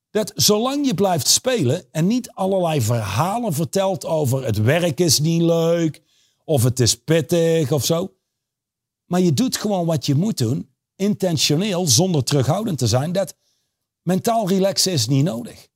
dat 0.10 0.32
zolang 0.36 0.86
je 0.86 0.94
blijft 0.94 1.28
spelen 1.28 1.92
en 1.92 2.08
niet 2.08 2.32
allerlei 2.32 2.82
verhalen 2.82 3.54
vertelt 3.54 4.06
over 4.06 4.46
het 4.46 4.58
werk 4.58 5.00
is 5.00 5.20
niet 5.20 5.42
leuk 5.42 6.02
of 6.44 6.64
het 6.64 6.80
is 6.80 6.96
pittig 6.96 7.72
of 7.72 7.86
zo, 7.86 8.14
maar 9.06 9.22
je 9.22 9.34
doet 9.34 9.58
gewoon 9.58 9.86
wat 9.86 10.06
je 10.06 10.16
moet 10.16 10.38
doen, 10.38 10.70
intentioneel, 10.96 11.88
zonder 11.88 12.24
terughoudend 12.24 12.78
te 12.78 12.88
zijn, 12.88 13.12
dat 13.12 13.36
mentaal 14.02 14.48
relaxen 14.48 14.92
is 14.92 15.08
niet 15.08 15.24
nodig. 15.24 15.69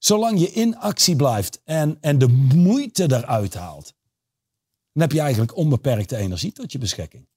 Zolang 0.00 0.40
je 0.40 0.50
in 0.50 0.78
actie 0.78 1.16
blijft 1.16 1.60
en, 1.64 1.98
en 2.00 2.18
de 2.18 2.28
moeite 2.54 3.02
eruit 3.12 3.54
haalt, 3.54 3.94
dan 4.92 5.02
heb 5.02 5.12
je 5.12 5.20
eigenlijk 5.20 5.56
onbeperkte 5.56 6.16
energie 6.16 6.52
tot 6.52 6.72
je 6.72 6.78
beschikking. 6.78 7.28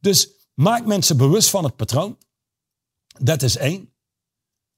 Dus 0.00 0.28
maak 0.54 0.86
mensen 0.86 1.16
bewust 1.16 1.50
van 1.50 1.64
het 1.64 1.76
patroon. 1.76 2.18
Dat 3.18 3.42
is 3.42 3.56
één. 3.56 3.92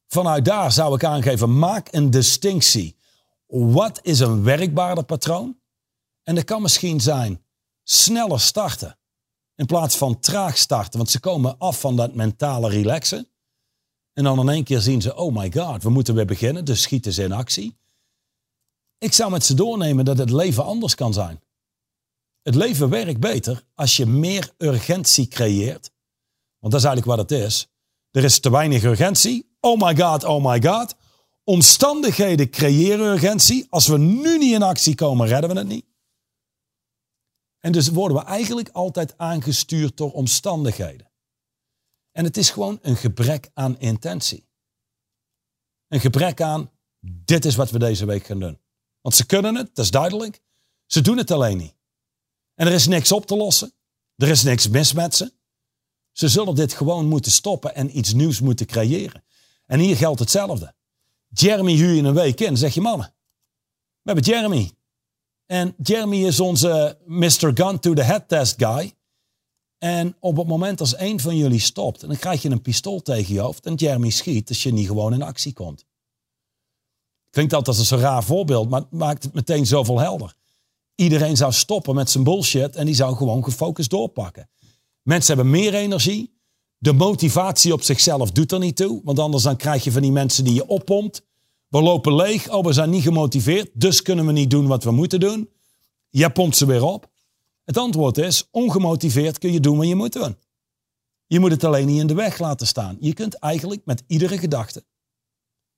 Vanuit 0.07 0.45
daar 0.45 0.73
zou 0.73 0.95
ik 0.95 1.05
aangeven, 1.05 1.59
maak 1.59 1.89
een 1.93 2.11
distinctie. 2.11 2.97
Wat 3.47 3.99
is 4.03 4.21
een 4.21 4.43
werkbaarder 4.43 5.05
patroon? 5.05 5.59
En 6.23 6.35
dat 6.35 6.45
kan 6.45 6.63
misschien 6.63 7.01
zijn 7.01 7.45
sneller 7.83 8.41
starten 8.41 8.99
in 9.57 9.67
plaats 9.67 9.97
van 9.97 10.21
traag 10.21 10.59
starten. 10.59 10.99
Want 10.99 11.11
ze 11.11 11.21
komen 11.21 11.59
af 11.59 11.81
van 11.81 11.97
dat 11.97 12.15
mentale 12.15 12.69
relaxen. 12.69 13.29
En 14.15 14.25
dan 14.25 14.41
in 14.41 14.49
één 14.49 14.65
keer 14.65 14.81
zien 14.81 15.03
ze, 15.03 15.17
oh 15.17 15.35
my 15.35 15.53
god, 15.53 15.83
we 15.83 15.91
moeten 15.91 16.15
weer 16.15 16.27
beginnen. 16.27 16.65
Dus 16.65 16.83
schieten 16.83 17.13
ze 17.13 17.23
in 17.23 17.33
actie. 17.33 17.77
Ik 18.99 19.13
zou 19.13 19.31
met 19.31 19.45
ze 19.45 19.55
doornemen 19.55 20.05
dat 20.05 20.19
het 20.19 20.31
leven 20.31 20.65
anders 20.65 20.95
kan 20.95 21.13
zijn. 21.13 21.43
Het 22.43 22.55
leven 22.55 22.89
werkt 22.89 23.21
beter 23.21 23.65
als 23.75 23.97
je 23.97 24.07
meer 24.07 24.55
urgentie 24.59 25.29
creëert. 25.29 25.91
Want 26.59 26.73
dat 26.73 26.83
is 26.83 26.87
eigenlijk 26.87 27.17
wat 27.17 27.31
het 27.31 27.41
is. 27.41 27.69
Er 28.11 28.25
is 28.25 28.41
te 28.41 28.51
weinig 28.51 28.83
urgentie. 28.83 29.57
Oh 29.61 29.81
my 29.81 29.97
god, 29.97 30.25
oh 30.25 30.45
my 30.45 30.63
god. 30.63 30.95
Omstandigheden 31.45 32.51
creëren 32.51 33.07
urgentie. 33.07 33.67
Als 33.71 33.87
we 33.87 33.99
nu 33.99 34.39
niet 34.39 34.53
in 34.53 34.63
actie 34.63 34.95
komen, 34.95 35.27
redden 35.27 35.51
we 35.51 35.59
het 35.59 35.69
niet. 35.69 35.87
En 37.61 37.73
dus 37.73 37.89
worden 37.89 38.17
we 38.17 38.25
eigenlijk 38.25 38.69
altijd 38.73 39.19
aangestuurd 39.19 39.97
door 39.97 40.13
omstandigheden. 40.13 41.11
En 42.15 42.25
het 42.25 42.37
is 42.37 42.51
gewoon 42.51 42.79
een 42.83 42.97
gebrek 42.97 43.51
aan 43.55 43.79
intentie. 43.79 44.49
Een 45.89 46.01
gebrek 46.01 46.41
aan, 46.41 46.71
dit 47.01 47.45
is 47.45 47.55
wat 47.55 47.71
we 47.71 47.79
deze 47.79 48.07
week 48.07 48.25
gaan 48.25 48.41
doen. 48.41 48.61
Want 49.01 49.15
ze 49.15 49.27
kunnen 49.27 49.55
het, 49.55 49.75
dat 49.75 49.85
is 49.85 49.91
duidelijk. 49.91 50.43
Ze 50.87 51.01
doen 51.01 51.17
het 51.17 51.31
alleen 51.31 51.57
niet. 51.57 51.75
En 52.55 52.67
er 52.67 52.73
is 52.73 52.87
niks 52.87 53.13
op 53.13 53.27
te 53.27 53.37
lossen. 53.37 53.73
Er 54.17 54.29
is 54.29 54.43
niks 54.43 54.69
mis 54.69 54.93
met 54.93 55.15
ze. 55.15 55.33
Ze 56.13 56.29
zullen 56.29 56.55
dit 56.55 56.73
gewoon 56.73 57.07
moeten 57.07 57.33
stoppen 57.33 57.75
en 57.75 57.99
iets 57.99 58.13
nieuws 58.13 58.41
moeten 58.41 58.67
creëren. 58.67 59.25
En 59.67 59.79
hier 59.79 59.97
geldt 59.97 60.21
hetzelfde. 60.21 60.75
Jeremy 61.29 61.73
huur 61.73 61.95
je 61.95 62.03
een 62.03 62.15
week 62.15 62.41
in. 62.41 62.57
zeg 62.57 62.75
je 62.75 62.81
mannen, 62.81 63.15
we 64.03 64.13
hebben 64.13 64.25
Jeremy. 64.25 64.73
En 65.47 65.75
Jeremy 65.83 66.25
is 66.25 66.41
onze 66.41 66.99
Mr. 67.05 67.51
Gun 67.55 67.79
to 67.79 67.95
the 67.95 68.03
Head 68.03 68.29
test 68.29 68.63
guy. 68.63 68.95
En 69.85 70.17
op 70.21 70.37
het 70.37 70.47
moment 70.47 70.81
als 70.81 70.99
een 70.99 71.21
van 71.21 71.37
jullie 71.37 71.61
stopt, 71.61 72.01
dan 72.01 72.17
krijg 72.17 72.43
je 72.43 72.51
een 72.51 72.63
pistool 72.63 73.03
tegen 73.03 73.35
je 73.35 73.41
hoofd 73.41 73.67
en 73.67 73.75
Jeremy 73.75 74.11
schiet 74.11 74.49
als 74.49 74.63
je 74.63 74.73
niet 74.73 74.87
gewoon 74.87 75.13
in 75.13 75.23
actie 75.23 75.53
komt. 75.53 75.85
Klinkt 77.31 77.53
altijd 77.53 77.79
als 77.79 77.91
een 77.91 77.99
raar 77.99 78.25
voorbeeld, 78.25 78.69
maar 78.69 78.81
het 78.81 78.91
maakt 78.91 79.23
het 79.23 79.35
meteen 79.35 79.67
zoveel 79.67 79.99
helder. 79.99 80.35
Iedereen 80.95 81.37
zou 81.37 81.53
stoppen 81.53 81.95
met 81.95 82.11
zijn 82.11 82.25
bullshit 82.25 82.77
en 82.77 82.87
die 82.87 82.95
zou 82.95 83.17
gewoon 83.17 83.45
gefocust 83.45 83.91
doorpakken. 83.91 84.49
Mensen 85.03 85.35
hebben 85.35 85.53
meer 85.53 85.75
energie. 85.75 86.39
De 86.79 86.93
motivatie 86.93 87.73
op 87.73 87.83
zichzelf 87.83 88.31
doet 88.31 88.53
er 88.53 88.59
niet 88.59 88.77
toe, 88.77 89.01
want 89.05 89.19
anders 89.19 89.43
dan 89.43 89.57
krijg 89.57 89.85
je 89.85 89.93
van 89.93 90.03
die 90.03 90.13
mensen 90.13 90.45
die 90.45 90.55
je 90.55 90.67
oppompt. 90.67 91.23
We 91.69 91.83
lopen 91.83 92.15
leeg, 92.15 92.51
oh 92.51 92.65
we 92.65 92.73
zijn 92.73 92.91
niet 92.91 93.03
gemotiveerd, 93.03 93.71
dus 93.75 94.03
kunnen 94.03 94.27
we 94.27 94.33
niet 94.33 94.51
doen 94.51 94.67
wat 94.67 94.85
we 94.85 94.91
moeten 94.91 95.21
doen. 95.21 95.51
Je 96.11 96.31
pompt 96.31 96.57
ze 96.57 96.67
weer 96.67 96.85
op. 96.85 97.13
Het 97.65 97.77
antwoord 97.77 98.19
is, 98.19 98.49
ongemotiveerd 98.51 99.39
kun 99.39 99.53
je 99.53 99.61
doen 99.61 99.77
wat 99.77 99.87
je 99.87 99.95
moet 99.95 100.13
doen. 100.13 100.37
Je 101.27 101.41
moet 101.41 101.51
het 101.51 101.65
alleen 101.65 101.87
niet 101.87 102.01
in 102.01 102.07
de 102.07 102.15
weg 102.15 102.39
laten 102.39 102.67
staan. 102.67 102.97
Je 103.01 103.15
kunt 103.15 103.35
eigenlijk 103.35 103.85
met 103.85 104.03
iedere 104.07 104.39
gedachte, 104.39 104.85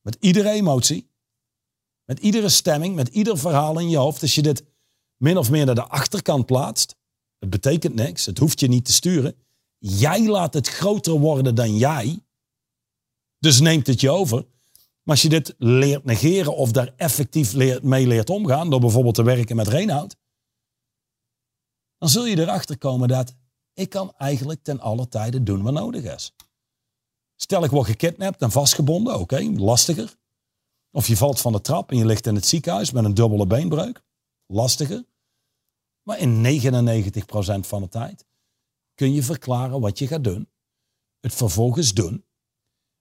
met 0.00 0.16
iedere 0.20 0.50
emotie, 0.50 1.10
met 2.04 2.18
iedere 2.18 2.48
stemming, 2.48 2.94
met 2.94 3.08
ieder 3.08 3.38
verhaal 3.38 3.78
in 3.78 3.88
je 3.88 3.96
hoofd, 3.96 4.22
als 4.22 4.34
je 4.34 4.42
dit 4.42 4.64
min 5.16 5.38
of 5.38 5.50
meer 5.50 5.66
naar 5.66 5.74
de 5.74 5.88
achterkant 5.88 6.46
plaatst, 6.46 6.96
het 7.38 7.50
betekent 7.50 7.94
niks, 7.94 8.26
het 8.26 8.38
hoeft 8.38 8.60
je 8.60 8.68
niet 8.68 8.84
te 8.84 8.92
sturen. 8.92 9.36
Jij 9.78 10.26
laat 10.26 10.54
het 10.54 10.68
groter 10.68 11.12
worden 11.12 11.54
dan 11.54 11.76
jij, 11.76 12.18
dus 13.38 13.60
neemt 13.60 13.86
het 13.86 14.00
je 14.00 14.10
over. 14.10 14.36
Maar 15.02 15.14
als 15.14 15.22
je 15.22 15.28
dit 15.28 15.54
leert 15.58 16.04
negeren 16.04 16.56
of 16.56 16.72
daar 16.72 16.92
effectief 16.96 17.54
mee 17.82 18.06
leert 18.06 18.30
omgaan, 18.30 18.70
door 18.70 18.80
bijvoorbeeld 18.80 19.14
te 19.14 19.22
werken 19.22 19.56
met 19.56 19.68
Reinoud, 19.68 20.16
dan 22.06 22.14
zul 22.14 22.24
je 22.24 22.38
erachter 22.38 22.78
komen 22.78 23.08
dat 23.08 23.34
ik 23.72 23.90
kan 23.90 24.12
eigenlijk 24.16 24.62
ten 24.62 24.80
alle 24.80 25.08
tijde 25.08 25.42
doen 25.42 25.62
wat 25.62 25.72
nodig 25.72 26.04
is. 26.14 26.34
Stel 27.36 27.64
ik 27.64 27.70
word 27.70 27.86
gekidnapt 27.86 28.42
en 28.42 28.50
vastgebonden, 28.50 29.18
oké, 29.18 29.40
lastiger. 29.40 30.16
Of 30.90 31.06
je 31.06 31.16
valt 31.16 31.40
van 31.40 31.52
de 31.52 31.60
trap 31.60 31.90
en 31.90 31.96
je 31.96 32.06
ligt 32.06 32.26
in 32.26 32.34
het 32.34 32.46
ziekenhuis 32.46 32.90
met 32.90 33.04
een 33.04 33.14
dubbele 33.14 33.46
beenbreuk, 33.46 34.02
lastiger. 34.46 35.04
Maar 36.02 36.18
in 36.18 36.60
99% 36.60 37.66
van 37.66 37.82
de 37.82 37.88
tijd 37.88 38.26
kun 38.94 39.12
je 39.12 39.22
verklaren 39.22 39.80
wat 39.80 39.98
je 39.98 40.06
gaat 40.06 40.24
doen, 40.24 40.50
het 41.20 41.34
vervolgens 41.34 41.94
doen. 41.94 42.24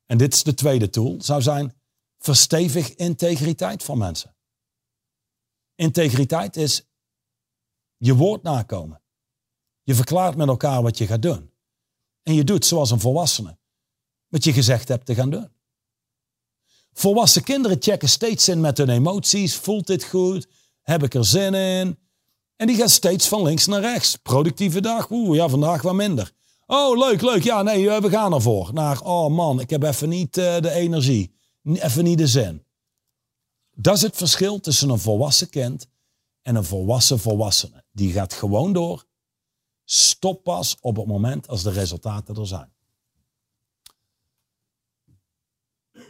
En 0.06 0.18
dit 0.18 0.34
is 0.34 0.44
de 0.44 0.54
tweede 0.54 0.90
tool, 0.90 1.22
zou 1.22 1.42
zijn 1.42 1.74
verstevig 2.18 2.96
integriteit 2.96 3.84
van 3.84 3.98
mensen. 3.98 4.36
Integriteit 5.76 6.56
is 6.56 6.95
je 7.98 8.16
woord 8.16 8.44
nakomen. 8.44 9.02
Je 9.84 9.96
verklaart 9.96 10.36
met 10.36 10.48
elkaar 10.48 10.82
wat 10.82 10.98
je 10.98 11.08
gaat 11.08 11.22
doen. 11.22 11.52
En 12.24 12.34
je 12.34 12.44
doet 12.44 12.66
zoals 12.66 12.92
een 12.92 13.00
volwassene 13.00 13.58
wat 14.28 14.44
je 14.44 14.54
gezegd 14.54 14.88
hebt 14.88 15.06
te 15.06 15.16
gaan 15.16 15.30
doen. 15.30 15.50
Volwassen 16.94 17.44
kinderen 17.44 17.78
checken 17.80 18.10
steeds 18.10 18.48
in 18.48 18.62
met 18.62 18.78
hun 18.78 18.90
emoties. 18.90 19.56
Voelt 19.56 19.88
dit 19.88 20.04
goed? 20.04 20.48
Heb 20.82 21.04
ik 21.04 21.14
er 21.14 21.26
zin 21.26 21.54
in? 21.54 21.98
En 22.56 22.68
die 22.68 22.76
gaan 22.76 22.90
steeds 22.90 23.28
van 23.28 23.44
links 23.44 23.66
naar 23.66 23.82
rechts. 23.82 24.16
Productieve 24.16 24.82
dag? 24.82 25.10
Oeh, 25.10 25.36
ja, 25.38 25.50
vandaag 25.50 25.82
wat 25.82 25.94
minder. 25.94 26.32
Oh, 26.66 26.98
leuk, 26.98 27.22
leuk. 27.22 27.44
Ja, 27.44 27.62
nee, 27.62 27.90
we 27.90 28.10
gaan 28.10 28.34
ervoor. 28.34 28.74
Naar, 28.74 29.02
oh 29.02 29.36
man, 29.36 29.60
ik 29.60 29.70
heb 29.70 29.84
even 29.84 30.10
niet 30.10 30.38
uh, 30.38 30.60
de 30.60 30.72
energie. 30.72 31.36
Even 31.64 32.04
niet 32.04 32.18
de 32.18 32.28
zin. 32.28 32.64
Dat 33.72 33.96
is 33.96 34.02
het 34.02 34.16
verschil 34.16 34.60
tussen 34.60 34.90
een 34.90 35.00
volwassen 35.00 35.50
kind 35.50 35.88
en 36.42 36.56
een 36.56 36.64
volwassen 36.64 37.20
volwassene. 37.20 37.85
Die 37.96 38.12
gaat 38.12 38.34
gewoon 38.34 38.74
door. 38.74 39.06
Stop 39.84 40.44
pas 40.44 40.78
op 40.82 40.96
het 40.96 41.08
moment 41.08 41.48
als 41.48 41.64
de 41.64 41.72
resultaten 41.72 42.36
er 42.36 42.48
zijn. 42.48 42.74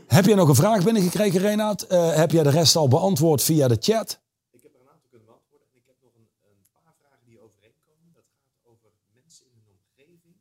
Heb 0.08 0.26
je 0.26 0.36
nog 0.36 0.50
een 0.50 0.64
vraag 0.66 0.84
binnengekregen, 0.84 1.40
Reinoud? 1.40 1.92
Uh, 1.92 2.16
heb 2.16 2.32
jij 2.32 2.44
de 2.44 2.50
rest 2.50 2.76
al 2.76 2.88
beantwoord 2.88 3.44
via 3.44 3.68
de 3.68 3.78
chat? 3.80 4.22
Ik 4.52 4.64
heb 4.64 4.74
er 4.76 4.82
een 4.82 4.90
aantal 4.90 5.10
kunnen 5.10 5.28
beantwoorden. 5.28 5.68
En 5.72 5.78
ik 5.78 5.86
heb 5.86 5.96
nog 6.02 6.14
een, 6.16 6.30
een 6.50 6.66
paar 6.74 6.94
vragen 7.00 7.26
die 7.26 7.40
overeenkomen. 7.40 8.14
Dat 8.14 8.28
gaat 8.38 8.58
over 8.72 8.90
mensen 9.20 9.46
in 9.46 9.60
hun 9.66 9.78
omgeving 9.84 10.36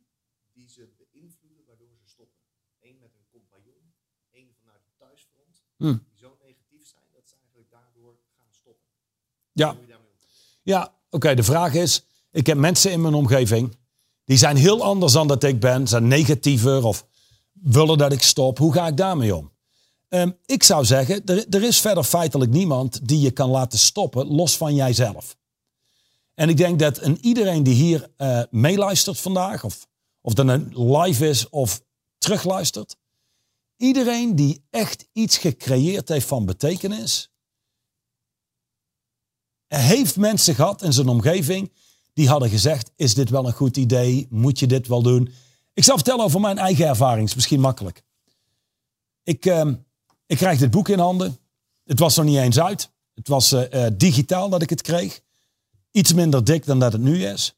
die 0.53 0.69
ze 0.69 0.83
beïnvloeden 0.99 1.65
waardoor 1.67 1.95
ze 2.03 2.09
stoppen. 2.17 2.41
Eén 2.81 2.99
met 3.05 3.13
een 3.15 3.27
compagnon, 3.31 3.85
één 4.31 4.51
vanuit 4.61 4.83
het 4.89 4.97
thuisfront. 5.03 5.55
Hm. 5.77 5.97
Die 6.09 6.19
zo 6.25 6.37
negatief 6.43 6.87
zijn 6.95 7.09
dat 7.13 7.29
ze 7.29 7.35
eigenlijk 7.43 7.71
daardoor 7.71 8.15
gaan 8.37 8.53
stoppen. 8.61 8.89
Ja. 9.53 9.77
Ja, 10.63 10.95
oké. 11.15 11.35
de 11.35 11.43
vraag 11.43 11.75
is, 11.75 12.05
ik 12.31 12.47
heb 12.47 12.57
mensen 12.57 12.93
in 12.93 13.01
mijn 13.01 13.15
omgeving, 13.15 13.77
die 14.25 14.37
zijn 14.37 14.57
heel 14.57 14.83
anders 14.83 15.13
dan 15.13 15.27
dat 15.27 15.43
ik 15.45 15.61
ben, 15.61 15.89
zijn 15.89 16.09
negatiever 16.09 16.85
of 16.85 17.07
willen 17.53 17.99
dat 17.99 18.13
ik 18.13 18.23
stop. 18.23 18.59
Hoe 18.59 18.73
ga 18.73 18.87
ik 18.87 18.97
daarmee 18.97 19.37
om? 19.37 19.53
Ehm, 20.09 20.31
ik 20.47 20.63
zou 20.63 20.85
zeggen, 20.85 21.25
er, 21.25 21.49
er 21.49 21.63
is 21.63 21.81
verder 21.81 22.05
feitelijk 22.05 22.51
niemand 22.51 23.09
die 23.09 23.21
je 23.21 23.31
kan 23.31 23.51
laten 23.51 23.79
stoppen, 23.79 24.27
los 24.27 24.57
van 24.57 24.75
jijzelf. 24.75 25.37
En 26.35 26.49
ik 26.49 26.57
denk 26.57 26.79
dat 26.79 27.03
een 27.03 27.19
iedereen 27.21 27.63
die 27.63 27.75
hier 27.75 28.11
eh, 28.17 28.43
meeluistert 28.51 29.21
vandaag, 29.21 29.65
of, 29.65 29.87
of 30.21 30.35
dat 30.35 30.49
een 30.49 30.93
live 30.93 31.29
is 31.29 31.49
of 31.49 31.83
terugluistert, 32.19 32.97
iedereen 33.77 34.37
die 34.37 34.65
echt 34.71 35.09
iets 35.13 35.39
gecreëerd 35.39 36.09
heeft 36.09 36.27
van 36.27 36.45
betekenis, 36.45 37.31
heeft 39.81 40.17
mensen 40.17 40.55
gehad 40.55 40.83
in 40.83 40.93
zijn 40.93 41.09
omgeving 41.09 41.73
die 42.13 42.29
hadden 42.29 42.49
gezegd, 42.49 42.91
is 42.97 43.15
dit 43.15 43.31
wel 43.31 43.47
een 43.47 43.53
goed 43.53 43.77
idee? 43.77 44.27
Moet 44.31 44.59
je 44.59 44.67
dit 44.67 44.87
wel 44.87 45.03
doen? 45.03 45.33
Ik 45.75 45.85
zal 45.85 45.95
vertellen 45.95 46.25
over 46.25 46.41
mijn 46.41 46.59
eigen 46.59 46.87
ervaring, 46.87 47.29
is 47.29 47.35
misschien 47.35 47.61
makkelijk. 47.61 48.03
Ik, 49.23 49.47
ehm, 49.47 49.75
ik 50.27 50.37
krijg 50.37 50.59
dit 50.59 50.71
boek 50.71 50.89
in 50.89 50.99
handen. 50.99 51.39
Het 51.85 51.99
was 51.99 52.17
nog 52.17 52.27
niet 52.27 52.37
eens 52.37 52.61
uit. 52.61 52.91
Het 53.15 53.29
was 53.29 53.53
eh, 53.53 53.87
eh, 53.87 53.93
digitaal 53.97 54.49
dat 54.49 54.63
ik 54.63 54.71
het 54.71 54.83
kreeg. 54.83 55.21
Iets 55.91 56.13
minder 56.13 56.45
dik 56.45 56.67
dan 56.67 56.79
dat 56.79 56.93
het 56.93 57.03
nu 57.03 57.25
is. 57.25 57.55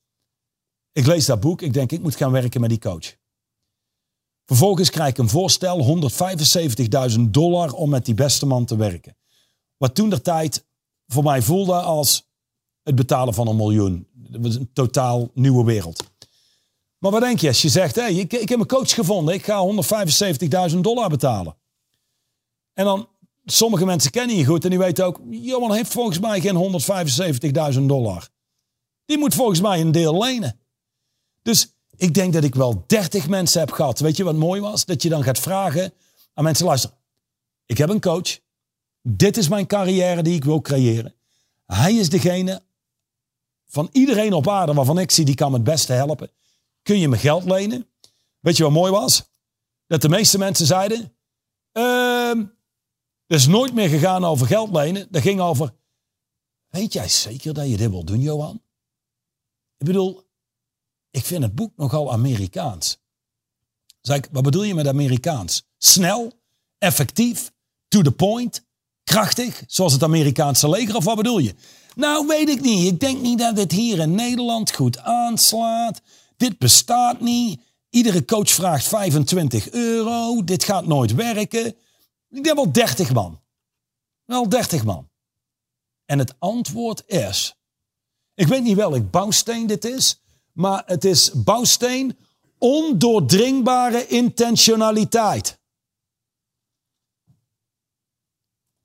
Ik 0.93 1.07
lees 1.07 1.27
dat 1.27 1.41
boek. 1.41 1.63
Ik 1.63 1.73
denk, 1.73 1.93
ik 1.93 2.03
moet 2.03 2.17
gaan 2.17 2.33
werken 2.33 2.61
met 2.61 2.71
die 2.71 2.79
coach. 2.79 3.17
Vervolgens 4.45 4.91
krijg 4.91 5.11
ik 5.11 5.19
een 5.19 5.29
voorstel, 5.29 6.11
175.000 7.11 7.21
dollar 7.21 7.73
om 7.73 7.91
met 7.91 8.05
die 8.05 8.15
beste 8.15 8.47
man 8.47 8.65
te 8.65 8.77
werken. 8.77 9.17
Wat 9.77 9.95
toen 9.95 10.11
de 10.11 10.21
tijd 10.21 10.66
voor 11.07 11.23
mij 11.23 11.43
voelde 11.43 11.81
als 11.81 12.29
het 12.83 12.95
betalen 12.95 13.35
van 13.35 13.49
een 13.49 13.57
miljoen. 13.57 14.07
Dat 14.13 14.41
was 14.43 14.55
een 14.55 14.71
totaal 14.73 15.31
nieuwe 15.35 15.65
wereld. 15.65 16.05
Maar 16.99 17.11
wat 17.11 17.21
denk 17.21 17.41
je 17.41 17.49
als 17.49 17.63
je 17.63 17.69
zegt, 17.69 17.95
hey, 17.95 18.15
ik, 18.15 18.33
ik 18.33 18.49
heb 18.49 18.61
een 18.61 18.67
coach 18.67 18.95
gevonden, 18.95 19.35
ik 19.35 19.45
ga 19.45 19.67
175.000 20.71 20.79
dollar 20.79 21.09
betalen. 21.09 21.57
En 22.73 22.85
dan, 22.85 23.09
sommige 23.45 23.85
mensen 23.85 24.11
kennen 24.11 24.37
je 24.37 24.45
goed 24.45 24.65
en 24.65 24.71
die 24.71 24.79
weten 24.79 25.05
ook, 25.05 25.21
Johan 25.31 25.73
heeft 25.73 25.93
volgens 25.93 26.19
mij 26.19 26.41
geen 26.41 26.83
175.000 27.75 27.81
dollar. 27.83 28.29
Die 29.05 29.19
moet 29.19 29.35
volgens 29.35 29.61
mij 29.61 29.81
een 29.81 29.93
deel 29.93 30.23
lenen. 30.23 30.61
Dus 31.43 31.75
ik 31.97 32.15
denk 32.15 32.33
dat 32.33 32.45
ik 32.45 32.55
wel 32.55 32.85
30 32.87 33.29
mensen 33.29 33.61
heb 33.61 33.73
gehad. 33.73 33.99
Weet 33.99 34.17
je 34.17 34.25
wat 34.25 34.35
mooi 34.35 34.61
was? 34.61 34.85
Dat 34.85 35.03
je 35.03 35.09
dan 35.09 35.23
gaat 35.23 35.39
vragen 35.39 35.93
aan 36.35 36.45
mensen, 36.45 36.67
luister, 36.67 36.91
ik 37.67 37.79
heb 37.79 37.89
een 37.89 38.01
coach. 38.01 38.39
Dit 39.09 39.37
is 39.37 39.49
mijn 39.49 39.67
carrière 39.67 40.23
die 40.23 40.35
ik 40.35 40.45
wil 40.45 40.61
creëren. 40.61 41.15
Hij 41.67 41.95
is 41.95 42.09
degene 42.09 42.63
van 43.67 43.89
iedereen 43.93 44.33
op 44.33 44.49
aarde 44.49 44.75
waarvan 44.75 44.99
ik 44.99 45.11
zie, 45.11 45.25
die 45.25 45.35
kan 45.35 45.51
me 45.51 45.57
het 45.57 45.65
beste 45.65 45.93
helpen. 45.93 46.31
Kun 46.83 46.99
je 46.99 47.09
me 47.09 47.19
geld 47.19 47.45
lenen? 47.45 47.89
Weet 48.41 48.57
je 48.57 48.63
wat 48.63 48.73
mooi 48.73 48.93
was? 48.93 49.31
Dat 49.87 50.03
de 50.03 50.09
meeste 50.09 50.39
mensen 50.39 50.67
zeiden, 50.67 51.17
ehm, 51.73 52.39
het 53.27 53.39
is 53.39 53.47
nooit 53.47 53.75
meer 53.75 53.89
gegaan 53.89 54.25
over 54.25 54.47
geld 54.47 54.71
lenen. 54.71 55.07
Dat 55.11 55.23
ging 55.23 55.41
over, 55.41 55.75
weet 56.69 56.93
jij 56.93 57.09
zeker 57.09 57.55
dat 57.55 57.69
je 57.69 57.77
dit 57.77 57.91
wil 57.91 58.05
doen, 58.05 58.21
Johan? 58.21 58.63
Ik 59.77 59.87
bedoel, 59.87 60.29
ik 61.11 61.25
vind 61.25 61.43
het 61.43 61.55
boek 61.55 61.77
nogal 61.77 62.13
Amerikaans. 62.13 62.99
Zeg 64.01 64.21
wat 64.33 64.43
bedoel 64.43 64.63
je 64.63 64.75
met 64.75 64.87
Amerikaans? 64.87 65.69
Snel, 65.79 66.33
effectief, 66.79 67.53
to 67.89 68.03
the 68.03 68.13
point, 68.13 68.66
krachtig, 69.07 69.63
zoals 69.67 69.93
het 69.93 70.03
Amerikaanse 70.03 70.69
leger, 70.69 70.97
of 70.97 71.05
wat 71.05 71.17
bedoel 71.17 71.39
je? 71.39 71.55
Nou, 71.95 72.27
weet 72.27 72.49
ik 72.49 72.61
niet. 72.61 72.93
Ik 72.93 73.01
denk 73.01 73.21
niet 73.21 73.39
dat 73.39 73.57
dit 73.57 73.73
hier 73.73 73.99
in 73.99 74.15
Nederland 74.15 74.75
goed 74.75 74.99
aanslaat. 74.99 76.01
Dit 76.37 76.59
bestaat 76.59 77.21
niet. 77.21 77.61
Iedere 77.91 78.25
coach 78.25 78.51
vraagt 78.51 78.89
25 78.89 79.71
euro. 79.71 80.45
Dit 80.45 80.65
gaat 80.65 80.87
nooit 80.87 81.15
werken. 81.15 81.67
Ik 82.31 82.45
denk 82.45 82.55
wel 82.55 82.73
30 82.73 83.13
man. 83.13 83.41
Wel 84.25 84.49
30 84.49 84.85
man. 84.85 85.09
En 86.05 86.19
het 86.19 86.35
antwoord 86.39 87.03
is, 87.07 87.55
ik 88.35 88.47
weet 88.47 88.63
niet 88.63 88.77
welk 88.77 89.11
bouwsteen 89.11 89.67
dit 89.67 89.85
is, 89.85 90.23
maar 90.53 90.83
het 90.87 91.05
is 91.05 91.31
bouwsteen 91.35 92.17
ondoordringbare 92.59 94.07
intentionaliteit. 94.07 95.59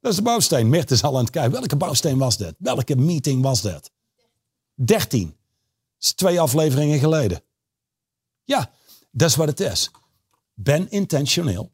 Dat 0.02 0.12
is 0.12 0.18
de 0.18 0.24
bouwsteen. 0.24 0.70
Mert 0.70 0.92
is 0.92 1.04
al 1.04 1.18
aan 1.18 1.24
het 1.24 1.30
kijken. 1.30 1.52
Welke 1.52 1.76
bouwsteen 1.76 2.18
was 2.18 2.38
dat? 2.38 2.56
Welke 2.58 2.96
meeting 2.96 3.42
was 3.44 3.62
dat? 3.62 3.92
13. 4.74 5.26
Dat 5.28 5.36
is 6.00 6.14
twee 6.14 6.40
afleveringen 6.40 7.00
geleden. 7.00 7.44
Ja, 8.44 8.72
dat 9.12 9.30
is 9.30 9.36
wat 9.36 9.48
het 9.48 9.60
is. 9.60 9.92
Ben 10.54 10.90
intentioneel. 10.90 11.72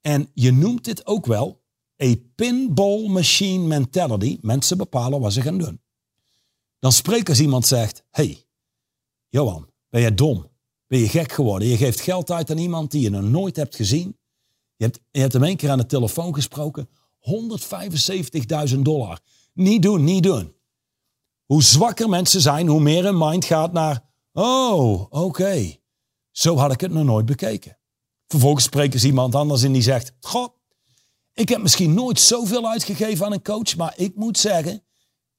En 0.00 0.30
je 0.34 0.52
noemt 0.52 0.84
dit 0.84 1.06
ook 1.06 1.26
wel 1.26 1.62
a 2.02 2.14
pinball 2.34 3.08
machine 3.08 3.66
mentality. 3.66 4.38
Mensen 4.40 4.76
bepalen 4.76 5.20
wat 5.20 5.32
ze 5.32 5.42
gaan 5.42 5.58
doen. 5.58 5.80
Dan 6.78 6.92
spreek 6.92 7.28
als 7.28 7.40
iemand 7.40 7.66
zegt, 7.66 8.04
hey, 8.10 8.44
Johan, 9.28 9.70
ben 9.88 10.00
je 10.00 10.14
dom? 10.14 10.50
Ben 10.86 10.98
je 10.98 11.08
gek 11.08 11.32
geworden? 11.32 11.68
Je 11.68 11.76
geeft 11.76 12.00
geld 12.00 12.30
uit 12.30 12.50
aan 12.50 12.58
iemand 12.58 12.90
die 12.90 13.00
je 13.00 13.10
nog 13.10 13.22
nooit 13.22 13.56
hebt 13.56 13.76
gezien. 13.76 14.18
Je 14.76 14.84
hebt, 14.84 15.00
je 15.10 15.20
hebt 15.20 15.32
hem 15.32 15.42
één 15.42 15.56
keer 15.56 15.70
aan 15.70 15.78
de 15.78 15.86
telefoon 15.86 16.34
gesproken. 16.34 16.88
175.000 18.72 18.78
dollar. 18.78 19.20
Niet 19.52 19.82
doen, 19.82 20.04
niet 20.04 20.22
doen. 20.22 20.54
Hoe 21.44 21.62
zwakker 21.62 22.08
mensen 22.08 22.40
zijn, 22.40 22.66
hoe 22.66 22.80
meer 22.80 23.04
een 23.04 23.18
mind 23.18 23.44
gaat 23.44 23.72
naar... 23.72 24.10
Oh, 24.32 25.06
oké. 25.10 25.76
Zo 26.30 26.56
had 26.56 26.72
ik 26.72 26.80
het 26.80 26.92
nog 26.92 27.04
nooit 27.04 27.26
bekeken. 27.26 27.78
Vervolgens 28.26 28.64
spreken 28.64 29.00
ze 29.00 29.06
iemand 29.06 29.34
anders 29.34 29.62
in 29.62 29.72
die 29.72 29.82
zegt... 29.82 30.12
Goh, 30.20 30.48
ik 31.32 31.48
heb 31.48 31.62
misschien 31.62 31.94
nooit 31.94 32.20
zoveel 32.20 32.68
uitgegeven 32.68 33.26
aan 33.26 33.32
een 33.32 33.42
coach, 33.42 33.76
maar 33.76 33.92
ik 33.96 34.14
moet 34.14 34.38
zeggen... 34.38 34.82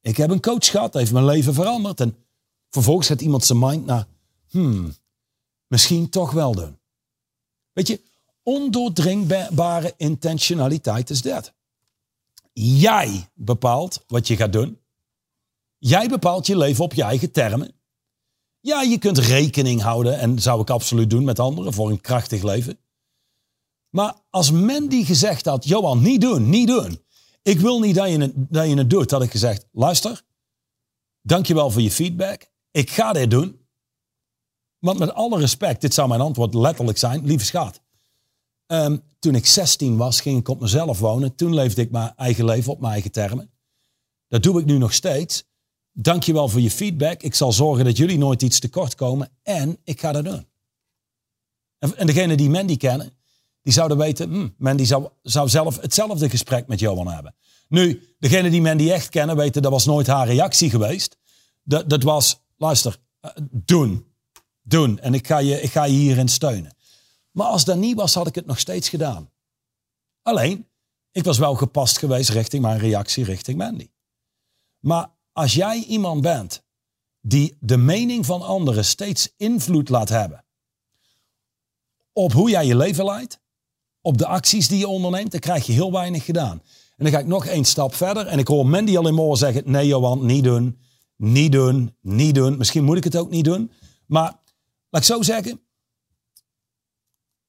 Ik 0.00 0.16
heb 0.16 0.30
een 0.30 0.40
coach 0.40 0.66
gehad, 0.66 0.92
dat 0.92 1.00
heeft 1.00 1.12
mijn 1.12 1.24
leven 1.24 1.54
veranderd. 1.54 2.00
En 2.00 2.16
vervolgens 2.70 3.06
gaat 3.06 3.20
iemand 3.20 3.44
zijn 3.44 3.58
mind 3.58 3.86
naar... 3.86 4.06
Hmm, 4.50 4.94
misschien 5.66 6.08
toch 6.08 6.30
wel 6.30 6.54
doen. 6.54 6.78
Weet 7.72 7.86
je, 7.86 8.00
ondoordringbare 8.42 9.94
intentionaliteit 9.96 11.10
is 11.10 11.22
dat. 11.22 11.52
Jij 12.56 13.30
bepaalt 13.34 14.04
wat 14.06 14.26
je 14.26 14.36
gaat 14.36 14.52
doen. 14.52 14.80
Jij 15.78 16.08
bepaalt 16.08 16.46
je 16.46 16.56
leven 16.56 16.84
op 16.84 16.94
je 16.94 17.02
eigen 17.02 17.32
termen. 17.32 17.74
Ja, 18.60 18.82
je 18.82 18.98
kunt 18.98 19.18
rekening 19.18 19.80
houden, 19.82 20.18
en 20.18 20.38
zou 20.38 20.60
ik 20.60 20.70
absoluut 20.70 21.10
doen 21.10 21.24
met 21.24 21.38
anderen, 21.38 21.72
voor 21.72 21.90
een 21.90 22.00
krachtig 22.00 22.42
leven. 22.42 22.78
Maar 23.90 24.14
als 24.30 24.50
Mandy 24.50 25.04
gezegd 25.04 25.44
had, 25.44 25.64
Johan, 25.64 26.02
niet 26.02 26.20
doen, 26.20 26.48
niet 26.48 26.68
doen. 26.68 27.02
Ik 27.42 27.60
wil 27.60 27.80
niet 27.80 27.94
dat 27.94 28.10
je 28.10 28.18
het, 28.18 28.32
dat 28.36 28.68
je 28.68 28.76
het 28.76 28.90
doet, 28.90 29.10
had 29.10 29.22
ik 29.22 29.30
gezegd, 29.30 29.66
luister, 29.72 30.22
dankjewel 31.22 31.70
voor 31.70 31.82
je 31.82 31.90
feedback. 31.90 32.50
Ik 32.70 32.90
ga 32.90 33.12
dit 33.12 33.30
doen. 33.30 33.66
Want 34.78 34.98
met 34.98 35.12
alle 35.12 35.38
respect, 35.38 35.80
dit 35.80 35.94
zou 35.94 36.08
mijn 36.08 36.20
antwoord 36.20 36.54
letterlijk 36.54 36.98
zijn, 36.98 37.24
lieve 37.24 37.44
schat. 37.44 37.80
Um, 38.66 39.02
toen 39.18 39.34
ik 39.34 39.46
16 39.46 39.96
was, 39.96 40.20
ging 40.20 40.38
ik 40.38 40.48
op 40.48 40.60
mezelf 40.60 40.98
wonen. 40.98 41.34
Toen 41.34 41.54
leefde 41.54 41.82
ik 41.82 41.90
mijn 41.90 42.12
eigen 42.16 42.44
leven 42.44 42.72
op 42.72 42.80
mijn 42.80 42.92
eigen 42.92 43.12
termen. 43.12 43.50
Dat 44.28 44.42
doe 44.42 44.60
ik 44.60 44.66
nu 44.66 44.78
nog 44.78 44.92
steeds. 44.92 45.44
Dankjewel 45.92 46.48
voor 46.48 46.60
je 46.60 46.70
feedback. 46.70 47.22
Ik 47.22 47.34
zal 47.34 47.52
zorgen 47.52 47.84
dat 47.84 47.96
jullie 47.96 48.18
nooit 48.18 48.42
iets 48.42 48.58
tekort 48.58 48.94
komen. 48.94 49.28
En 49.42 49.78
ik 49.84 50.00
ga 50.00 50.12
dat 50.12 50.24
doen. 50.24 50.46
En, 51.78 51.96
en 51.96 52.06
degene 52.06 52.36
die 52.36 52.50
Mandy 52.50 52.76
kennen, 52.76 53.12
die 53.62 53.72
zouden 53.72 53.96
weten, 53.96 54.30
hm, 54.30 54.48
Mandy 54.58 54.84
zou, 54.84 55.08
zou 55.22 55.48
zelf 55.48 55.80
hetzelfde 55.80 56.30
gesprek 56.30 56.66
met 56.66 56.80
Johan 56.80 57.08
hebben. 57.08 57.34
Nu, 57.68 58.02
degene 58.18 58.50
die 58.50 58.62
Mandy 58.62 58.90
echt 58.90 59.08
kennen, 59.08 59.36
weten 59.36 59.62
dat 59.62 59.72
was 59.72 59.84
nooit 59.84 60.06
haar 60.06 60.26
reactie 60.26 60.70
geweest. 60.70 61.16
Dat, 61.62 61.90
dat 61.90 62.02
was, 62.02 62.40
luister, 62.56 62.98
eh, 63.20 63.30
doen. 63.50 64.06
Doen. 64.62 64.98
En 65.00 65.14
ik 65.14 65.26
ga, 65.26 65.38
je, 65.38 65.60
ik 65.60 65.70
ga 65.70 65.84
je 65.84 65.92
hierin 65.92 66.28
steunen. 66.28 66.76
Maar 67.34 67.46
als 67.46 67.64
dat 67.64 67.76
niet 67.76 67.96
was, 67.96 68.14
had 68.14 68.26
ik 68.26 68.34
het 68.34 68.46
nog 68.46 68.58
steeds 68.58 68.88
gedaan. 68.88 69.30
Alleen, 70.22 70.68
ik 71.10 71.24
was 71.24 71.38
wel 71.38 71.54
gepast 71.54 71.98
geweest 71.98 72.30
richting 72.30 72.62
mijn 72.62 72.78
reactie 72.78 73.24
richting 73.24 73.58
Mandy. 73.58 73.90
Maar 74.80 75.10
als 75.32 75.54
jij 75.54 75.78
iemand 75.78 76.20
bent 76.20 76.62
die 77.20 77.56
de 77.60 77.76
mening 77.76 78.26
van 78.26 78.42
anderen 78.42 78.84
steeds 78.84 79.34
invloed 79.36 79.88
laat 79.88 80.08
hebben 80.08 80.44
op 82.12 82.32
hoe 82.32 82.50
jij 82.50 82.66
je 82.66 82.76
leven 82.76 83.04
leidt, 83.04 83.40
op 84.00 84.18
de 84.18 84.26
acties 84.26 84.68
die 84.68 84.78
je 84.78 84.88
onderneemt, 84.88 85.30
dan 85.30 85.40
krijg 85.40 85.66
je 85.66 85.72
heel 85.72 85.92
weinig 85.92 86.24
gedaan. 86.24 86.62
En 86.96 87.04
dan 87.04 87.12
ga 87.12 87.18
ik 87.18 87.26
nog 87.26 87.46
één 87.46 87.64
stap 87.64 87.94
verder 87.94 88.26
en 88.26 88.38
ik 88.38 88.48
hoor 88.48 88.66
Mandy 88.66 88.96
al 88.96 89.08
in 89.08 89.14
morgen 89.14 89.38
zeggen, 89.38 89.70
nee 89.70 89.86
Johan, 89.86 90.26
niet 90.26 90.44
doen, 90.44 90.78
niet 91.16 91.52
doen, 91.52 91.96
niet 92.00 92.34
doen. 92.34 92.58
Misschien 92.58 92.84
moet 92.84 92.96
ik 92.96 93.04
het 93.04 93.16
ook 93.16 93.30
niet 93.30 93.44
doen. 93.44 93.70
Maar 94.06 94.40
laat 94.90 95.02
ik 95.02 95.14
zo 95.14 95.22
zeggen, 95.22 95.60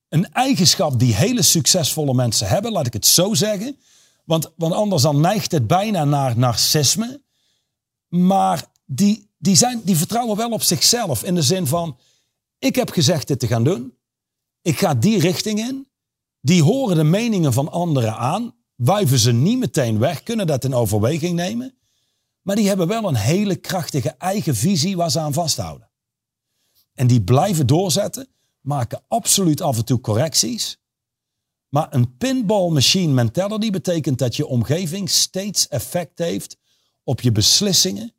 een 0.10 0.32
eigenschap 0.32 0.99
die 0.99 1.16
hele 1.16 1.41
succesvolle 1.41 2.14
mensen 2.14 2.47
hebben, 2.47 2.72
laat 2.72 2.88
ik 2.88 2.93
het 2.93 3.06
zo 3.06 3.34
zeggen. 3.34 3.78
Want, 4.24 4.51
want 4.56 4.74
anders 4.74 5.01
dan 5.01 5.20
neigt 5.20 5.51
het 5.51 5.68
bijna 5.68 6.03
naar 6.03 6.38
narcisme. 6.38 7.22
Maar 8.08 8.66
die, 8.86 9.30
die, 9.38 9.56
zijn, 9.56 9.82
die 9.84 9.95
vertrouwen 9.95 10.38
wel 10.38 10.51
op 10.51 10.62
zichzelf 10.62 11.24
in 11.24 11.36
de 11.36 11.41
zin 11.41 11.68
van, 11.68 11.97
ik 12.60 12.76
heb 12.76 12.89
gezegd 12.89 13.28
dit 13.28 13.39
te 13.39 13.47
gaan 13.47 13.64
doen. 13.64 13.97
Ik 14.62 14.78
ga 14.78 14.93
die 14.93 15.20
richting 15.20 15.60
in. 15.60 15.88
Die 16.41 16.64
horen 16.64 16.95
de 16.95 17.03
meningen 17.03 17.53
van 17.53 17.72
anderen 17.72 18.18
aan, 18.18 18.56
wuiven 18.76 19.20
ze 19.20 19.32
niet 19.32 19.58
meteen 19.58 19.99
weg, 19.99 20.24
kunnen 20.24 20.47
dat 20.47 20.64
in 20.64 20.74
overweging 20.74 21.36
nemen. 21.36 21.78
Maar 22.41 22.56
die 22.56 22.68
hebben 22.68 22.88
wel 22.88 23.08
een 23.08 23.16
hele 23.16 23.56
krachtige 23.56 24.10
eigen 24.10 24.56
visie 24.56 24.95
waar 24.95 25.12
ze 25.12 25.20
aan 25.20 25.34
vasthouden. 25.34 25.89
En 26.93 27.08
die 27.08 27.22
blijven 27.24 27.68
doorzetten 27.68 28.28
maken 28.66 29.03
absoluut 29.07 29.61
af 29.61 29.78
en 29.78 29.86
toe 29.86 30.01
correcties. 30.01 30.80
Maar 31.70 31.93
een 31.93 32.18
pinball 32.18 32.70
machine 32.70 33.13
mentality 33.13 33.70
betekent 33.70 34.18
dat 34.18 34.36
je 34.36 34.47
omgeving 34.47 35.09
steeds 35.09 35.68
effect 35.68 36.18
heeft 36.18 36.57
op 37.03 37.22
je 37.22 37.32
beslissingen, 37.32 38.13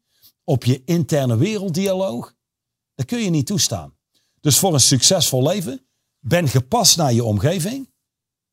op 0.44 0.64
je 0.64 0.82
interne 0.84 1.36
werelddialoog. 1.36 2.34
Dat 2.94 3.07
kun 3.07 3.18
je 3.18 3.30
niet 3.30 3.47
toestaan. 3.47 3.97
Dus 4.40 4.59
voor 4.59 4.74
een 4.74 4.80
succesvol 4.80 5.42
leven, 5.42 5.86
ben 6.18 6.49
gepast 6.49 6.97
naar 6.97 7.12
je 7.12 7.24
omgeving. 7.24 7.92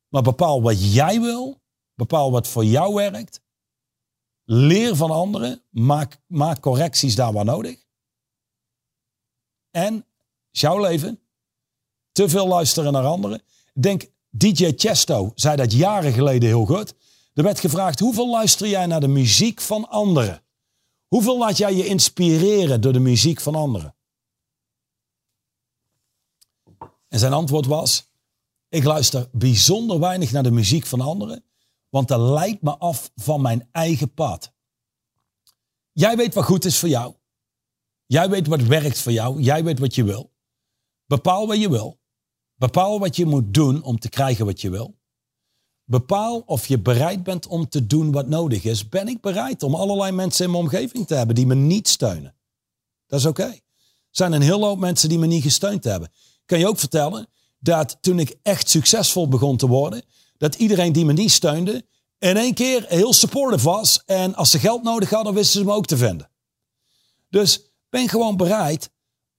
Maar 0.07 0.21
bepaal 0.21 0.61
wat 0.61 0.93
jij 0.93 1.21
wil. 1.21 1.61
Bepaal 1.95 2.31
wat 2.31 2.47
voor 2.47 2.65
jou 2.65 2.93
werkt. 2.93 3.41
Leer 4.43 4.95
van 4.95 5.11
anderen. 5.11 5.63
Maak, 5.69 6.21
maak 6.27 6.59
correcties 6.59 7.15
daar 7.15 7.33
waar 7.33 7.45
nodig. 7.45 7.85
En 9.71 10.05
jouw 10.49 10.79
leven. 10.81 11.22
Te 12.13 12.29
veel 12.29 12.47
luisteren 12.47 12.93
naar 12.93 13.05
anderen. 13.05 13.41
Denk, 13.73 14.05
DJ 14.29 14.71
Chesto 14.75 15.31
zei 15.35 15.55
dat 15.55 15.73
jaren 15.73 16.13
geleden 16.13 16.49
heel 16.49 16.65
goed. 16.65 16.93
Er 17.33 17.43
werd 17.43 17.59
gevraagd, 17.59 17.99
hoeveel 17.99 18.29
luister 18.29 18.67
jij 18.67 18.85
naar 18.85 18.99
de 18.99 19.07
muziek 19.07 19.61
van 19.61 19.89
anderen? 19.89 20.43
Hoeveel 21.07 21.37
laat 21.37 21.57
jij 21.57 21.75
je 21.75 21.85
inspireren 21.85 22.81
door 22.81 22.93
de 22.93 22.99
muziek 22.99 23.39
van 23.39 23.55
anderen? 23.55 23.95
En 27.07 27.19
zijn 27.19 27.33
antwoord 27.33 27.65
was, 27.65 28.11
ik 28.69 28.83
luister 28.83 29.29
bijzonder 29.31 29.99
weinig 29.99 30.31
naar 30.31 30.43
de 30.43 30.51
muziek 30.51 30.85
van 30.85 31.01
anderen, 31.01 31.43
want 31.89 32.07
dat 32.07 32.19
leidt 32.19 32.61
me 32.61 32.77
af 32.77 33.11
van 33.15 33.41
mijn 33.41 33.69
eigen 33.71 34.13
pad. 34.13 34.53
Jij 35.91 36.17
weet 36.17 36.33
wat 36.33 36.45
goed 36.45 36.65
is 36.65 36.79
voor 36.79 36.89
jou. 36.89 37.15
Jij 38.05 38.29
weet 38.29 38.47
wat 38.47 38.61
werkt 38.61 38.99
voor 38.99 39.11
jou. 39.11 39.41
Jij 39.41 39.63
weet 39.63 39.79
wat 39.79 39.95
je 39.95 40.03
wil. 40.03 40.31
Bepaal 41.05 41.47
wat 41.47 41.59
je 41.59 41.69
wil. 41.69 41.99
Bepaal 42.63 42.99
wat 42.99 43.15
je 43.15 43.25
moet 43.25 43.53
doen 43.53 43.83
om 43.83 43.99
te 43.99 44.09
krijgen 44.09 44.45
wat 44.45 44.61
je 44.61 44.69
wil. 44.69 44.95
Bepaal 45.83 46.43
of 46.45 46.67
je 46.67 46.79
bereid 46.79 47.23
bent 47.23 47.47
om 47.47 47.69
te 47.69 47.87
doen 47.87 48.11
wat 48.11 48.27
nodig 48.27 48.63
is. 48.63 48.89
Ben 48.89 49.07
ik 49.07 49.21
bereid 49.21 49.63
om 49.63 49.75
allerlei 49.75 50.11
mensen 50.11 50.45
in 50.45 50.51
mijn 50.51 50.63
omgeving 50.63 51.07
te 51.07 51.15
hebben 51.15 51.35
die 51.35 51.45
me 51.45 51.55
niet 51.55 51.87
steunen? 51.87 52.35
Dat 53.07 53.19
is 53.19 53.25
oké. 53.25 53.43
Er 53.43 53.61
zijn 54.09 54.31
een 54.31 54.41
hele 54.41 54.65
hoop 54.65 54.79
mensen 54.79 55.09
die 55.09 55.19
me 55.19 55.25
niet 55.25 55.43
gesteund 55.43 55.83
hebben. 55.83 56.11
Kan 56.45 56.59
je 56.59 56.67
ook 56.67 56.79
vertellen 56.79 57.27
dat 57.59 57.97
toen 58.01 58.19
ik 58.19 58.35
echt 58.41 58.69
succesvol 58.69 59.27
begon 59.27 59.57
te 59.57 59.67
worden, 59.67 60.03
dat 60.37 60.55
iedereen 60.55 60.91
die 60.91 61.05
me 61.05 61.13
niet 61.13 61.31
steunde, 61.31 61.85
in 62.19 62.37
één 62.37 62.53
keer 62.53 62.85
heel 62.87 63.13
supportive 63.13 63.63
was. 63.63 64.01
En 64.05 64.35
als 64.35 64.51
ze 64.51 64.59
geld 64.59 64.83
nodig 64.83 65.09
hadden, 65.09 65.33
wisten 65.33 65.59
ze 65.59 65.65
me 65.65 65.73
ook 65.73 65.85
te 65.85 65.97
vinden. 65.97 66.29
Dus 67.29 67.61
ben 67.89 68.09
gewoon 68.09 68.37
bereid 68.37 68.91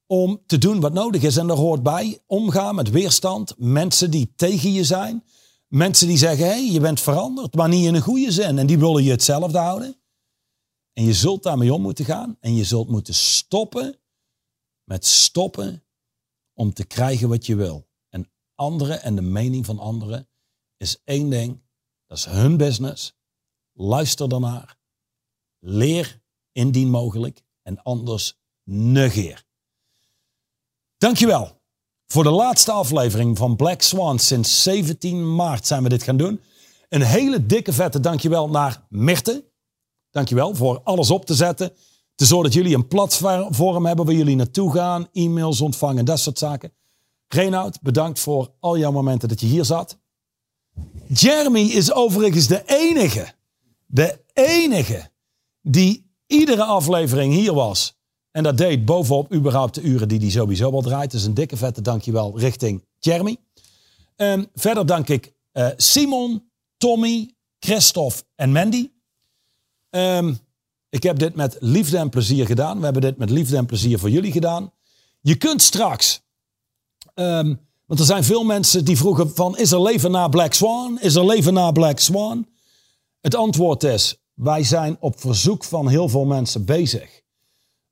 om 0.07 0.43
te 0.47 0.59
doen 0.59 0.81
wat 0.81 0.93
nodig 0.93 1.23
is. 1.23 1.37
En 1.37 1.47
daar 1.47 1.57
hoort 1.57 1.83
bij 1.83 2.19
omgaan 2.27 2.75
met 2.75 2.91
weerstand, 2.91 3.55
mensen 3.59 4.11
die 4.11 4.33
tegen 4.37 4.73
je 4.73 4.85
zijn, 4.85 5.25
mensen 5.69 6.09
die 6.09 6.19
zeggen, 6.19 6.47
hé, 6.47 6.53
hey, 6.53 6.71
je 6.71 6.81
bent 6.81 7.01
veranderd, 7.01 7.55
maar 7.55 7.69
niet 7.69 7.87
in 7.87 7.95
een 7.95 8.03
goede 8.03 8.33
zin. 8.33 8.59
En 8.59 8.67
die 8.67 8.79
willen 8.79 9.03
je 9.03 9.11
hetzelfde 9.11 9.59
houden. 9.59 9.97
En 10.93 11.05
je 11.05 11.13
zult 11.13 11.43
daarmee 11.43 11.75
om 11.75 11.83
moeten 11.83 12.05
gaan. 12.05 12.37
En 12.41 12.55
je 12.55 12.65
zult 12.65 12.89
moeten 12.89 13.15
stoppen 13.15 13.99
met 14.85 15.07
stoppen 15.07 15.85
om 16.53 16.73
te 16.73 16.85
krijgen 16.85 17.29
wat 17.29 17.47
je 17.47 17.55
wil. 17.55 17.89
En 18.09 18.31
anderen 18.55 19.03
en 19.03 19.15
de 19.15 19.23
mening 19.23 19.65
van 19.65 19.79
anderen 19.79 20.29
is 20.77 21.03
één 21.05 21.31
ding. 21.31 21.63
Dat 22.07 22.19
is 22.19 22.25
hun 22.25 22.57
business. 22.57 23.17
Luister 23.73 24.29
daarnaar. 24.29 24.79
Leer 25.59 26.23
indien 26.53 26.91
mogelijk. 26.91 27.43
En 27.63 27.83
anders 27.83 28.39
negeer. 28.63 29.44
Dankjewel 30.99 31.61
voor 32.07 32.23
de 32.23 32.31
laatste 32.31 32.73
aflevering 32.73 33.39
van 33.39 33.57
Black 33.57 33.83
Swan. 33.83 34.19
Sinds 34.19 34.63
17 34.63 35.35
maart 35.35 35.67
zijn 35.67 35.83
we 35.83 35.89
dit 35.89 36.03
gaan 36.03 36.17
doen. 36.17 36.41
Een 36.89 37.03
hele 37.03 37.47
dikke 37.47 37.73
vette 37.73 38.01
dankjewel 38.01 38.49
naar 38.49 38.87
Mirte. 38.89 39.45
Dankjewel 40.11 40.55
voor 40.55 40.81
alles 40.85 41.11
op 41.11 41.27
te 41.27 41.35
zetten. 41.35 41.73
Te 42.15 42.25
zorgen 42.25 42.51
dat 42.51 42.55
jullie 42.55 42.75
een 42.75 42.89
platform 42.89 43.87
hebben 43.87 44.05
waar 44.05 44.15
jullie 44.15 44.37
naartoe 44.37 44.73
gaan. 44.73 45.09
E-mails 45.13 45.61
ontvangen, 45.61 46.05
dat 46.05 46.19
soort 46.19 46.39
zaken. 46.39 46.73
Reinoud, 47.29 47.81
bedankt 47.83 48.21
voor 48.21 48.53
al 48.61 48.79
jouw 48.79 48.93
momenten 48.93 49.29
dat 49.29 49.41
je 49.41 49.47
hier 49.47 49.65
zat. 49.65 49.99
Jeremy 51.09 51.61
is 51.61 51.93
overigens 51.93 52.47
de 52.47 52.63
enige, 52.67 53.33
de 53.87 54.21
enige 54.33 55.11
die 55.63 56.13
iedere 56.27 56.65
aflevering 56.65 57.35
hier 57.35 57.55
was 57.55 57.99
en 58.35 58.43
dat 58.43 58.57
deed 58.59 58.85
bovenop 58.85 59.33
überhaupt 59.33 59.75
de 59.75 59.81
uren 59.81 60.09
die 60.09 60.19
hij 60.19 60.31
sowieso 60.31 60.71
al 60.71 60.83
draait. 60.83 61.11
Dus 61.11 61.25
een 61.25 61.35
dikke 61.35 61.57
vette 61.57 61.81
dankjewel 61.81 62.39
richting 62.39 62.85
Jeremy. 62.99 63.37
Um, 64.17 64.47
verder 64.55 64.87
dank 64.87 65.09
ik 65.09 65.33
uh, 65.53 65.69
Simon, 65.77 66.51
Tommy, 66.77 67.35
Christophe 67.59 68.23
en 68.35 68.53
Mandy. 68.53 68.91
Um, 69.91 70.39
ik 70.89 71.03
heb 71.03 71.19
dit 71.19 71.35
met 71.35 71.57
liefde 71.61 71.99
en 71.99 72.09
plezier 72.09 72.47
gedaan. 72.47 72.79
We 72.79 72.85
hebben 72.85 73.03
dit 73.03 73.17
met 73.17 73.31
liefde 73.31 73.57
en 73.57 73.67
plezier 73.67 73.99
voor 73.99 74.11
jullie 74.11 74.33
gedaan. 74.33 74.73
Je 75.21 75.35
kunt 75.35 75.63
straks, 75.63 76.21
um, 77.15 77.61
want 77.87 78.01
er 78.01 78.07
zijn 78.07 78.25
veel 78.25 78.45
mensen 78.45 78.85
die 78.85 78.97
vroegen 78.97 79.35
van, 79.35 79.59
is 79.59 79.73
er 79.73 79.83
leven 79.83 80.11
na 80.11 80.29
Black 80.29 80.55
Swan? 80.55 81.01
Is 81.01 81.15
er 81.15 81.27
leven 81.27 81.55
na 81.55 81.71
Black 81.71 81.99
Swan? 81.99 82.47
Het 83.21 83.35
antwoord 83.35 83.83
is, 83.83 84.17
wij 84.35 84.63
zijn 84.63 84.97
op 85.01 85.21
verzoek 85.21 85.65
van 85.65 85.89
heel 85.89 86.09
veel 86.09 86.25
mensen 86.25 86.65
bezig 86.65 87.23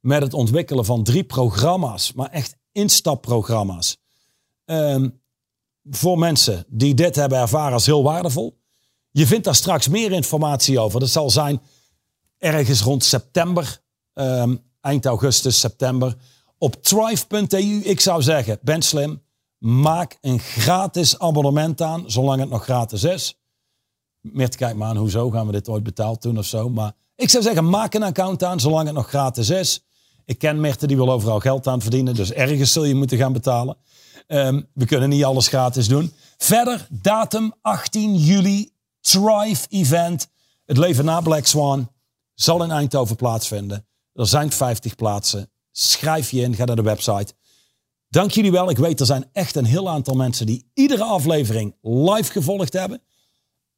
met 0.02 0.22
het 0.22 0.34
ontwikkelen 0.34 0.84
van 0.84 1.04
drie 1.04 1.24
programma's, 1.24 2.12
maar 2.12 2.30
echt 2.30 2.56
instapprogramma's. 2.72 3.98
Um, 4.64 5.20
voor 5.90 6.18
mensen 6.18 6.64
die 6.68 6.94
dit 6.94 7.16
hebben 7.16 7.38
ervaren 7.38 7.72
als 7.72 7.86
heel 7.86 8.02
waardevol. 8.02 8.60
Je 9.10 9.26
vindt 9.26 9.44
daar 9.44 9.54
straks 9.54 9.88
meer 9.88 10.12
informatie 10.12 10.80
over. 10.80 11.00
Dat 11.00 11.08
zal 11.08 11.30
zijn 11.30 11.60
ergens 12.38 12.80
rond 12.80 13.04
september, 13.04 13.82
um, 14.14 14.62
eind 14.80 15.06
augustus, 15.06 15.60
september. 15.60 16.16
Op 16.58 16.82
thrive.eu, 16.82 17.80
ik 17.80 18.00
zou 18.00 18.22
zeggen, 18.22 18.58
ben 18.62 18.82
slim. 18.82 19.22
Maak 19.58 20.18
een 20.20 20.38
gratis 20.38 21.18
abonnement 21.18 21.80
aan, 21.80 22.10
zolang 22.10 22.40
het 22.40 22.50
nog 22.50 22.62
gratis 22.62 23.04
is. 23.04 23.40
Mert, 24.20 24.56
kijk 24.56 24.76
maar 24.76 24.96
hoezo 24.96 25.30
gaan 25.30 25.46
we 25.46 25.52
dit 25.52 25.68
ooit 25.68 25.82
betaald 25.82 26.22
doen 26.22 26.38
of 26.38 26.44
zo. 26.44 26.68
Maar 26.68 26.92
ik 27.16 27.28
zou 27.28 27.42
zeggen, 27.42 27.68
maak 27.68 27.94
een 27.94 28.02
account 28.02 28.44
aan, 28.44 28.60
zolang 28.60 28.86
het 28.86 28.94
nog 28.94 29.08
gratis 29.08 29.50
is. 29.50 29.84
Ik 30.32 30.38
ken 30.38 30.76
die 30.78 30.96
wil 30.96 31.12
overal 31.12 31.40
geld 31.40 31.66
aan 31.66 31.80
verdienen. 31.80 32.14
Dus 32.14 32.32
ergens 32.32 32.72
zul 32.72 32.84
je 32.84 32.94
moeten 32.94 33.18
gaan 33.18 33.32
betalen. 33.32 33.76
Um, 34.28 34.68
we 34.74 34.86
kunnen 34.86 35.08
niet 35.08 35.24
alles 35.24 35.48
gratis 35.48 35.88
doen. 35.88 36.12
Verder, 36.36 36.86
datum 36.90 37.52
18 37.62 38.16
juli, 38.16 38.70
Thrive 39.00 39.66
Event. 39.68 40.28
Het 40.64 40.76
leven 40.76 41.04
na 41.04 41.20
Black 41.20 41.46
Swan 41.46 41.90
zal 42.34 42.62
in 42.62 42.70
Eindhoven 42.70 43.16
plaatsvinden. 43.16 43.86
Er 44.12 44.26
zijn 44.26 44.52
50 44.52 44.94
plaatsen. 44.94 45.50
Schrijf 45.70 46.30
je 46.30 46.40
in, 46.40 46.54
ga 46.54 46.64
naar 46.64 46.76
de 46.76 46.82
website. 46.82 47.34
Dank 48.08 48.30
jullie 48.30 48.52
wel. 48.52 48.70
Ik 48.70 48.78
weet, 48.78 49.00
er 49.00 49.06
zijn 49.06 49.24
echt 49.32 49.56
een 49.56 49.64
heel 49.64 49.88
aantal 49.88 50.14
mensen 50.14 50.46
die 50.46 50.70
iedere 50.74 51.04
aflevering 51.04 51.76
live 51.82 52.32
gevolgd 52.32 52.72
hebben. 52.72 53.02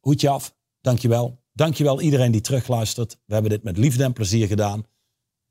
Hoedje 0.00 0.28
af. 0.28 0.55
Dank 0.80 0.98
je 0.98 1.09
wel. 1.09 1.42
Dank 1.52 1.74
je 1.74 1.84
wel 1.84 2.00
iedereen 2.00 2.32
die 2.32 2.40
terugluistert. 2.40 3.18
We 3.26 3.32
hebben 3.32 3.50
dit 3.50 3.62
met 3.62 3.76
liefde 3.76 4.05
en 4.05 4.12
plezier 4.12 4.46
gedaan. 4.46 4.84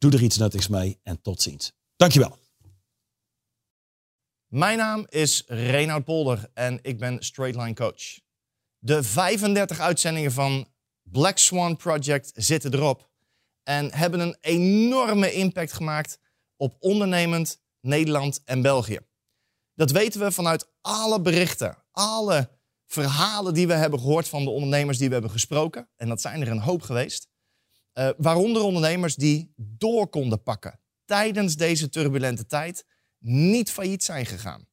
Doe 0.03 0.11
er 0.11 0.21
iets 0.21 0.37
nuttigs 0.37 0.67
mee 0.67 0.99
en 1.03 1.21
tot 1.21 1.41
ziens. 1.41 1.73
Dankjewel. 1.95 2.37
Mijn 4.47 4.77
naam 4.77 5.05
is 5.09 5.43
Reinoud 5.47 6.03
Polder 6.03 6.49
en 6.53 6.79
ik 6.81 6.99
ben 6.99 7.23
Straightline 7.23 7.73
Coach. 7.73 8.19
De 8.77 9.03
35 9.03 9.79
uitzendingen 9.79 10.31
van 10.31 10.67
Black 11.01 11.37
Swan 11.37 11.75
Project 11.75 12.31
zitten 12.35 12.73
erop 12.73 13.09
en 13.63 13.93
hebben 13.93 14.19
een 14.19 14.37
enorme 14.41 15.33
impact 15.33 15.73
gemaakt 15.73 16.19
op 16.55 16.75
ondernemend 16.79 17.61
Nederland 17.81 18.41
en 18.45 18.61
België. 18.61 18.99
Dat 19.73 19.91
weten 19.91 20.19
we 20.19 20.31
vanuit 20.31 20.67
alle 20.81 21.21
berichten, 21.21 21.77
alle 21.91 22.49
verhalen 22.85 23.53
die 23.53 23.67
we 23.67 23.73
hebben 23.73 23.99
gehoord 23.99 24.27
van 24.27 24.43
de 24.43 24.49
ondernemers 24.49 24.97
die 24.97 25.07
we 25.07 25.13
hebben 25.13 25.31
gesproken. 25.31 25.89
En 25.95 26.07
dat 26.07 26.21
zijn 26.21 26.41
er 26.41 26.47
een 26.47 26.61
hoop 26.61 26.81
geweest. 26.81 27.31
Uh, 27.93 28.09
waaronder 28.17 28.61
ondernemers 28.61 29.15
die 29.15 29.53
door 29.55 30.07
konden 30.07 30.43
pakken 30.43 30.79
tijdens 31.05 31.55
deze 31.55 31.89
turbulente 31.89 32.45
tijd, 32.45 32.85
niet 33.19 33.71
failliet 33.71 34.03
zijn 34.03 34.25
gegaan. 34.25 34.67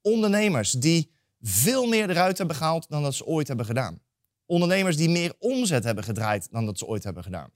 Ondernemers 0.00 0.72
die 0.72 1.12
veel 1.40 1.86
meer 1.86 2.10
eruit 2.10 2.38
hebben 2.38 2.56
gehaald 2.56 2.88
dan 2.88 3.02
dat 3.02 3.14
ze 3.14 3.26
ooit 3.26 3.48
hebben 3.48 3.66
gedaan. 3.66 4.02
Ondernemers 4.46 4.96
die 4.96 5.08
meer 5.08 5.34
omzet 5.38 5.84
hebben 5.84 6.04
gedraaid 6.04 6.48
dan 6.50 6.66
dat 6.66 6.78
ze 6.78 6.86
ooit 6.86 7.04
hebben 7.04 7.22
gedaan. 7.22 7.50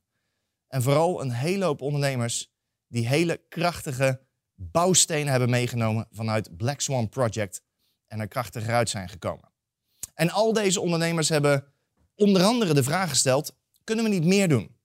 En 0.69 0.83
vooral 0.83 1.21
een 1.21 1.31
hele 1.31 1.65
hoop 1.65 1.81
ondernemers 1.81 2.53
die 2.87 3.09
hele 3.09 3.41
krachtige 3.49 4.21
bouwstenen 4.55 5.31
hebben 5.31 5.51
meegenomen 5.51 6.09
vanuit 6.11 6.57
Black 6.57 6.81
Swan 6.81 7.09
Project 7.09 7.63
en 8.07 8.21
er 8.21 8.29
krachtiger 8.29 8.75
uit 8.75 8.89
zijn 8.89 9.09
gekomen. 9.09 9.53
En 10.15 10.31
al 10.31 10.53
deze 10.53 10.81
ondernemers 10.81 11.29
hebben 11.29 11.65
onder 12.15 12.43
andere 12.43 12.75
de 12.75 12.83
vraag 12.83 13.09
gesteld: 13.09 13.57
kunnen 13.85 14.05
we 14.05 14.11
niet 14.11 14.25
meer 14.25 14.49
doen? 14.49 14.76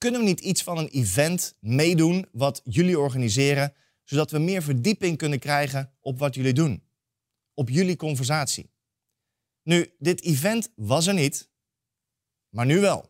Kunnen 0.00 0.20
we 0.20 0.26
niet 0.26 0.40
iets 0.40 0.62
van 0.62 0.78
een 0.78 0.88
event 0.88 1.56
meedoen 1.58 2.26
wat 2.32 2.60
jullie 2.64 2.98
organiseren, 2.98 3.74
zodat 4.04 4.30
we 4.30 4.38
meer 4.38 4.62
verdieping 4.62 5.18
kunnen 5.18 5.38
krijgen 5.38 5.92
op 6.00 6.18
wat 6.18 6.34
jullie 6.34 6.52
doen? 6.52 6.82
Op 7.54 7.68
jullie 7.68 7.96
conversatie. 7.96 8.70
Nu, 9.62 9.94
dit 9.98 10.22
event 10.22 10.72
was 10.76 11.06
er 11.06 11.14
niet, 11.14 11.50
maar 12.48 12.66
nu 12.66 12.80
wel. 12.80 13.00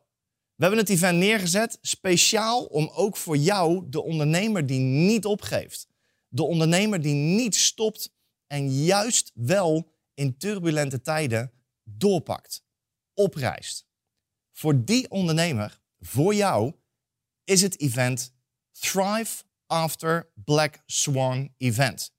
We 0.54 0.62
hebben 0.64 0.78
het 0.78 0.88
event 0.88 1.18
neergezet 1.18 1.78
speciaal 1.80 2.64
om 2.64 2.88
ook 2.88 3.16
voor 3.16 3.36
jou, 3.36 3.88
de 3.88 4.02
ondernemer 4.02 4.66
die 4.66 4.80
niet 4.80 5.24
opgeeft, 5.24 5.88
de 6.28 6.42
ondernemer 6.42 7.02
die 7.02 7.14
niet 7.14 7.54
stopt 7.54 8.14
en 8.46 8.84
juist 8.84 9.30
wel 9.34 9.92
in 10.14 10.38
turbulente 10.38 11.00
tijden 11.00 11.52
doorpakt, 11.82 12.64
oprijst. 13.14 13.88
Voor 14.52 14.84
die 14.84 15.10
ondernemer, 15.10 15.80
voor 16.00 16.34
jou, 16.34 16.78
is 17.44 17.62
het 17.62 17.80
event 17.80 18.34
Thrive 18.70 19.44
After 19.66 20.32
Black 20.34 20.82
Swan 20.86 21.54
Event. 21.56 22.14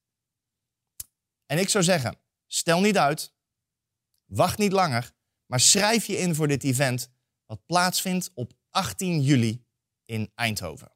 En 1.46 1.58
ik 1.58 1.70
zou 1.70 1.84
zeggen, 1.84 2.20
stel 2.48 2.82
niet 2.82 2.98
uit, 2.98 3.34
wacht 4.26 4.58
niet 4.58 4.72
langer, 4.72 5.12
maar 5.46 5.60
schrijf 5.60 6.06
je 6.06 6.18
in 6.18 6.36
voor 6.36 6.48
dit 6.48 6.64
event 6.64 7.12
wat 7.46 7.66
plaatsvindt 7.66 8.32
op 8.34 8.54
18 8.70 9.22
juli 9.22 9.66
in 10.04 10.32
Eindhoven. 10.36 10.92